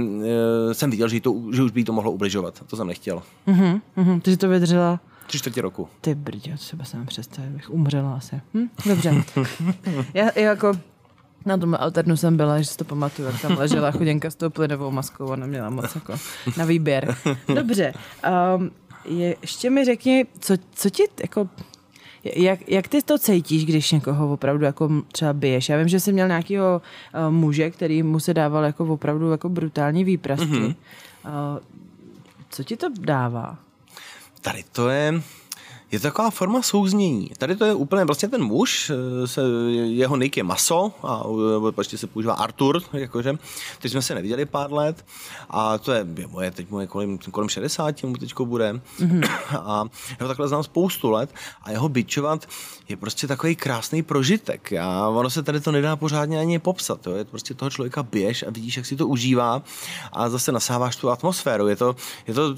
[0.70, 2.62] e, jsem viděl, že, to, že už by to mohlo ubližovat.
[2.66, 3.22] To jsem nechtěl.
[3.47, 5.01] Mhm, mhm, ty jsi to vydržela.
[5.26, 5.89] Tři čtvrtě roku.
[6.01, 8.41] Ty brdě, třeba jsem představit, bych umřela asi.
[8.55, 8.68] Hm?
[8.87, 9.24] Dobře.
[10.14, 10.72] já, já jako
[11.47, 14.51] na tom alternu jsem byla, že si to pamatuju, jak tam ležela chuděnka s tou
[14.51, 16.14] plynovou maskou a neměla moc jako
[16.57, 17.16] na výběr.
[17.55, 17.93] Dobře.
[18.57, 18.70] Um,
[19.05, 21.49] je, ještě mi řekni, co, co ti jako
[22.24, 25.68] jak, jak ty to cítíš, když někoho opravdu jako třeba biješ?
[25.68, 26.82] Já vím, že jsi měl nějakého
[27.14, 30.46] uh, muže, který mu se dával jako opravdu jako brutální výprasky.
[30.46, 30.74] Mm-hmm.
[31.24, 31.58] Uh,
[32.50, 33.58] co ti to dává?
[34.40, 35.22] Tady to je,
[35.93, 37.30] je to taková forma souznění.
[37.38, 39.43] Tady to je úplně vlastně ten muž, eh, se,
[39.84, 41.22] jeho nick je Maso a
[41.68, 43.38] eh, počtě se používá Artur, jakože.
[43.78, 45.05] Teď jsme se neviděli pár let
[45.51, 48.72] a to je, je moje, teď mu je kolem, kolem 60, mu teďko bude.
[48.72, 49.30] Mm-hmm.
[49.61, 52.47] A já ho takhle znám spoustu let a jeho bičovat
[52.88, 54.70] je prostě takový krásný prožitek.
[54.70, 57.07] Já, ono se tady to nedá pořádně ani popsat.
[57.07, 57.14] Jo.
[57.14, 59.62] Je to prostě toho člověka běž a vidíš, jak si to užívá
[60.12, 61.68] a zase nasáváš tu atmosféru.
[61.68, 62.55] Je to, je to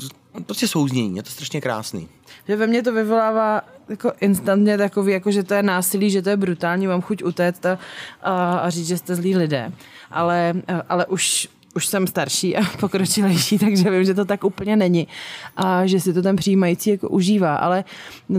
[0.47, 2.09] prostě souznění, je to strašně krásný.
[2.49, 6.31] Že ve mně to vyvolává jako instantně takový, jako že to je násilí, že to
[6.31, 7.79] je brutální, mám chuť utéct a,
[8.23, 9.73] a, říct, že jste zlí lidé.
[10.11, 10.55] Ale,
[10.89, 15.09] ale už, už jsem starší a pokročilejší, takže vím, že to tak úplně není.
[15.57, 17.57] A že si to ten přijímající jako užívá.
[17.57, 17.85] Ale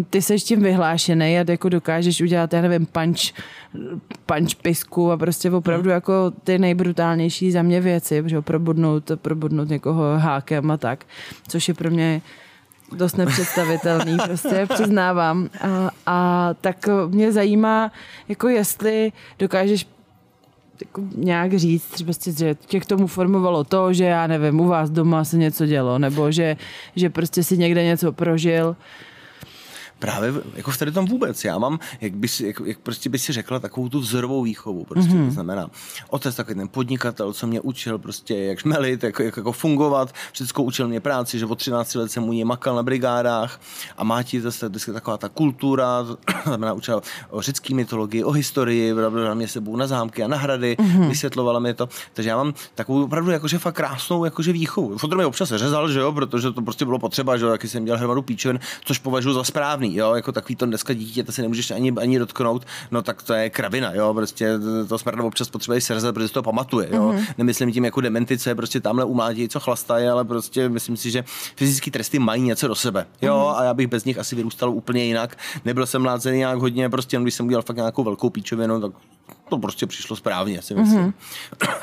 [0.10, 3.34] ty seš tím vyhlášený a jako dokážeš udělat, já nevím, punch,
[4.26, 10.18] punch pisku a prostě opravdu jako ty nejbrutálnější za mě věci, že probudnout, probudnout někoho
[10.18, 11.06] hákem a tak,
[11.48, 12.22] což je pro mě
[12.92, 15.50] dost nepředstavitelný, prostě přiznávám.
[15.62, 17.92] A, a tak mě zajímá,
[18.28, 19.88] jako jestli dokážeš
[20.82, 24.90] jako nějak říct, třeba že tě k tomu formovalo to, že já nevím, u vás
[24.90, 26.58] doma se něco dělo, nebo že,
[26.96, 28.76] že prostě si někde něco prožil.
[30.04, 31.44] Právě jako v tady tom vůbec.
[31.44, 34.86] Já mám, jak, bys, jak, jak prostě by si řekla, takovou tu vzorovou výchovu.
[34.86, 35.26] Prostě mm-hmm.
[35.26, 35.70] to znamená,
[36.10, 40.14] otec takový ten podnikatel, co mě učil prostě, jak šmelit, jak, jak jako fungovat.
[40.32, 43.62] Všechno učil mě práci, že od 13 let jsem u něj makal na brigádách
[43.98, 48.32] a má ti zase vždycky taková ta kultura, to znamená učil o řecké mytologii, o
[48.32, 51.10] historii, brala mě sebou na zámky a na hrady, mm-hmm.
[51.10, 51.90] vysvětlovala mi to.
[52.14, 54.98] Takže já mám takovou opravdu jakože fakt krásnou jakože výchovu.
[54.98, 57.86] Fotr mi občas řezal, že jo, protože to prostě bylo potřeba, že jo, taky jsem
[57.86, 61.42] dělal hromadu píčovin, což považuji za správný jo, jako takový to dneska dítě, to si
[61.42, 64.50] nemůžeš ani, ani dotknout, no tak to je kravina, jo, prostě
[64.88, 67.12] to smrda občas potřebuje srdce, protože to pamatuje, jo.
[67.12, 67.26] Mm-hmm.
[67.38, 71.24] Nemyslím tím jako dementice, prostě tamhle u mládí, co chlastají, ale prostě myslím si, že
[71.56, 73.58] fyzické tresty mají něco do sebe, jo, mm-hmm.
[73.58, 75.38] a já bych bez nich asi vyrůstal úplně jinak.
[75.66, 78.92] Nebyl jsem mlácený nějak hodně, prostě když jsem udělal fakt nějakou velkou píčovinu, tak
[79.54, 81.00] to prostě přišlo správně, si myslím.
[81.00, 81.14] Mm-hmm.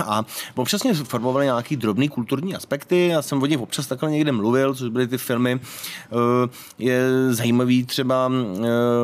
[0.06, 0.24] A
[0.56, 4.74] občas mě formovaly nějaký drobný kulturní aspekty, já jsem o nich občas takhle někde mluvil,
[4.74, 5.60] což byly ty filmy.
[6.78, 8.32] Je zajímavý třeba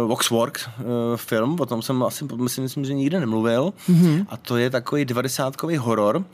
[0.07, 0.69] Voxworks
[1.17, 3.73] film, o tom jsem asi myslím, myslím že nikde nemluvil.
[3.91, 4.27] Mm-hmm.
[4.29, 6.25] A to je takový 90 horor,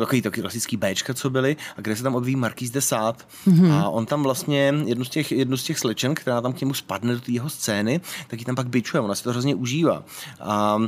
[0.00, 3.18] takový takový klasický Bčka, co byly, a kde se tam odvíjí Marquis de Sade.
[3.46, 3.72] Mm-hmm.
[3.72, 6.74] A on tam vlastně jednu z těch, jednu z těch slečen, která tam k němu
[6.74, 10.02] spadne do té jeho scény, tak ji tam pak bičuje, ona si to hrozně užívá.
[10.40, 10.78] A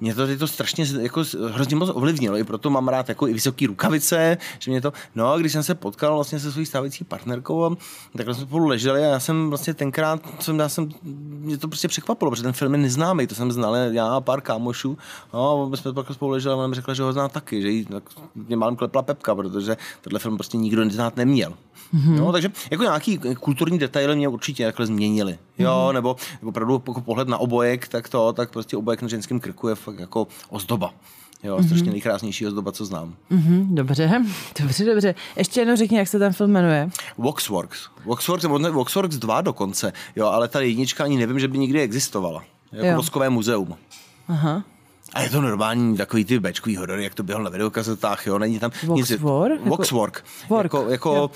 [0.00, 3.66] mě to, to strašně jako hrozně moc ovlivnilo, i proto mám rád jako i vysoké
[3.66, 7.76] rukavice, že mě to, no a když jsem se potkal vlastně se svojí stávající partnerkou,
[8.16, 11.88] tak jsme spolu leželi a já jsem vlastně tenkrát, jsem, já jsem, mě to prostě
[11.88, 14.98] překvapilo, protože ten film je neznámý, to jsem znal já a pár kámošů,
[15.34, 17.70] no a jsme pak spolu leželi a ona mi řekla, že ho zná taky, že
[17.70, 18.02] jí tak
[18.34, 21.52] mě málem klepla pepka, protože tenhle film prostě nikdo znát neměl.
[21.94, 22.16] Mm-hmm.
[22.16, 25.38] No, takže jako nějaký kulturní detaily mě určitě takhle změnili.
[25.58, 25.94] Jo, mm-hmm.
[25.94, 29.74] nebo opravdu jako pohled na obojek, tak to, tak prostě obojek na ženském krku je
[29.74, 30.94] fakt jako ozdoba.
[31.42, 31.66] Jo, mm-hmm.
[31.66, 33.14] strašně nejkrásnější ozdoba, co znám.
[33.30, 34.22] Mm-hmm, dobře,
[34.60, 35.14] dobře, dobře.
[35.36, 36.90] Ještě jednou řekni, jak se ten film jmenuje.
[37.18, 37.88] Voxworks.
[38.04, 42.42] Voxworks, Voxworks 2 dokonce, jo, ale ta jednička ani nevím, že by nikdy existovala.
[42.72, 42.96] Jako jo.
[42.96, 43.76] Voskové muzeum.
[44.28, 44.64] Aha.
[45.14, 48.58] A je to normální takový ty bečkový horory, jak to běhlo na videokazetách, jo, není
[48.58, 49.60] tam Voxwork?
[49.60, 49.68] nic.
[49.68, 50.24] Voxwork.
[50.42, 51.30] Jako, jako, jako, jo.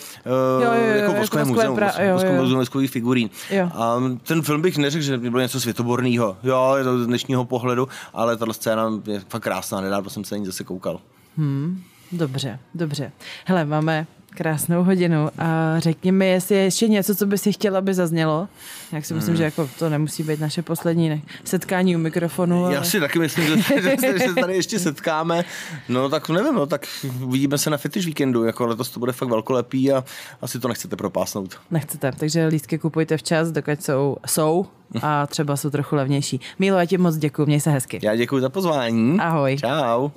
[0.57, 1.79] Uh, jo, jo, jo, jako voskové jako muzeum,
[2.13, 3.31] voskové muzeum voskových figurín.
[3.51, 3.71] Jo.
[3.75, 6.37] A ten film bych neřekl, že by bylo něco světoborného.
[6.43, 10.35] Jo, je to z dnešního pohledu, ale ta scéna je fakt krásná, nedávno jsem se
[10.35, 11.01] na ní zase koukal.
[11.37, 13.13] Hmm, dobře, dobře.
[13.45, 17.79] Hele, máme krásnou hodinu a řekni mi, jestli je ještě něco, co by si chtěla,
[17.79, 18.49] aby zaznělo.
[18.93, 19.37] Jak si myslím, Hmm.
[19.37, 22.65] že jako to nemusí být naše poslední ne- setkání u mikrofonu.
[22.65, 22.75] Ale...
[22.75, 25.45] Já si taky myslím, že, že, se- že se tady ještě setkáme.
[25.89, 26.87] No tak nevím, no, tak
[27.25, 30.05] uvidíme se na Fetish víkendu, jako letos to bude fakt velkolepý a
[30.43, 31.55] asi to nechcete propásnout.
[31.71, 34.67] Nechcete, takže lístky kupujte včas, dokud jsou, jsou
[35.03, 36.41] a třeba jsou trochu levnější.
[36.59, 37.99] Mílo, já ti moc děkuji, měj se hezky.
[38.03, 39.19] Já děkuji za pozvání.
[39.21, 39.57] Ahoj.
[39.57, 40.09] Čau.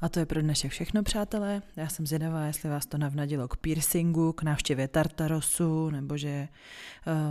[0.00, 1.62] A to je pro dnešek všechno, přátelé.
[1.76, 6.48] Já jsem zvědavá, jestli vás to navnadilo k piercingu, k návštěvě Tartarosu, nebo že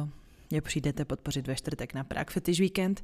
[0.03, 0.09] uh,
[0.49, 3.03] mě přijdete podpořit ve čtvrtek na Prague Fetish Weekend.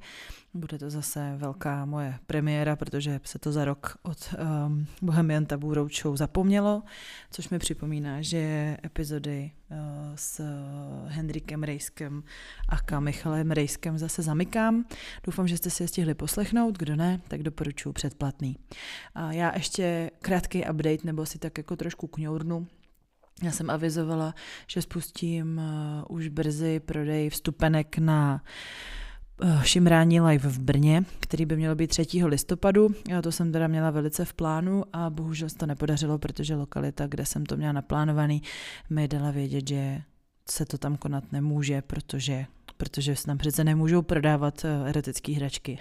[0.53, 4.35] Bude to zase velká moje premiéra, protože se to za rok od
[4.67, 6.83] um, Bohemian Taboo Roadshow zapomnělo,
[7.31, 9.77] což mi připomíná, že epizody uh,
[10.15, 10.41] s
[11.07, 12.23] Hendrikem Rejskem
[12.69, 12.99] a K.
[12.99, 14.85] Michalem Rejskem zase zamykám.
[15.23, 18.57] Doufám, že jste si je stihli poslechnout, kdo ne, tak doporučuji předplatný.
[19.15, 22.67] A já ještě krátký update, nebo si tak jako trošku kňournu,
[23.41, 24.35] já jsem avizovala,
[24.67, 28.43] že spustím uh, už brzy prodej vstupenek na
[29.43, 32.25] uh, Šimrání live v Brně, který by mělo být 3.
[32.25, 32.89] listopadu.
[33.09, 37.07] Já to jsem teda měla velice v plánu a bohužel se to nepodařilo, protože lokalita,
[37.07, 38.41] kde jsem to měla naplánovaný,
[38.89, 40.01] mi dala vědět, že
[40.49, 42.45] se to tam konat nemůže, protože
[42.83, 45.79] protože tam přece nemůžou prodávat uh, erotické hračky.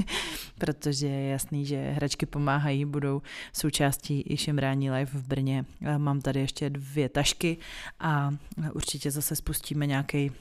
[0.58, 3.22] protože je jasný, že hračky pomáhají, budou
[3.52, 5.64] součástí i šimrání live v Brně.
[5.94, 7.56] A Mám tady ještě dvě tašky
[8.00, 8.34] a
[8.72, 10.32] určitě zase spustíme nějaký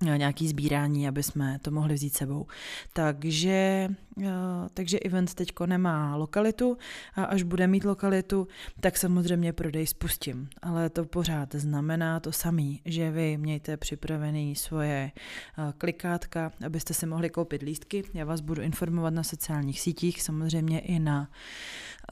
[0.00, 2.46] nějaký sbírání, aby jsme to mohli vzít sebou.
[2.92, 3.88] Takže,
[4.22, 4.30] eh,
[4.74, 6.76] takže event teďko nemá lokalitu
[7.14, 8.48] a až bude mít lokalitu,
[8.80, 10.48] tak samozřejmě prodej spustím.
[10.62, 17.06] Ale to pořád znamená to samý, že vy mějte připravený svoje eh, klikátka, abyste si
[17.06, 18.04] mohli koupit lístky.
[18.14, 21.30] Já vás budu informovat na sociálních sítích, samozřejmě i na,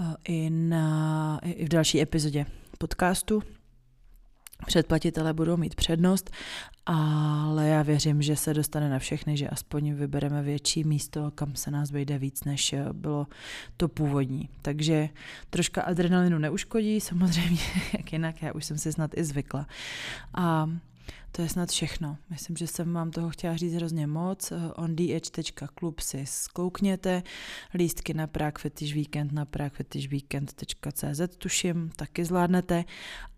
[0.00, 2.46] eh, i na i v další epizodě
[2.78, 3.42] podcastu,
[4.66, 6.30] Předplatitelé budou mít přednost,
[6.86, 11.70] ale já věřím, že se dostane na všechny, že aspoň vybereme větší místo, kam se
[11.70, 13.26] nás vejde víc, než bylo
[13.76, 14.48] to původní.
[14.62, 15.08] Takže
[15.50, 17.62] troška adrenalinu neuškodí, samozřejmě,
[17.98, 19.66] jak jinak, já už jsem si snad i zvykla.
[20.34, 20.70] A
[21.32, 22.16] to je snad všechno.
[22.30, 24.52] Myslím, že jsem vám toho chtěla říct hrozně moc.
[24.76, 27.22] ondh.club si zkoukněte.
[27.74, 32.84] Lístky na Prague Fetish Weekend na pragfetishweekend.cz tuším, taky zvládnete.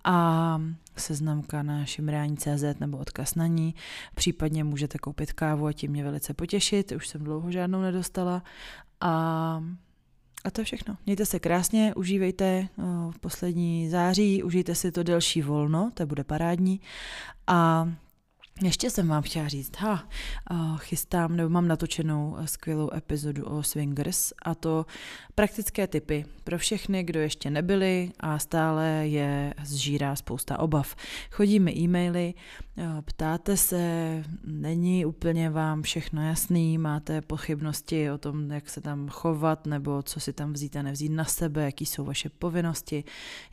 [0.05, 0.62] A
[0.97, 3.75] seznamka na šimrání.cz nebo odkaz na ní.
[4.15, 6.93] Případně můžete koupit kávu a tím mě velice potěšit.
[6.93, 8.43] Už jsem dlouho žádnou nedostala.
[9.01, 9.65] A
[10.45, 10.97] a to je všechno.
[11.07, 12.69] Mějte se krásně, užívejte
[13.11, 16.81] v poslední září, užijte si to delší volno, to bude parádní.
[17.47, 17.89] A
[18.62, 20.09] ještě jsem vám chtěla říct, ha,
[20.77, 24.87] chystám, nebo mám natočenou skvělou epizodu o swingers a to
[25.35, 30.97] praktické typy pro všechny, kdo ještě nebyli a stále je zžírá spousta obav.
[31.31, 32.35] Chodí mi e-maily,
[33.05, 39.66] ptáte se, není úplně vám všechno jasný, máte pochybnosti o tom, jak se tam chovat,
[39.66, 43.05] nebo co si tam vzít a nevzít na sebe, jaký jsou vaše povinnosti,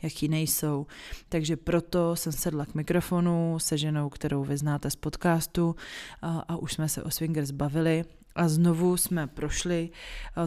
[0.02, 0.86] jaký nejsou.
[1.28, 5.76] Takže proto jsem sedla k mikrofonu se ženou, kterou vy znáte podcastu
[6.22, 8.04] a, už jsme se o swingers bavili
[8.34, 9.90] a znovu jsme prošli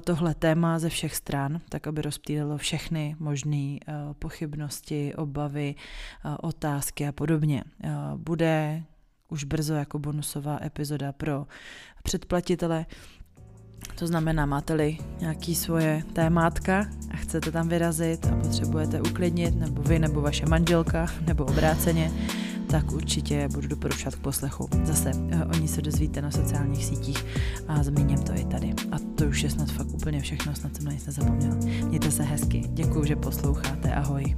[0.03, 3.78] tohle téma ze všech stran, tak aby rozptýlilo všechny možné
[4.19, 5.76] pochybnosti, obavy,
[6.41, 7.64] otázky a podobně.
[8.15, 8.84] Bude
[9.30, 11.48] už brzo jako bonusová epizoda pro
[12.03, 12.86] předplatitele.
[13.95, 19.99] To znamená, máte-li nějaký svoje témátka a chcete tam vyrazit a potřebujete uklidnit, nebo vy,
[19.99, 22.11] nebo vaše manželka, nebo obráceně,
[22.72, 24.69] tak určitě budu doporučovat k poslechu.
[24.84, 25.11] Zase
[25.49, 27.26] o ní se dozvíte na sociálních sítích
[27.68, 28.73] a zmíním to i tady.
[28.91, 31.56] A to už je snad fakt úplně všechno, snad jsem na nic nezapomněla.
[31.88, 34.35] Mějte se hezky, děkuji, že posloucháte, ahoj.